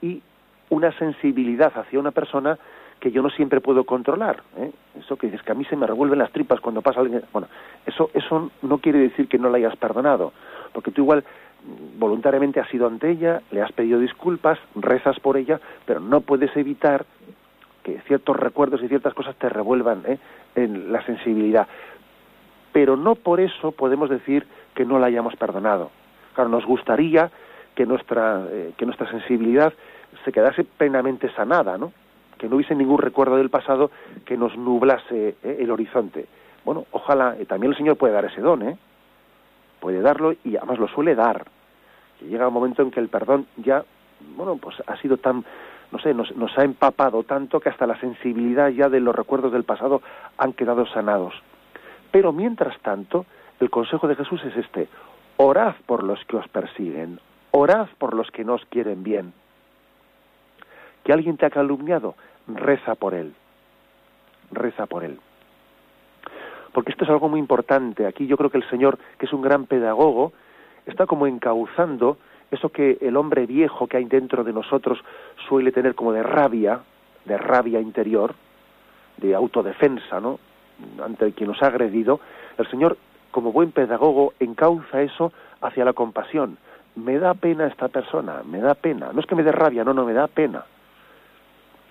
y 0.00 0.22
una 0.70 0.92
sensibilidad 0.98 1.72
hacia 1.76 1.98
una 1.98 2.10
persona 2.10 2.58
que 3.00 3.10
yo 3.10 3.22
no 3.22 3.30
siempre 3.30 3.60
puedo 3.60 3.84
controlar. 3.84 4.42
¿eh? 4.56 4.70
Eso 4.98 5.16
que 5.16 5.26
dices 5.26 5.42
que 5.42 5.52
a 5.52 5.54
mí 5.54 5.64
se 5.64 5.76
me 5.76 5.86
revuelven 5.86 6.18
las 6.18 6.32
tripas 6.32 6.60
cuando 6.60 6.82
pasa 6.82 7.00
alguien. 7.00 7.22
Bueno, 7.32 7.48
eso, 7.86 8.10
eso 8.14 8.50
no 8.62 8.78
quiere 8.78 8.98
decir 8.98 9.28
que 9.28 9.38
no 9.38 9.50
la 9.50 9.58
hayas 9.58 9.76
perdonado, 9.76 10.32
porque 10.72 10.90
tú 10.90 11.02
igual 11.02 11.22
mm, 11.22 11.98
voluntariamente 11.98 12.60
has 12.60 12.72
ido 12.72 12.86
ante 12.86 13.10
ella, 13.10 13.42
le 13.50 13.62
has 13.62 13.72
pedido 13.72 13.98
disculpas, 13.98 14.58
rezas 14.74 15.20
por 15.20 15.36
ella, 15.36 15.60
pero 15.84 16.00
no 16.00 16.20
puedes 16.22 16.56
evitar 16.56 17.04
que 17.82 18.00
ciertos 18.06 18.36
recuerdos 18.36 18.82
y 18.82 18.88
ciertas 18.88 19.12
cosas 19.14 19.36
te 19.36 19.48
revuelvan 19.48 20.02
¿eh? 20.06 20.18
en 20.54 20.90
la 20.90 21.04
sensibilidad. 21.04 21.68
Pero 22.72 22.96
no 22.96 23.14
por 23.14 23.40
eso 23.40 23.72
podemos 23.72 24.08
decir 24.08 24.46
que 24.74 24.84
no 24.84 24.98
la 24.98 25.06
hayamos 25.06 25.36
perdonado. 25.36 25.90
Claro, 26.34 26.50
nos 26.50 26.64
gustaría 26.64 27.30
que 27.74 27.86
nuestra, 27.86 28.46
eh, 28.50 28.72
que 28.76 28.86
nuestra 28.86 29.08
sensibilidad 29.10 29.72
se 30.24 30.32
quedase 30.32 30.64
plenamente 30.64 31.30
sanada, 31.34 31.76
¿no? 31.76 31.92
Que 32.44 32.50
no 32.50 32.56
hubiese 32.56 32.74
ningún 32.74 32.98
recuerdo 32.98 33.36
del 33.36 33.48
pasado 33.48 33.90
que 34.26 34.36
nos 34.36 34.54
nublase 34.54 35.36
¿eh? 35.42 35.56
el 35.60 35.70
horizonte. 35.70 36.26
Bueno, 36.62 36.84
ojalá, 36.90 37.36
eh, 37.38 37.46
también 37.46 37.72
el 37.72 37.78
Señor 37.78 37.96
puede 37.96 38.12
dar 38.12 38.26
ese 38.26 38.42
don, 38.42 38.60
¿eh? 38.60 38.76
Puede 39.80 40.02
darlo 40.02 40.34
y 40.44 40.54
además 40.54 40.78
lo 40.78 40.86
suele 40.88 41.14
dar. 41.14 41.46
Y 42.20 42.26
llega 42.26 42.46
un 42.46 42.52
momento 42.52 42.82
en 42.82 42.90
que 42.90 43.00
el 43.00 43.08
perdón 43.08 43.46
ya, 43.56 43.82
bueno, 44.36 44.58
pues 44.58 44.76
ha 44.86 44.94
sido 44.98 45.16
tan, 45.16 45.42
no 45.90 45.98
sé, 46.00 46.12
nos, 46.12 46.36
nos 46.36 46.56
ha 46.58 46.64
empapado 46.64 47.22
tanto 47.22 47.60
que 47.60 47.70
hasta 47.70 47.86
la 47.86 47.98
sensibilidad 47.98 48.68
ya 48.68 48.90
de 48.90 49.00
los 49.00 49.16
recuerdos 49.16 49.50
del 49.50 49.64
pasado 49.64 50.02
han 50.36 50.52
quedado 50.52 50.84
sanados. 50.84 51.32
Pero 52.10 52.30
mientras 52.30 52.78
tanto, 52.80 53.24
el 53.58 53.70
consejo 53.70 54.06
de 54.06 54.16
Jesús 54.16 54.44
es 54.44 54.54
este, 54.54 54.88
orad 55.38 55.76
por 55.86 56.02
los 56.02 56.22
que 56.26 56.36
os 56.36 56.48
persiguen, 56.48 57.20
orad 57.52 57.86
por 57.96 58.12
los 58.12 58.30
que 58.30 58.44
no 58.44 58.52
os 58.52 58.66
quieren 58.66 59.02
bien 59.02 59.32
que 61.04 61.12
alguien 61.12 61.36
te 61.36 61.46
ha 61.46 61.50
calumniado, 61.50 62.16
reza 62.46 62.94
por 62.94 63.14
él. 63.14 63.34
Reza 64.50 64.86
por 64.86 65.04
él. 65.04 65.18
Porque 66.72 66.90
esto 66.90 67.04
es 67.04 67.10
algo 67.10 67.28
muy 67.28 67.40
importante. 67.40 68.06
Aquí 68.06 68.26
yo 68.26 68.36
creo 68.36 68.50
que 68.50 68.58
el 68.58 68.68
Señor, 68.68 68.98
que 69.18 69.26
es 69.26 69.32
un 69.32 69.42
gran 69.42 69.66
pedagogo, 69.66 70.32
está 70.86 71.06
como 71.06 71.26
encauzando 71.26 72.18
eso 72.50 72.68
que 72.68 72.98
el 73.00 73.16
hombre 73.16 73.46
viejo 73.46 73.86
que 73.86 73.96
hay 73.96 74.04
dentro 74.04 74.44
de 74.44 74.52
nosotros 74.52 74.98
suele 75.48 75.72
tener 75.72 75.94
como 75.94 76.12
de 76.12 76.22
rabia, 76.22 76.80
de 77.24 77.36
rabia 77.36 77.80
interior, 77.80 78.34
de 79.16 79.34
autodefensa, 79.34 80.20
¿no? 80.20 80.38
Ante 81.02 81.32
quien 81.32 81.48
nos 81.48 81.62
ha 81.62 81.66
agredido, 81.66 82.20
el 82.58 82.68
Señor, 82.68 82.96
como 83.30 83.52
buen 83.52 83.72
pedagogo, 83.72 84.34
encauza 84.40 85.02
eso 85.02 85.32
hacia 85.60 85.84
la 85.84 85.92
compasión. 85.92 86.58
Me 86.96 87.18
da 87.18 87.34
pena 87.34 87.66
esta 87.66 87.88
persona, 87.88 88.42
me 88.44 88.60
da 88.60 88.74
pena. 88.74 89.10
No 89.12 89.20
es 89.20 89.26
que 89.26 89.34
me 89.34 89.42
dé 89.42 89.52
rabia, 89.52 89.84
no, 89.84 89.94
no, 89.94 90.04
me 90.04 90.12
da 90.12 90.28
pena. 90.28 90.64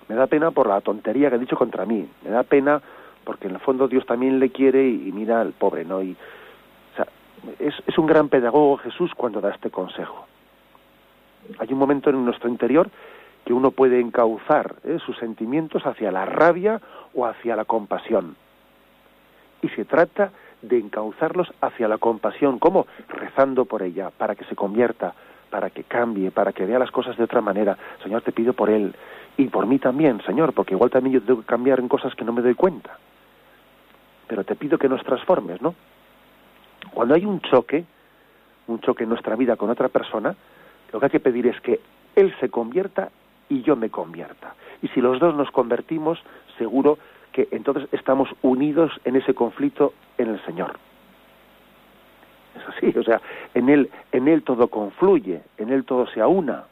Me 0.08 0.14
da 0.14 0.26
pena 0.26 0.50
por 0.50 0.68
la 0.68 0.80
tontería 0.80 1.28
que 1.30 1.36
ha 1.36 1.38
dicho 1.38 1.56
contra 1.56 1.86
mí. 1.86 2.08
Me 2.22 2.30
da 2.30 2.42
pena 2.42 2.80
porque 3.24 3.48
en 3.48 3.54
el 3.54 3.60
fondo 3.60 3.88
Dios 3.88 4.04
también 4.06 4.38
le 4.38 4.50
quiere 4.50 4.86
y, 4.86 5.10
mira 5.12 5.40
al 5.40 5.52
pobre, 5.52 5.84
¿no? 5.84 6.02
Y, 6.02 6.12
o 6.12 6.96
sea, 6.96 7.06
es, 7.58 7.98
un 7.98 8.06
gran 8.06 8.28
pedagogo 8.28 8.76
Jesús 8.78 9.12
cuando 9.16 9.40
da 9.40 9.50
este 9.50 9.70
consejo. 9.70 10.26
Hay 11.58 11.72
un 11.72 11.78
momento 11.78 12.10
en 12.10 12.24
nuestro 12.24 12.48
interior 12.48 12.88
que 13.44 13.52
uno 13.52 13.70
puede 13.70 14.00
encauzar 14.00 14.76
¿eh? 14.84 14.98
sus 15.04 15.16
sentimientos 15.18 15.84
hacia 15.86 16.10
la 16.10 16.24
rabia 16.24 16.80
o 17.14 17.26
hacia 17.26 17.56
la 17.56 17.64
compasión. 17.64 18.36
Y 19.62 19.68
se 19.70 19.84
trata 19.84 20.30
de 20.62 20.78
encauzarlos 20.78 21.52
hacia 21.60 21.88
la 21.88 21.98
compasión. 21.98 22.58
¿Cómo? 22.58 22.86
Rezando 23.08 23.64
por 23.64 23.82
ella, 23.82 24.10
para 24.10 24.34
que 24.34 24.44
se 24.44 24.56
convierta, 24.56 25.14
para 25.50 25.70
que 25.70 25.84
cambie, 25.84 26.30
para 26.30 26.52
que 26.52 26.64
vea 26.64 26.78
las 26.78 26.90
cosas 26.90 27.16
de 27.16 27.24
otra 27.24 27.42
manera. 27.42 27.76
Señor, 28.02 28.22
te 28.22 28.32
pido 28.32 28.54
por 28.54 28.70
él 28.70 28.94
y 29.36 29.48
por 29.48 29.66
mí 29.66 29.78
también, 29.78 30.22
Señor, 30.22 30.52
porque 30.52 30.74
igual 30.74 30.90
también 30.90 31.14
yo 31.14 31.22
tengo 31.22 31.40
que 31.40 31.46
cambiar 31.46 31.80
en 31.80 31.88
cosas 31.88 32.14
que 32.14 32.24
no 32.24 32.32
me 32.32 32.42
doy 32.42 32.54
cuenta. 32.54 32.98
Pero 34.28 34.44
te 34.44 34.54
pido 34.54 34.78
que 34.78 34.88
nos 34.88 35.02
transformes, 35.02 35.60
¿no? 35.60 35.74
Cuando 36.92 37.14
hay 37.14 37.24
un 37.24 37.40
choque, 37.40 37.84
un 38.68 38.80
choque 38.80 39.04
en 39.04 39.10
nuestra 39.10 39.36
vida 39.36 39.56
con 39.56 39.70
otra 39.70 39.88
persona, 39.88 40.34
lo 40.92 41.00
que 41.00 41.06
hay 41.06 41.10
que 41.10 41.20
pedir 41.20 41.46
es 41.46 41.60
que 41.60 41.80
él 42.14 42.34
se 42.38 42.48
convierta 42.48 43.10
y 43.48 43.62
yo 43.62 43.76
me 43.76 43.90
convierta. 43.90 44.54
Y 44.82 44.88
si 44.88 45.00
los 45.00 45.18
dos 45.18 45.34
nos 45.34 45.50
convertimos, 45.50 46.22
seguro 46.56 46.98
que 47.32 47.48
entonces 47.50 47.88
estamos 47.92 48.28
unidos 48.42 48.92
en 49.04 49.16
ese 49.16 49.34
conflicto 49.34 49.92
en 50.18 50.28
el 50.28 50.44
Señor. 50.44 50.78
Es 52.56 52.76
así, 52.76 52.96
o 52.96 53.02
sea, 53.02 53.20
en 53.54 53.68
él, 53.68 53.90
en 54.12 54.28
él 54.28 54.44
todo 54.44 54.68
confluye, 54.68 55.42
en 55.58 55.70
él 55.70 55.84
todo 55.84 56.06
se 56.06 56.20
aúna. 56.20 56.64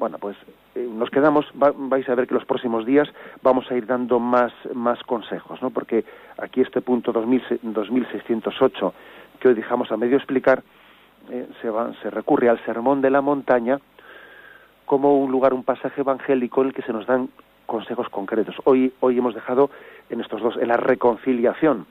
Bueno, 0.00 0.16
pues 0.16 0.34
eh, 0.76 0.88
nos 0.90 1.10
quedamos, 1.10 1.44
vais 1.52 2.08
a 2.08 2.14
ver 2.14 2.26
que 2.26 2.32
los 2.32 2.46
próximos 2.46 2.86
días 2.86 3.06
vamos 3.42 3.70
a 3.70 3.76
ir 3.76 3.84
dando 3.84 4.18
más, 4.18 4.50
más 4.72 4.98
consejos, 5.02 5.60
¿no? 5.60 5.68
Porque 5.68 6.06
aquí 6.38 6.62
este 6.62 6.80
punto 6.80 7.12
2608 7.12 8.94
que 9.38 9.48
hoy 9.48 9.54
dejamos 9.54 9.92
a 9.92 9.98
medio 9.98 10.16
explicar, 10.16 10.62
eh, 11.28 11.46
se, 11.60 11.68
va, 11.68 11.92
se 12.00 12.08
recurre 12.08 12.48
al 12.48 12.64
sermón 12.64 13.02
de 13.02 13.10
la 13.10 13.20
montaña 13.20 13.78
como 14.86 15.18
un 15.18 15.30
lugar, 15.30 15.52
un 15.52 15.64
pasaje 15.64 16.00
evangélico 16.00 16.62
en 16.62 16.68
el 16.68 16.72
que 16.72 16.80
se 16.80 16.94
nos 16.94 17.06
dan 17.06 17.28
consejos 17.66 18.08
concretos. 18.08 18.56
Hoy, 18.64 18.94
hoy 19.00 19.18
hemos 19.18 19.34
dejado 19.34 19.68
en 20.08 20.22
estos 20.22 20.40
dos, 20.40 20.56
en 20.56 20.68
la 20.68 20.78
reconciliación 20.78 21.84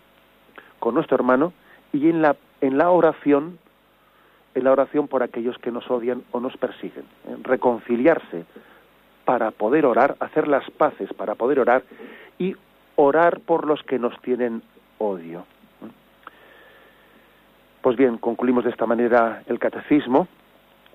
con 0.79 0.95
nuestro 0.95 1.13
hermano 1.13 1.53
y 1.93 2.09
en 2.09 2.23
la, 2.23 2.35
en 2.61 2.79
la 2.79 2.89
oración 2.89 3.59
en 4.55 4.63
la 4.63 4.71
oración 4.71 5.07
por 5.07 5.23
aquellos 5.23 5.57
que 5.57 5.71
nos 5.71 5.89
odian 5.89 6.23
o 6.31 6.39
nos 6.39 6.55
persiguen. 6.57 7.05
¿eh? 7.27 7.35
Reconciliarse 7.43 8.45
para 9.25 9.51
poder 9.51 9.85
orar, 9.85 10.15
hacer 10.19 10.47
las 10.47 10.69
paces 10.71 11.13
para 11.13 11.35
poder 11.35 11.59
orar 11.59 11.83
y 12.37 12.55
orar 12.95 13.41
por 13.41 13.65
los 13.65 13.83
que 13.83 13.99
nos 13.99 14.19
tienen 14.21 14.61
odio. 14.97 15.39
¿eh? 15.39 15.89
Pues 17.81 17.95
bien, 17.95 18.17
concluimos 18.17 18.63
de 18.63 18.71
esta 18.71 18.85
manera 18.85 19.43
el 19.47 19.59
catecismo. 19.59 20.27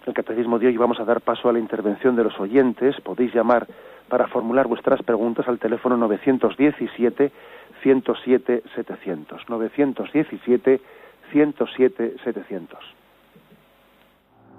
El 0.07 0.13
catecismo 0.13 0.59
de 0.59 0.67
hoy 0.67 0.77
vamos 0.77 1.01
a 1.01 1.05
dar 1.05 1.23
paso 1.23 1.49
a 1.49 1.53
la 1.53 1.59
intervención 1.59 2.15
de 2.15 2.25
los 2.25 2.39
oyentes. 2.39 3.01
Podéis 3.01 3.33
llamar 3.33 3.67
para 4.09 4.27
formular 4.29 4.67
vuestras 4.67 5.03
preguntas 5.03 5.49
al 5.49 5.59
teléfono 5.59 5.97
917 5.97 7.33
107 7.83 8.63
700. 8.75 9.49
917 9.49 10.81
107 11.33 12.17
700. 12.23 13.04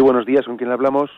Buenos 0.00 0.26
días, 0.26 0.46
¿con 0.46 0.56
quién 0.56 0.70
hablamos? 0.70 1.10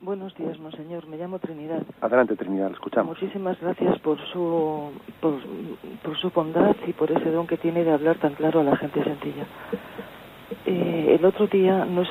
Buenos 0.00 0.32
días, 0.36 0.58
monseñor. 0.60 1.08
Me 1.08 1.16
llamo 1.16 1.40
Trinidad. 1.40 1.82
Adelante, 2.00 2.36
Trinidad, 2.36 2.70
escuchamos. 2.70 3.20
Muchísimas 3.20 3.60
gracias 3.60 3.98
por 3.98 4.18
su, 4.32 4.92
por, 5.20 6.16
su 6.18 6.30
bondad 6.30 6.76
y 6.86 6.92
por 6.92 7.10
ese 7.10 7.32
don 7.32 7.48
que 7.48 7.56
tiene 7.56 7.82
de 7.82 7.90
hablar 7.90 8.16
tan 8.16 8.34
claro 8.34 8.60
a 8.60 8.64
la 8.64 8.76
gente 8.76 9.02
sencilla. 9.02 9.44
Eh, 10.66 11.16
el 11.18 11.24
otro 11.24 11.48
día, 11.48 11.84
no 11.84 12.02
es, 12.02 12.08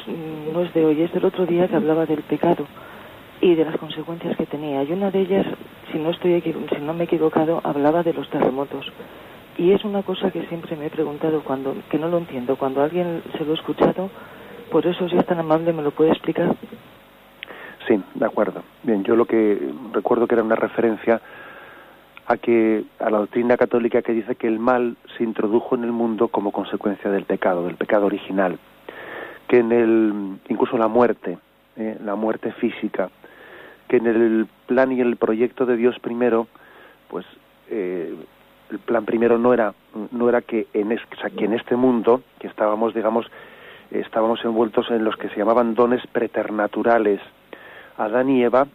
no 0.54 0.62
es 0.62 0.74
de 0.74 0.86
hoy, 0.86 1.02
es 1.02 1.14
del 1.14 1.24
otro 1.24 1.46
día 1.46 1.68
que 1.68 1.78
hablaba 1.78 2.06
del 2.06 2.24
pecado 2.24 2.66
y 3.40 3.56
de 3.56 3.64
las 3.64 3.78
consecuencias 3.78 4.36
que 4.36 4.46
tenía. 4.46 4.84
Y 4.84 4.92
una 4.92 5.10
de 5.10 5.22
ellas, 5.22 5.46
si 5.92 5.98
no, 5.98 6.10
estoy 6.10 6.42
si 6.42 6.82
no 6.82 6.94
me 6.94 7.04
he 7.04 7.06
equivocado, 7.06 7.62
hablaba 7.64 8.04
de 8.04 8.14
los 8.14 8.30
terremotos. 8.30 8.86
Y 9.58 9.72
es 9.72 9.86
una 9.86 10.04
cosa 10.04 10.30
que 10.30 10.46
siempre 10.48 10.76
me 10.76 10.88
he 10.88 10.90
preguntado, 10.90 11.42
cuando 11.42 11.74
que 11.90 11.98
no 11.98 12.10
lo 12.10 12.18
entiendo. 12.18 12.58
Cuando 12.58 12.84
alguien 12.84 13.24
se 13.38 13.46
lo 13.46 13.54
ha 13.54 13.56
escuchado, 13.56 14.10
por 14.72 14.86
eso, 14.86 15.08
si 15.10 15.18
es 15.18 15.26
tan 15.26 15.40
amable, 15.40 15.74
me 15.74 15.82
lo 15.82 15.92
puede 15.92 16.12
explicar. 16.12 16.56
Sí, 17.88 18.02
de 18.16 18.26
acuerdo. 18.26 18.64
Bien, 18.84 19.04
yo 19.04 19.16
lo 19.16 19.26
que 19.26 19.72
recuerdo 19.94 20.28
que 20.28 20.36
era 20.36 20.44
una 20.44 20.56
referencia 20.56 21.22
a 22.26 22.36
que 22.36 22.84
a 23.00 23.10
la 23.10 23.20
doctrina 23.20 23.56
católica 23.56 24.02
que 24.02 24.12
dice 24.12 24.36
que 24.36 24.48
el 24.48 24.60
mal 24.60 24.98
se 25.18 25.24
introdujo 25.24 25.76
en 25.76 25.86
el 25.86 25.94
mundo 25.94 26.28
como 26.28 26.52
consecuencia 26.52 27.10
del 27.10 27.24
pecado, 27.24 27.66
del 27.66 27.78
pecado 27.78 28.06
original, 28.06 28.60
que 29.48 29.60
en 29.60 29.72
el 29.72 30.38
incluso 30.50 30.78
la 30.78 30.90
muerte, 30.90 31.38
eh, 31.78 31.98
la 32.04 32.16
muerte 32.16 32.52
física, 32.52 33.10
que 33.88 33.98
en 33.98 34.08
el 34.08 34.48
plan 34.66 34.92
y 34.92 35.00
el 35.00 35.16
proyecto 35.16 35.66
de 35.66 35.78
Dios 35.78 35.98
primero, 36.00 36.48
pues 37.08 37.26
eh, 37.70 38.14
el 38.72 38.80
plan 38.80 39.06
primero 39.06 39.38
no 39.38 39.54
era 39.54 39.74
no 40.12 40.28
era 40.28 40.42
que 40.42 40.68
en 40.74 40.90
que 40.90 41.46
en 41.46 41.54
este 41.54 41.78
mundo 41.78 42.22
que 42.40 42.48
estábamos 42.48 42.94
digamos 42.94 43.26
estábamos 43.92 44.44
envueltos 44.44 44.90
en 44.92 45.04
los 45.04 45.16
que 45.16 45.30
se 45.30 45.38
llamaban 45.38 45.76
dones 45.76 46.06
preternaturales. 46.08 47.22
Adán 47.98 48.30
y 48.30 48.44
Eva, 48.44 48.68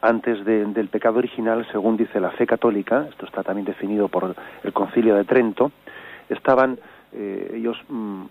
antes 0.00 0.44
del 0.44 0.88
pecado 0.88 1.18
original, 1.18 1.66
según 1.70 1.96
dice 1.96 2.20
la 2.20 2.30
fe 2.30 2.46
católica, 2.46 3.06
esto 3.08 3.26
está 3.26 3.42
también 3.42 3.66
definido 3.66 4.08
por 4.08 4.34
el 4.62 4.72
Concilio 4.72 5.14
de 5.14 5.24
Trento, 5.24 5.70
estaban 6.28 6.78
eh, 7.12 7.52
ellos 7.54 7.78
mm, 7.88 8.24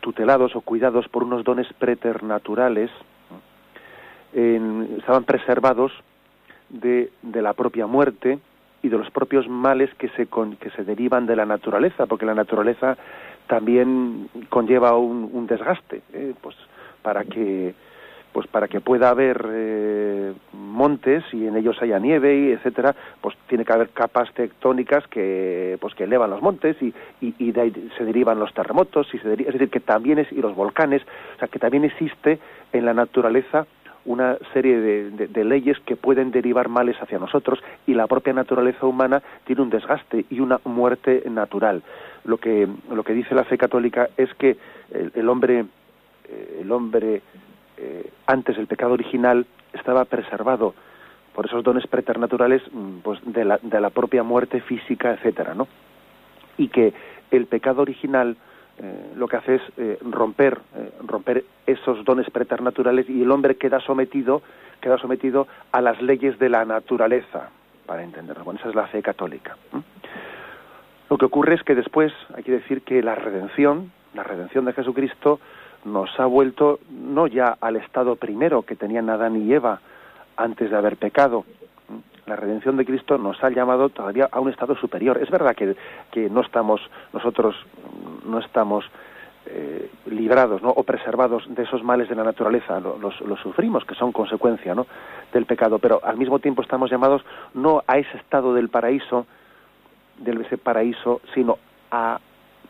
tutelados 0.00 0.54
o 0.54 0.60
cuidados 0.60 1.08
por 1.08 1.24
unos 1.24 1.44
dones 1.44 1.66
preternaturales, 1.78 2.90
estaban 4.34 5.24
preservados 5.24 5.92
de, 6.68 7.10
la 7.22 7.52
propia 7.52 7.86
muerte 7.86 8.38
y 8.82 8.88
de 8.88 8.98
los 8.98 9.10
propios 9.10 9.48
males 9.48 9.94
que 9.94 10.08
se, 10.10 10.26
que 10.26 10.70
se 10.70 10.84
derivan 10.84 11.26
de 11.26 11.36
la 11.36 11.46
naturaleza, 11.46 12.06
porque 12.06 12.26
la 12.26 12.34
naturaleza 12.34 12.96
también 13.46 14.28
conlleva 14.48 14.96
un, 14.96 15.46
desgaste, 15.46 16.02
eh, 16.12 16.34
pues 16.40 16.56
para 17.02 17.24
que 17.24 17.74
pues 18.32 18.48
para 18.48 18.66
que 18.66 18.80
pueda 18.80 19.10
haber 19.10 19.46
eh, 19.48 20.32
montes 20.52 21.22
y 21.32 21.46
en 21.46 21.56
ellos 21.56 21.80
haya 21.80 22.00
nieve 22.00 22.36
y 22.36 22.50
etcétera 22.50 22.92
pues 23.20 23.36
tiene 23.46 23.64
que 23.64 23.72
haber 23.72 23.90
capas 23.90 24.32
tectónicas 24.34 25.06
que 25.06 25.78
pues 25.80 25.94
que 25.94 26.02
elevan 26.02 26.30
los 26.30 26.42
montes 26.42 26.76
y, 26.82 26.92
y, 27.20 27.52
de 27.52 27.72
se 27.96 28.04
derivan 28.04 28.40
los 28.40 28.52
terremotos 28.52 29.06
y 29.14 29.18
se 29.20 29.32
es 29.34 29.52
decir 29.52 29.70
que 29.70 29.78
también 29.78 30.18
es 30.18 30.32
y 30.32 30.42
los 30.42 30.56
volcanes 30.56 31.02
o 31.36 31.38
sea 31.38 31.46
que 31.46 31.60
también 31.60 31.84
existe 31.84 32.40
en 32.72 32.84
la 32.84 32.92
naturaleza 32.92 33.66
una 34.04 34.36
serie 34.52 34.78
de, 34.80 35.28
de, 35.28 35.44
leyes 35.44 35.78
que 35.80 35.96
pueden 35.96 36.30
derivar 36.30 36.68
males 36.68 36.96
hacia 37.00 37.18
nosotros 37.18 37.58
y 37.86 37.94
la 37.94 38.06
propia 38.06 38.32
naturaleza 38.32 38.86
humana 38.86 39.22
tiene 39.44 39.62
un 39.62 39.70
desgaste 39.70 40.26
y 40.30 40.40
una 40.40 40.60
muerte 40.64 41.22
natural. 41.30 41.82
Lo 42.24 42.38
que, 42.38 42.68
lo 42.90 43.02
que 43.02 43.14
dice 43.14 43.34
la 43.34 43.44
fe 43.44 43.56
católica 43.56 44.08
es 44.16 44.32
que 44.34 44.56
el, 45.14 45.28
hombre, 45.28 45.64
eh, 46.28 46.58
el 46.60 46.72
hombre 46.72 47.22
eh, 47.76 48.10
antes 48.26 48.56
el 48.58 48.66
pecado 48.66 48.92
original 48.92 49.46
estaba 49.72 50.04
preservado 50.04 50.74
por 51.34 51.46
esos 51.46 51.64
dones 51.64 51.86
preternaturales 51.86 52.62
mm, 52.70 52.98
pues 53.02 53.20
de 53.24 53.44
la, 53.44 53.58
de 53.62 53.80
la 53.80 53.90
propia 53.90 54.22
muerte 54.22 54.60
física, 54.60 55.12
etcétera, 55.12 55.54
¿no? 55.54 55.66
Y 56.56 56.68
que 56.68 56.92
el 57.30 57.46
pecado 57.46 57.82
original 57.82 58.36
eh, 58.78 59.12
lo 59.16 59.28
que 59.28 59.36
hace 59.36 59.54
es 59.56 59.62
eh, 59.76 59.98
romper 60.02 60.58
romper 61.06 61.44
esos 61.66 62.04
dones 62.04 62.28
preternaturales 62.30 63.08
y 63.08 63.22
el 63.22 63.30
hombre 63.30 63.56
queda 63.56 63.80
sometido 63.80 64.42
queda 64.80 64.98
sometido 64.98 65.46
a 65.72 65.80
las 65.80 66.00
leyes 66.02 66.38
de 66.38 66.48
la 66.48 66.64
naturaleza 66.64 67.50
para 67.86 68.02
entenderlo 68.02 68.44
bueno 68.44 68.60
esa 68.60 68.68
es 68.70 68.74
la 68.74 68.86
fe 68.88 69.02
católica 69.02 69.56
lo 71.10 71.18
que 71.18 71.24
ocurre 71.24 71.54
es 71.54 71.62
que 71.62 71.74
después 71.74 72.12
hay 72.34 72.42
que 72.42 72.52
decir 72.52 72.82
que 72.82 73.02
la 73.02 73.14
redención 73.14 73.92
la 74.14 74.22
redención 74.22 74.64
de 74.64 74.72
Jesucristo 74.72 75.40
nos 75.84 76.08
ha 76.18 76.26
vuelto 76.26 76.80
no 76.90 77.26
ya 77.26 77.56
al 77.60 77.76
estado 77.76 78.16
primero 78.16 78.62
que 78.62 78.76
tenían 78.76 79.10
Adán 79.10 79.36
y 79.36 79.52
Eva 79.52 79.80
antes 80.36 80.70
de 80.70 80.76
haber 80.76 80.96
pecado. 80.96 81.44
La 82.26 82.36
redención 82.36 82.76
de 82.76 82.84
Cristo 82.84 83.18
nos 83.18 83.42
ha 83.44 83.50
llamado 83.50 83.88
todavía 83.90 84.28
a 84.30 84.40
un 84.40 84.50
estado 84.50 84.74
superior. 84.76 85.18
Es 85.22 85.30
verdad 85.30 85.54
que, 85.54 85.76
que 86.10 86.30
no 86.30 86.40
estamos, 86.40 86.80
nosotros 87.12 87.54
no 88.24 88.38
estamos 88.38 88.84
eh, 89.46 89.90
librados 90.06 90.62
¿no? 90.62 90.70
o 90.70 90.84
preservados 90.84 91.44
de 91.48 91.64
esos 91.64 91.82
males 91.84 92.08
de 92.08 92.14
la 92.14 92.24
naturaleza, 92.24 92.80
los, 92.80 93.20
los, 93.20 93.40
sufrimos, 93.40 93.84
que 93.84 93.94
son 93.94 94.10
consecuencia 94.10 94.74
¿no? 94.74 94.86
del 95.34 95.44
pecado, 95.44 95.78
pero 95.78 96.00
al 96.02 96.16
mismo 96.16 96.38
tiempo 96.38 96.62
estamos 96.62 96.90
llamados 96.90 97.22
no 97.52 97.82
a 97.86 97.98
ese 97.98 98.16
estado 98.16 98.54
del 98.54 98.70
paraíso, 98.70 99.26
del 100.16 100.40
ese 100.40 100.56
paraíso, 100.56 101.20
sino 101.34 101.58
a 101.90 102.20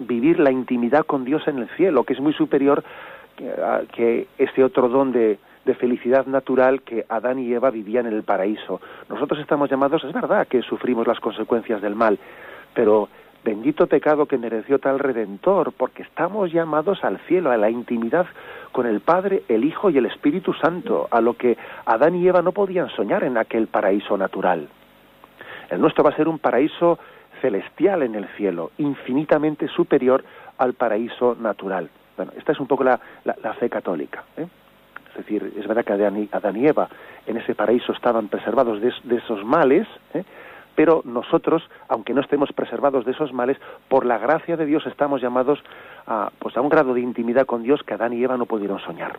vivir 0.01 0.41
la 0.41 0.51
intimidad 0.51 1.07
con 1.07 1.25
Dios 1.25 1.47
en 1.47 1.59
el 1.59 1.69
cielo, 1.77 2.03
que 2.03 2.15
es 2.15 2.21
muy 2.21 2.33
superior 2.33 2.83
que, 3.37 4.27
este 4.39 4.65
otro 4.65 4.89
don 4.89 5.13
de, 5.13 5.39
felicidad 5.73 6.27
natural 6.27 6.83
que 6.83 7.07
Adán 7.09 7.39
y 7.39 7.51
Eva 7.51 7.71
vivían 7.71 8.07
en 8.07 8.13
el 8.13 8.23
paraíso. 8.23 8.83
Nosotros 9.09 9.41
estamos 9.41 9.71
llamados, 9.71 10.05
es 10.05 10.13
verdad 10.13 10.47
que 10.47 10.61
sufrimos 10.61 11.07
las 11.07 11.21
consecuencias 11.21 11.81
del 11.81 11.95
mal, 11.95 12.19
pero 12.75 13.09
bendito 13.43 13.87
pecado 13.87 14.27
que 14.27 14.37
mereció 14.37 14.79
tal 14.79 14.99
redentor, 14.99 15.73
porque 15.73 16.03
estamos 16.03 16.53
llamados 16.53 17.03
al 17.05 17.19
cielo, 17.21 17.51
a 17.51 17.57
la 17.57 17.71
intimidad 17.71 18.27
con 18.73 18.87
el 18.87 19.01
Padre, 19.01 19.45
el 19.49 19.65
Hijo 19.65 19.89
y 19.89 19.97
el 19.97 20.07
Espíritu 20.07 20.53
Santo, 20.53 21.09
a 21.11 21.23
lo 21.23 21.35
que 21.35 21.57
Adán 21.87 22.17
y 22.17 22.27
Eva 22.27 22.43
no 22.43 22.53
podían 22.53 22.91
soñar 22.91 23.25
en 23.25 23.39
aquel 23.39 23.67
paraíso 23.69 24.19
natural. 24.19 24.69
El 25.71 25.81
nuestro 25.81 26.05
va 26.05 26.11
a 26.11 26.17
ser 26.17 26.29
un 26.29 26.39
paraíso 26.39 26.99
celestial 27.41 28.03
en 28.03 28.15
el 28.15 28.27
cielo, 28.37 28.71
infinitamente 28.79 29.69
superior 29.69 30.25
al 30.59 30.75
paraíso 30.75 31.37
natural. 31.39 31.91
Bueno, 32.17 32.33
esta 32.37 32.53
es 32.53 32.61
un 32.61 32.67
poco 32.67 32.85
la, 32.85 32.99
fe 33.59 33.69
católica. 33.69 34.25
¿eh? 34.37 34.47
Es 35.15 35.19
decir, 35.19 35.53
es 35.57 35.67
verdad 35.69 35.85
que 35.85 35.93
Adán 35.93 36.57
y, 36.57 36.67
Eva 36.67 36.89
en 37.27 37.37
ese 37.37 37.55
paraíso 37.55 37.93
estaban 37.93 38.29
preservados 38.29 38.81
de, 38.81 39.17
esos 39.17 39.45
males, 39.45 39.87
¿eh? 40.13 40.25
pero 40.75 41.03
nosotros, 41.05 41.63
aunque 41.89 42.13
no 42.13 42.21
estemos 42.21 42.53
preservados 42.53 43.05
de 43.05 43.13
esos 43.13 43.33
males, 43.33 43.57
por 43.89 44.05
la 44.05 44.19
gracia 44.19 44.57
de 44.57 44.67
Dios 44.67 44.85
estamos 44.87 45.23
llamados 45.23 45.61
a, 46.07 46.31
pues 46.41 46.57
a 46.57 46.61
un 46.61 46.69
grado 46.69 46.95
de 46.95 47.01
intimidad 47.01 47.47
con 47.47 47.63
Dios 47.63 47.83
que 47.85 47.95
Adán 47.95 48.13
y 48.13 48.25
Eva 48.25 48.37
no 48.37 48.47
pudieron 48.47 48.81
soñar. 48.81 49.19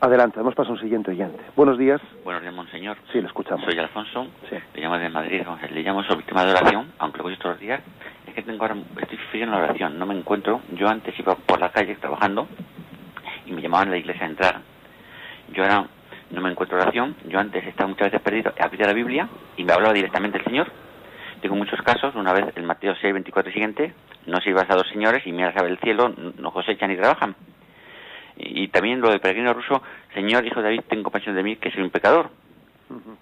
Adelante, 0.00 0.38
vamos 0.38 0.54
para 0.54 0.70
un 0.70 0.78
siguiente 0.78 1.10
oyente. 1.10 1.42
Buenos 1.56 1.76
días. 1.76 2.00
Buenos 2.22 2.40
días, 2.40 2.54
monseñor. 2.54 2.96
Sí, 3.12 3.20
lo 3.20 3.26
escuchamos. 3.26 3.64
Soy 3.64 3.76
Alfonso, 3.76 4.28
sí. 4.48 4.56
le 4.74 4.80
llamo 4.80 4.96
de 4.96 5.08
Madrid, 5.08 5.42
le 5.72 5.82
llamo 5.82 6.04
sobre 6.04 6.18
víctima 6.18 6.44
de 6.44 6.52
oración, 6.52 6.92
aunque 6.98 7.18
lo 7.18 7.24
voy 7.24 7.36
todos 7.36 7.56
los 7.56 7.60
días. 7.60 7.80
Es 8.24 8.34
que 8.34 8.42
tengo 8.42 8.62
ahora, 8.62 8.76
estoy 9.00 9.18
frío 9.32 9.42
en 9.42 9.50
la 9.50 9.56
oración, 9.56 9.98
no 9.98 10.06
me 10.06 10.16
encuentro. 10.16 10.60
Yo 10.74 10.88
antes 10.88 11.18
iba 11.18 11.34
por 11.34 11.58
la 11.58 11.70
calle 11.70 11.96
trabajando 11.96 12.46
y 13.48 13.52
me 13.52 13.62
llamaban 13.62 13.88
a 13.88 13.92
la 13.92 13.98
iglesia 13.98 14.24
a 14.24 14.28
entrar. 14.28 14.60
Yo 15.52 15.62
ahora 15.62 15.86
no 16.30 16.40
me 16.40 16.50
encuentro 16.50 16.78
oración, 16.78 17.16
yo 17.26 17.38
antes 17.38 17.66
estaba 17.66 17.88
muchas 17.88 18.10
veces 18.10 18.20
perdido, 18.20 18.52
abría 18.60 18.86
la 18.86 18.92
Biblia 18.92 19.28
y 19.56 19.64
me 19.64 19.72
hablaba 19.72 19.94
directamente 19.94 20.38
el 20.38 20.44
Señor. 20.44 20.70
Tengo 21.40 21.54
muchos 21.54 21.80
casos, 21.82 22.14
una 22.14 22.32
vez 22.32 22.46
el 22.56 22.64
Mateo 22.64 22.94
6, 23.00 23.12
24 23.12 23.52
siguiente, 23.52 23.94
no 24.26 24.40
sirvas 24.40 24.68
a 24.68 24.74
dos 24.74 24.88
señores 24.88 25.26
y 25.26 25.32
miras 25.32 25.56
a 25.56 25.62
ver 25.62 25.72
el 25.72 25.78
cielo, 25.78 26.12
no 26.36 26.52
cosechan 26.52 26.90
ni 26.90 26.96
trabajan 26.96 27.34
y 28.38 28.68
también 28.68 29.00
lo 29.00 29.10
del 29.10 29.20
peregrino 29.20 29.52
ruso, 29.52 29.82
Señor, 30.14 30.46
hijo 30.46 30.56
de 30.56 30.62
David, 30.62 30.82
tengo 30.88 31.02
compasión 31.04 31.34
de 31.34 31.42
mí, 31.42 31.56
que 31.56 31.70
soy 31.72 31.82
un 31.82 31.90
pecador. 31.90 32.30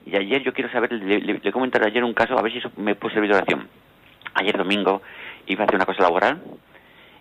Y 0.04 0.14
ayer 0.14 0.42
yo 0.42 0.52
quiero 0.52 0.70
saber, 0.70 0.92
le, 0.92 1.20
le, 1.20 1.52
comentaré 1.52 1.86
ayer 1.86 2.04
un 2.04 2.12
caso, 2.12 2.38
a 2.38 2.42
ver 2.42 2.52
si 2.52 2.58
eso 2.58 2.70
me 2.76 2.94
puede 2.94 3.14
servir 3.14 3.30
de 3.30 3.38
oración. 3.38 3.68
Ayer 4.34 4.56
domingo 4.56 5.02
iba 5.46 5.62
a 5.62 5.64
hacer 5.64 5.76
una 5.76 5.86
cosa 5.86 6.02
laboral 6.02 6.40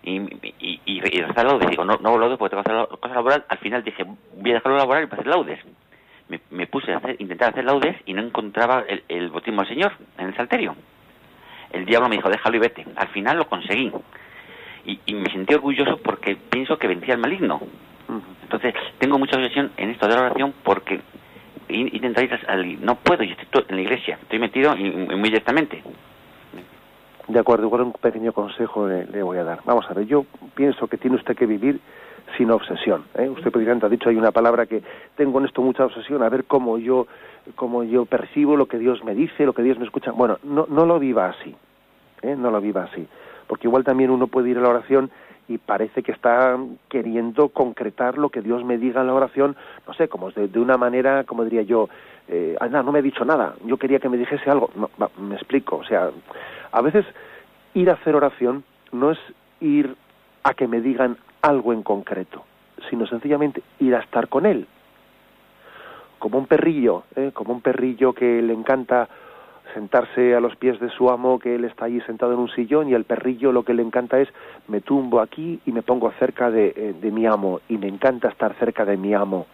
y, 0.06 0.18
y, 0.60 0.80
y, 0.86 1.18
y 1.18 1.20
laudes. 1.20 1.68
Digo, 1.68 1.84
no, 1.84 1.98
no 2.00 2.16
laudes 2.16 2.38
porque 2.38 2.54
tengo 2.56 2.62
que 2.62 2.70
hacer 2.72 2.98
cosa 3.00 3.14
laboral. 3.14 3.44
Al 3.48 3.58
final 3.58 3.82
dije, 3.82 4.04
voy 4.04 4.50
a 4.52 4.54
dejarlo 4.54 4.78
laboral 4.78 5.02
y 5.02 5.06
voy 5.06 5.12
a 5.12 5.20
hacer 5.20 5.26
laudes. 5.26 5.58
Me, 6.28 6.40
me 6.50 6.66
puse 6.66 6.92
a 6.92 6.98
hacer, 6.98 7.16
intentar 7.18 7.50
hacer 7.50 7.64
laudes 7.64 7.96
y 8.06 8.14
no 8.14 8.22
encontraba 8.22 8.84
el, 8.88 9.02
el 9.08 9.30
botismo 9.30 9.62
del 9.62 9.68
Señor 9.68 9.92
en 10.16 10.28
el 10.28 10.36
salterio. 10.36 10.76
El 11.72 11.84
diablo 11.84 12.08
me 12.08 12.16
dijo, 12.16 12.30
déjalo 12.30 12.56
y 12.56 12.60
vete. 12.60 12.86
Al 12.94 13.08
final 13.08 13.36
lo 13.36 13.48
conseguí. 13.48 13.92
Y, 14.86 15.00
y 15.06 15.14
me 15.14 15.30
sentí 15.30 15.54
orgulloso 15.54 15.98
porque 15.98 16.36
pienso 16.36 16.78
que 16.78 16.86
vencía 16.86 17.14
al 17.14 17.20
maligno. 17.20 17.60
Entonces, 18.42 18.74
tengo 18.98 19.18
mucha 19.18 19.36
obsesión 19.36 19.72
en 19.76 19.90
esto 19.90 20.06
de 20.06 20.14
la 20.14 20.20
oración 20.22 20.54
porque 20.62 21.00
intentar 21.68 22.24
ir 22.24 22.78
No 22.80 22.94
puedo, 22.94 23.24
yo 23.24 23.34
estoy 23.34 23.64
en 23.68 23.76
la 23.76 23.82
iglesia, 23.82 24.18
estoy 24.22 24.38
metido 24.38 24.76
muy 24.76 25.30
directamente. 25.30 25.82
De 27.28 27.40
acuerdo, 27.40 27.66
igual 27.66 27.82
un 27.82 27.92
pequeño 27.92 28.32
consejo 28.32 28.86
le, 28.86 29.22
voy 29.22 29.38
a 29.38 29.44
dar. 29.44 29.60
Vamos 29.64 29.84
a 29.90 29.94
ver, 29.94 30.06
yo 30.06 30.24
pienso 30.54 30.86
que 30.86 30.96
tiene 30.96 31.16
usted 31.16 31.36
que 31.36 31.46
vivir 31.46 31.80
sin 32.36 32.50
obsesión. 32.50 33.04
¿eh? 33.16 33.28
Usted, 33.28 33.50
presidente, 33.50 33.86
ha 33.86 33.88
dicho 33.88 34.08
hay 34.08 34.16
una 34.16 34.30
palabra 34.30 34.66
que 34.66 34.82
tengo 35.16 35.40
en 35.40 35.46
esto 35.46 35.60
mucha 35.60 35.84
obsesión, 35.84 36.22
a 36.22 36.28
ver 36.28 36.44
cómo 36.44 36.78
yo, 36.78 37.08
cómo 37.56 37.82
yo 37.82 38.04
percibo 38.04 38.56
lo 38.56 38.66
que 38.66 38.78
Dios 38.78 39.02
me 39.04 39.14
dice, 39.14 39.44
lo 39.44 39.54
que 39.54 39.62
Dios 39.62 39.78
me 39.78 39.84
escucha. 39.84 40.12
Bueno, 40.12 40.38
no, 40.44 40.66
no 40.68 40.86
lo 40.86 41.00
viva 41.00 41.28
así, 41.28 41.54
¿eh? 42.22 42.36
no 42.36 42.50
lo 42.52 42.60
viva 42.60 42.84
así, 42.84 43.06
porque 43.48 43.66
igual 43.66 43.82
también 43.82 44.10
uno 44.10 44.28
puede 44.28 44.50
ir 44.50 44.58
a 44.58 44.62
la 44.62 44.68
oración 44.68 45.10
y 45.48 45.58
parece 45.58 46.02
que 46.02 46.12
está 46.12 46.58
queriendo 46.88 47.48
concretar 47.48 48.18
lo 48.18 48.30
que 48.30 48.42
Dios 48.42 48.64
me 48.64 48.78
diga 48.78 49.00
en 49.00 49.06
la 49.08 49.14
oración, 49.14 49.56
no 49.86 49.94
sé, 49.94 50.08
como 50.08 50.30
de, 50.30 50.48
de 50.48 50.58
una 50.60 50.76
manera, 50.76 51.24
como 51.24 51.44
diría 51.44 51.62
yo, 51.62 51.88
eh, 52.28 52.56
no, 52.70 52.92
me 52.92 52.98
ha 52.98 53.02
dicho 53.02 53.24
nada, 53.24 53.54
yo 53.64 53.76
quería 53.76 53.98
que 53.98 54.08
me 54.08 54.16
dijese 54.16 54.50
algo. 54.50 54.70
No, 54.74 54.90
me 55.18 55.36
explico, 55.36 55.76
o 55.76 55.84
sea, 55.84 56.10
a 56.72 56.82
veces 56.82 57.04
ir 57.74 57.90
a 57.90 57.94
hacer 57.94 58.14
oración 58.14 58.64
no 58.92 59.10
es 59.10 59.18
ir 59.60 59.94
a 60.42 60.54
que 60.54 60.68
me 60.68 60.80
digan 60.80 61.16
algo 61.42 61.72
en 61.72 61.82
concreto, 61.82 62.44
sino 62.90 63.06
sencillamente 63.06 63.62
ir 63.78 63.94
a 63.94 64.00
estar 64.00 64.28
con 64.28 64.46
él. 64.46 64.66
Como 66.18 66.38
un 66.38 66.46
perrillo, 66.46 67.04
¿eh? 67.14 67.30
como 67.32 67.52
un 67.52 67.60
perrillo 67.60 68.12
que 68.12 68.42
le 68.42 68.52
encanta 68.52 69.08
sentarse 69.74 70.34
a 70.34 70.40
los 70.40 70.56
pies 70.56 70.80
de 70.80 70.88
su 70.90 71.10
amo, 71.10 71.38
que 71.38 71.54
él 71.54 71.64
está 71.64 71.84
allí 71.84 72.00
sentado 72.02 72.32
en 72.32 72.38
un 72.38 72.48
sillón 72.48 72.88
y 72.88 72.94
el 72.94 73.04
perrillo 73.04 73.52
lo 73.52 73.64
que 73.64 73.74
le 73.74 73.82
encanta 73.82 74.18
es 74.18 74.28
me 74.68 74.80
tumbo 74.80 75.20
aquí 75.20 75.60
y 75.66 75.72
me 75.72 75.82
pongo 75.82 76.10
cerca 76.18 76.50
de, 76.50 76.72
eh, 76.74 76.94
de 77.00 77.10
mi 77.10 77.26
amo 77.26 77.60
y 77.68 77.76
me 77.76 77.88
encanta 77.88 78.28
estar 78.28 78.54
cerca 78.54 78.84
de 78.84 78.96
mi 78.96 79.12
amo. 79.12 79.46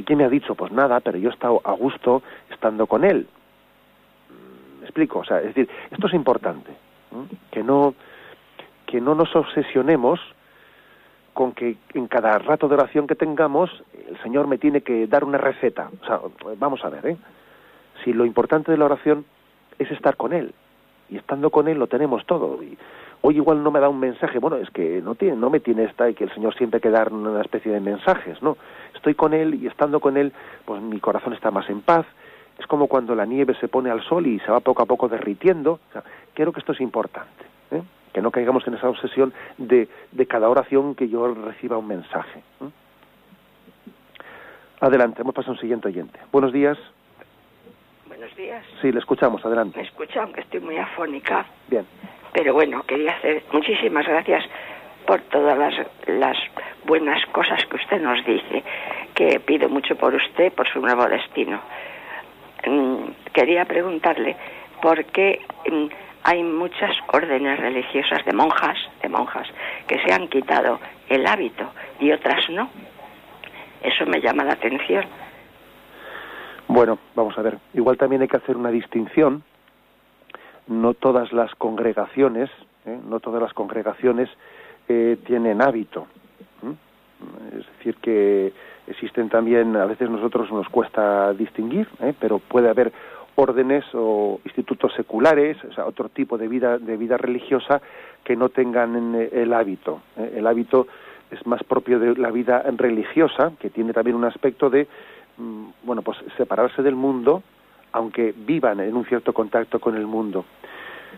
¿Y 0.00 0.02
qué 0.02 0.16
me 0.16 0.24
ha 0.24 0.30
dicho? 0.30 0.54
Pues 0.54 0.72
nada, 0.72 1.00
pero 1.00 1.18
yo 1.18 1.28
he 1.28 1.32
estado 1.32 1.60
a 1.62 1.72
gusto 1.72 2.22
estando 2.50 2.86
con 2.86 3.04
él. 3.04 3.28
¿Me 4.78 4.86
explico? 4.86 5.18
O 5.18 5.24
sea, 5.26 5.40
es 5.40 5.48
decir, 5.48 5.68
esto 5.90 6.06
es 6.06 6.14
importante, 6.14 6.70
que 7.50 7.62
no 7.62 7.94
que 8.86 8.98
no 8.98 9.14
nos 9.14 9.36
obsesionemos 9.36 10.18
con 11.34 11.52
que 11.52 11.76
en 11.92 12.06
cada 12.06 12.38
rato 12.38 12.66
de 12.66 12.76
oración 12.76 13.06
que 13.06 13.14
tengamos 13.14 13.70
el 14.08 14.18
Señor 14.22 14.46
me 14.46 14.56
tiene 14.56 14.80
que 14.80 15.06
dar 15.06 15.22
una 15.22 15.36
receta. 15.36 15.90
O 16.00 16.06
sea, 16.06 16.20
vamos 16.56 16.82
a 16.82 16.88
ver, 16.88 17.06
¿eh? 17.06 17.16
Si 18.02 18.14
lo 18.14 18.24
importante 18.24 18.72
de 18.72 18.78
la 18.78 18.86
oración 18.86 19.26
es 19.78 19.90
estar 19.90 20.16
con 20.16 20.32
Él 20.32 20.54
y 21.10 21.18
estando 21.18 21.50
con 21.50 21.68
Él 21.68 21.78
lo 21.78 21.88
tenemos 21.88 22.24
todo. 22.24 22.62
Y 22.62 22.78
hoy 23.22 23.36
igual 23.36 23.62
no 23.62 23.70
me 23.70 23.80
da 23.80 23.88
un 23.88 24.00
mensaje, 24.00 24.38
bueno, 24.38 24.56
es 24.56 24.70
que 24.70 25.00
no 25.02 25.14
tiene, 25.14 25.36
no 25.36 25.50
me 25.50 25.60
tiene 25.60 25.84
esta 25.84 26.08
y 26.08 26.14
que 26.14 26.24
el 26.24 26.34
Señor 26.34 26.54
siempre 26.54 26.80
que 26.80 26.90
dar 26.90 27.12
una 27.12 27.40
especie 27.40 27.72
de 27.72 27.80
mensajes, 27.80 28.42
no. 28.42 28.56
Estoy 28.94 29.14
con 29.14 29.34
Él 29.34 29.54
y 29.54 29.66
estando 29.66 30.00
con 30.00 30.16
Él, 30.16 30.32
pues 30.64 30.80
mi 30.82 31.00
corazón 31.00 31.32
está 31.32 31.50
más 31.50 31.68
en 31.70 31.80
paz. 31.80 32.06
Es 32.58 32.66
como 32.66 32.88
cuando 32.88 33.14
la 33.14 33.24
nieve 33.24 33.54
se 33.54 33.68
pone 33.68 33.90
al 33.90 34.02
sol 34.02 34.26
y 34.26 34.38
se 34.40 34.50
va 34.50 34.60
poco 34.60 34.82
a 34.82 34.86
poco 34.86 35.08
derritiendo. 35.08 35.80
O 35.88 35.92
sea, 35.92 36.02
creo 36.34 36.52
que 36.52 36.60
esto 36.60 36.72
es 36.72 36.80
importante. 36.80 37.44
¿eh? 37.70 37.82
que 38.12 38.20
no 38.20 38.30
caigamos 38.30 38.66
en 38.66 38.74
esa 38.74 38.88
obsesión 38.88 39.32
de, 39.58 39.88
de 40.12 40.26
cada 40.26 40.48
oración 40.48 40.94
que 40.94 41.08
yo 41.08 41.32
reciba 41.32 41.78
un 41.78 41.86
mensaje. 41.86 42.42
Adelante, 44.80 45.22
hemos 45.22 45.34
pasado 45.34 45.52
a 45.52 45.54
un 45.54 45.60
siguiente 45.60 45.88
oyente. 45.88 46.18
Buenos 46.32 46.52
días. 46.52 46.78
Buenos 48.08 48.34
días. 48.34 48.64
Sí, 48.80 48.90
le 48.90 48.98
escuchamos, 48.98 49.44
adelante. 49.44 49.78
Me 49.78 49.84
escucha, 49.84 50.22
aunque 50.22 50.40
estoy 50.40 50.60
muy 50.60 50.76
afónica. 50.76 51.46
Bien. 51.68 51.86
Pero 52.32 52.54
bueno, 52.54 52.82
quería 52.84 53.12
hacer 53.12 53.42
muchísimas 53.52 54.06
gracias 54.06 54.44
por 55.06 55.20
todas 55.22 55.58
las, 55.58 55.74
las 56.06 56.36
buenas 56.84 57.24
cosas 57.26 57.64
que 57.66 57.76
usted 57.76 58.00
nos 58.00 58.24
dice, 58.24 58.62
que 59.14 59.40
pido 59.40 59.68
mucho 59.68 59.96
por 59.96 60.14
usted, 60.14 60.52
por 60.52 60.68
su 60.68 60.80
nuevo 60.80 61.06
destino. 61.06 61.60
Mm, 62.66 63.10
quería 63.32 63.64
preguntarle 63.64 64.36
por 64.80 65.04
qué 65.06 65.40
mm, 65.70 65.86
hay 66.22 66.42
muchas 66.42 66.96
órdenes 67.12 67.58
religiosas 67.58 68.24
de 68.24 68.32
monjas, 68.32 68.78
de 69.02 69.08
monjas, 69.08 69.48
que 69.86 69.98
se 70.02 70.12
han 70.12 70.28
quitado 70.28 70.78
el 71.08 71.26
hábito 71.26 71.70
y 71.98 72.12
otras 72.12 72.48
no. 72.50 72.68
Eso 73.82 74.04
me 74.06 74.20
llama 74.20 74.44
la 74.44 74.52
atención. 74.52 75.04
Bueno, 76.68 76.98
vamos 77.16 77.36
a 77.36 77.42
ver. 77.42 77.58
Igual 77.74 77.96
también 77.96 78.22
hay 78.22 78.28
que 78.28 78.36
hacer 78.36 78.56
una 78.56 78.70
distinción. 78.70 79.42
No 80.70 80.94
todas 80.94 81.30
las 81.32 81.54
congregaciones, 81.56 82.48
¿eh? 82.86 82.98
no 83.06 83.20
todas 83.20 83.42
las 83.42 83.52
congregaciones 83.52 84.30
eh, 84.88 85.18
tienen 85.26 85.60
hábito. 85.60 86.06
Es 87.52 87.66
decir, 87.76 87.96
que 87.96 88.52
existen 88.86 89.28
también, 89.28 89.76
a 89.76 89.86
veces 89.86 90.08
nosotros 90.10 90.50
nos 90.50 90.68
cuesta 90.68 91.32
distinguir, 91.34 91.88
¿eh? 92.00 92.14
pero 92.18 92.38
puede 92.38 92.68
haber 92.68 92.92
órdenes 93.36 93.84
o 93.94 94.40
institutos 94.44 94.92
seculares, 94.94 95.56
o 95.64 95.72
sea, 95.72 95.86
otro 95.86 96.08
tipo 96.08 96.36
de 96.38 96.48
vida, 96.48 96.78
de 96.78 96.96
vida 96.96 97.16
religiosa 97.16 97.80
que 98.24 98.36
no 98.36 98.48
tengan 98.48 99.14
eh, 99.14 99.28
el 99.32 99.52
hábito. 99.52 100.00
¿eh? 100.16 100.34
El 100.36 100.46
hábito 100.46 100.86
es 101.30 101.46
más 101.46 101.62
propio 101.62 101.98
de 101.98 102.16
la 102.16 102.30
vida 102.30 102.62
religiosa, 102.76 103.52
que 103.60 103.70
tiene 103.70 103.92
también 103.92 104.16
un 104.16 104.24
aspecto 104.24 104.68
de, 104.68 104.88
mm, 105.36 105.64
bueno, 105.84 106.02
pues 106.02 106.18
separarse 106.36 106.82
del 106.82 106.96
mundo, 106.96 107.42
aunque 107.92 108.34
vivan 108.36 108.80
en 108.80 108.96
un 108.96 109.04
cierto 109.06 109.32
contacto 109.32 109.78
con 109.78 109.96
el 109.96 110.06
mundo. 110.06 110.44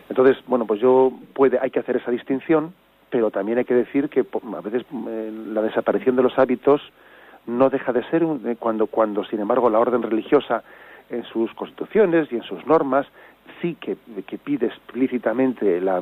Entonces, 0.09 0.37
bueno, 0.47 0.65
pues 0.65 0.81
yo 0.81 1.11
puede, 1.33 1.59
hay 1.59 1.69
que 1.69 1.79
hacer 1.79 1.97
esa 1.97 2.11
distinción, 2.11 2.73
pero 3.09 3.31
también 3.31 3.57
hay 3.57 3.65
que 3.65 3.75
decir 3.75 4.09
que 4.09 4.21
a 4.21 4.61
veces 4.61 4.83
eh, 5.07 5.31
la 5.47 5.61
desaparición 5.61 6.15
de 6.15 6.23
los 6.23 6.37
hábitos 6.37 6.81
no 7.45 7.69
deja 7.69 7.93
de 7.93 8.03
ser 8.09 8.25
cuando, 8.59 8.87
cuando, 8.87 9.23
sin 9.25 9.39
embargo, 9.39 9.69
la 9.69 9.79
orden 9.79 10.01
religiosa 10.01 10.63
en 11.09 11.23
sus 11.25 11.53
constituciones 11.53 12.31
y 12.31 12.35
en 12.35 12.43
sus 12.43 12.65
normas 12.65 13.05
sí 13.61 13.77
que, 13.79 13.95
pide 14.37 14.67
explícitamente 14.67 15.79
la, 15.81 15.99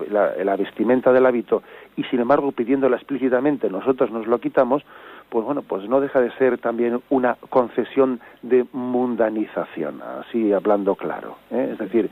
vestimenta 0.57 1.11
del 1.11 1.26
hábito 1.26 1.63
y 1.95 2.03
sin 2.05 2.19
embargo 2.19 2.51
pidiéndola 2.51 2.97
explícitamente 2.97 3.69
nosotros 3.69 4.11
nos 4.11 4.28
lo 4.28 4.39
quitamos, 4.39 4.84
pues 5.32 5.46
bueno, 5.46 5.62
pues 5.62 5.88
no 5.88 6.02
deja 6.02 6.20
de 6.20 6.30
ser 6.32 6.58
también 6.58 7.02
una 7.10 7.38
concesión 7.50 8.20
de 8.42 8.66
mundanización, 8.74 10.02
así 10.02 10.52
hablando 10.52 10.96
claro. 10.96 11.38
¿eh? 11.50 11.70
Es 11.72 11.78
decir, 11.78 12.10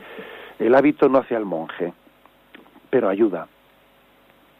el 0.58 0.74
hábito 0.74 1.06
no 1.10 1.18
hace 1.18 1.36
al 1.36 1.44
monje, 1.44 1.92
pero 2.88 3.10
ayuda. 3.10 3.46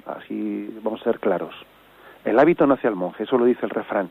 Así 0.05 0.79
vamos 0.83 1.01
a 1.01 1.05
ser 1.05 1.21
claros. 1.21 1.55
El 2.23 2.39
hábito 2.39 2.67
no 2.67 2.75
hace 2.75 2.87
al 2.87 2.97
monje, 2.97 3.25
eso 3.25 3.39
lo 3.39 3.47
dice 3.47 3.65
el 3.65 3.71
refrán 3.71 4.11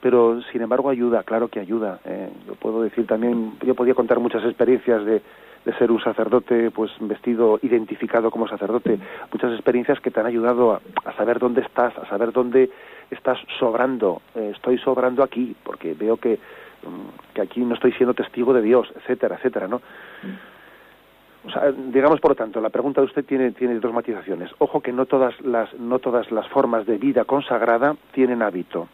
pero 0.00 0.40
sin 0.52 0.62
embargo 0.62 0.90
ayuda, 0.90 1.24
claro 1.24 1.48
que 1.48 1.58
ayuda. 1.58 1.98
Eh. 2.04 2.30
Yo 2.46 2.54
puedo 2.54 2.82
decir 2.82 3.04
también, 3.08 3.54
yo 3.66 3.74
podía 3.74 3.94
contar 3.94 4.20
muchas 4.20 4.44
experiencias 4.44 5.04
de, 5.04 5.20
de 5.64 5.72
ser 5.74 5.90
un 5.90 6.00
sacerdote, 6.00 6.70
pues 6.70 6.90
vestido, 7.00 7.58
identificado 7.62 8.30
como 8.30 8.48
sacerdote, 8.48 8.98
muchas 9.32 9.52
experiencias 9.52 10.00
que 10.00 10.10
te 10.10 10.20
han 10.20 10.26
ayudado 10.26 10.80
a, 11.04 11.12
saber 11.16 11.38
dónde 11.38 11.62
estás, 11.62 11.96
a 11.98 12.08
saber 12.08 12.32
dónde 12.32 12.70
estás 13.10 13.38
sobrando. 13.58 14.22
Eh, 14.34 14.52
estoy 14.54 14.78
sobrando 14.78 15.22
aquí, 15.22 15.54
porque 15.62 15.94
veo 15.94 16.16
que, 16.16 16.34
mm, 16.34 17.34
que 17.34 17.40
aquí 17.40 17.60
no 17.60 17.74
estoy 17.74 17.92
siendo 17.92 18.14
testigo 18.14 18.52
de 18.52 18.62
Dios, 18.62 18.88
etcétera, 18.96 19.36
etcétera, 19.36 19.68
¿no? 19.68 19.80
O 21.44 21.50
sea, 21.50 21.70
digamos 21.72 22.20
por 22.20 22.32
lo 22.32 22.34
tanto, 22.34 22.60
la 22.60 22.68
pregunta 22.68 23.00
de 23.00 23.06
usted 23.06 23.24
tiene, 23.24 23.52
tiene 23.52 23.78
dos 23.78 23.92
matizaciones. 23.92 24.50
Ojo 24.58 24.80
que 24.80 24.92
no 24.92 25.06
todas 25.06 25.40
las, 25.40 25.72
no 25.74 25.98
todas 25.98 26.30
las 26.32 26.48
formas 26.48 26.84
de 26.84 26.98
vida 26.98 27.24
consagrada 27.24 27.96
tienen 28.12 28.42
hábito 28.42 28.88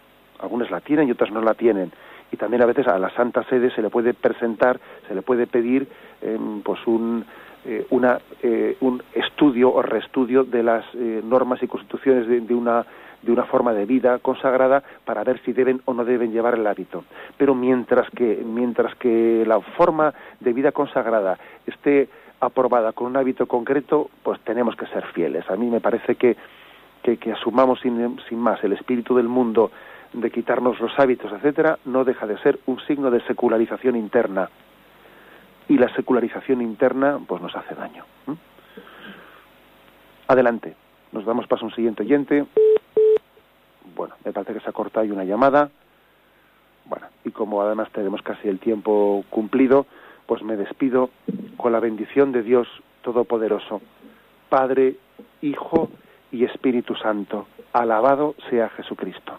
algunas 0.45 0.71
la 0.71 0.81
tienen 0.81 1.09
y 1.09 1.12
otras 1.12 1.31
no 1.31 1.41
la 1.41 1.55
tienen. 1.55 1.93
Y 2.31 2.37
también 2.37 2.62
a 2.62 2.67
veces 2.67 2.87
a 2.87 2.99
la 2.99 3.11
Santa 3.11 3.45
Sede 3.45 3.71
se 3.71 3.83
le 3.83 3.91
puede 3.91 4.15
presentar, 4.15 4.81
se 5.09 5.15
le 5.15 5.23
puede 5.23 5.47
pedir 5.47 5.89
em, 6.23 6.62
pues 6.62 6.85
un, 6.87 7.25
eh, 7.65 7.87
una, 7.91 8.21
eh, 8.43 8.77
un 8.81 9.03
estudio 9.15 9.73
o 9.73 9.83
reestudio 9.83 10.45
de 10.45 10.62
las 10.62 10.85
eh, 10.95 11.23
normas 11.25 11.62
y 11.62 11.67
constituciones 11.67 12.27
de, 12.27 12.55
una 12.55 12.85
de 13.23 13.33
una 13.33 13.45
forma 13.45 13.73
de 13.73 13.87
vida 13.87 14.19
consagrada 14.19 14.83
para 15.05 15.25
ver 15.25 15.41
si 15.45 15.53
deben 15.53 15.81
o 15.87 15.95
no 15.95 16.05
deben 16.05 16.33
llevar 16.33 16.55
el 16.55 16.67
hábito. 16.67 17.05
Pero 17.37 17.55
mientras 17.55 18.11
que 18.11 18.43
mientras 18.45 18.95
que 18.97 19.45
la 19.47 19.61
forma 19.61 20.12
de 20.41 20.53
vida 20.53 20.73
consagrada 20.73 21.39
esté 21.67 22.09
aprobada 22.41 22.93
con 22.93 23.07
un 23.07 23.17
hábito 23.17 23.47
concreto, 23.47 24.11
pues 24.23 24.41
tenemos 24.41 24.77
que 24.77 24.87
ser 24.87 25.07
fieles. 25.12 25.49
A 25.49 25.57
mí 25.57 25.71
me 25.71 25.81
parece 25.81 26.17
que 26.17 26.37
que, 27.05 27.19
que 27.19 27.33
asumamos 27.33 27.81
sin, 27.81 28.19
sin 28.29 28.39
más 28.39 28.65
el 28.65 28.73
espíritu 28.73 29.15
del 29.15 29.29
mundo 29.29 29.71
de 30.15 30.31
quitarnos 30.31 30.81
los 30.81 30.99
hábitos, 30.99 31.31
etcétera, 31.33 31.79
no 31.85 32.03
deja 32.05 32.27
de 32.27 32.39
ser 32.39 32.59
un 32.67 32.81
signo 32.87 33.11
de 33.11 33.21
secularización 33.23 33.95
interna. 33.95 34.49
Y 35.69 35.79
la 35.79 35.95
secularización 35.95 36.61
interna, 36.61 37.19
pues 37.27 37.41
nos 37.41 37.55
hace 37.57 37.75
daño. 37.75 38.05
Adelante. 40.29 40.75
Nos 41.12 41.25
damos 41.25 41.47
paso 41.47 41.65
a 41.65 41.69
un 41.69 41.75
siguiente 41.75 42.03
oyente. 42.03 42.45
Bueno, 43.95 44.15
me 44.25 44.33
parece 44.33 44.55
que 44.55 44.61
se 44.61 44.69
ha 44.69 44.73
cortado 44.73 45.07
una 45.12 45.25
llamada. 45.25 45.71
Bueno, 46.87 47.07
y 47.25 47.31
como 47.31 47.62
además 47.62 47.89
tenemos 47.93 48.21
casi 48.23 48.49
el 48.49 48.59
tiempo 48.59 49.25
cumplido, 49.31 49.87
pues 50.27 50.43
me 50.43 50.57
despido 50.57 51.11
con 51.57 51.73
la 51.73 51.81
bendición 51.81 52.33
de 52.33 52.43
Dios 52.43 52.69
Todopoderoso, 53.03 53.81
Padre, 54.49 54.97
Hijo 55.41 55.91
y 56.33 56.45
Espíritu 56.45 56.95
Santo. 56.97 57.47
Alabado 57.73 58.35
sea 58.51 58.69
Jesucristo. 58.71 59.39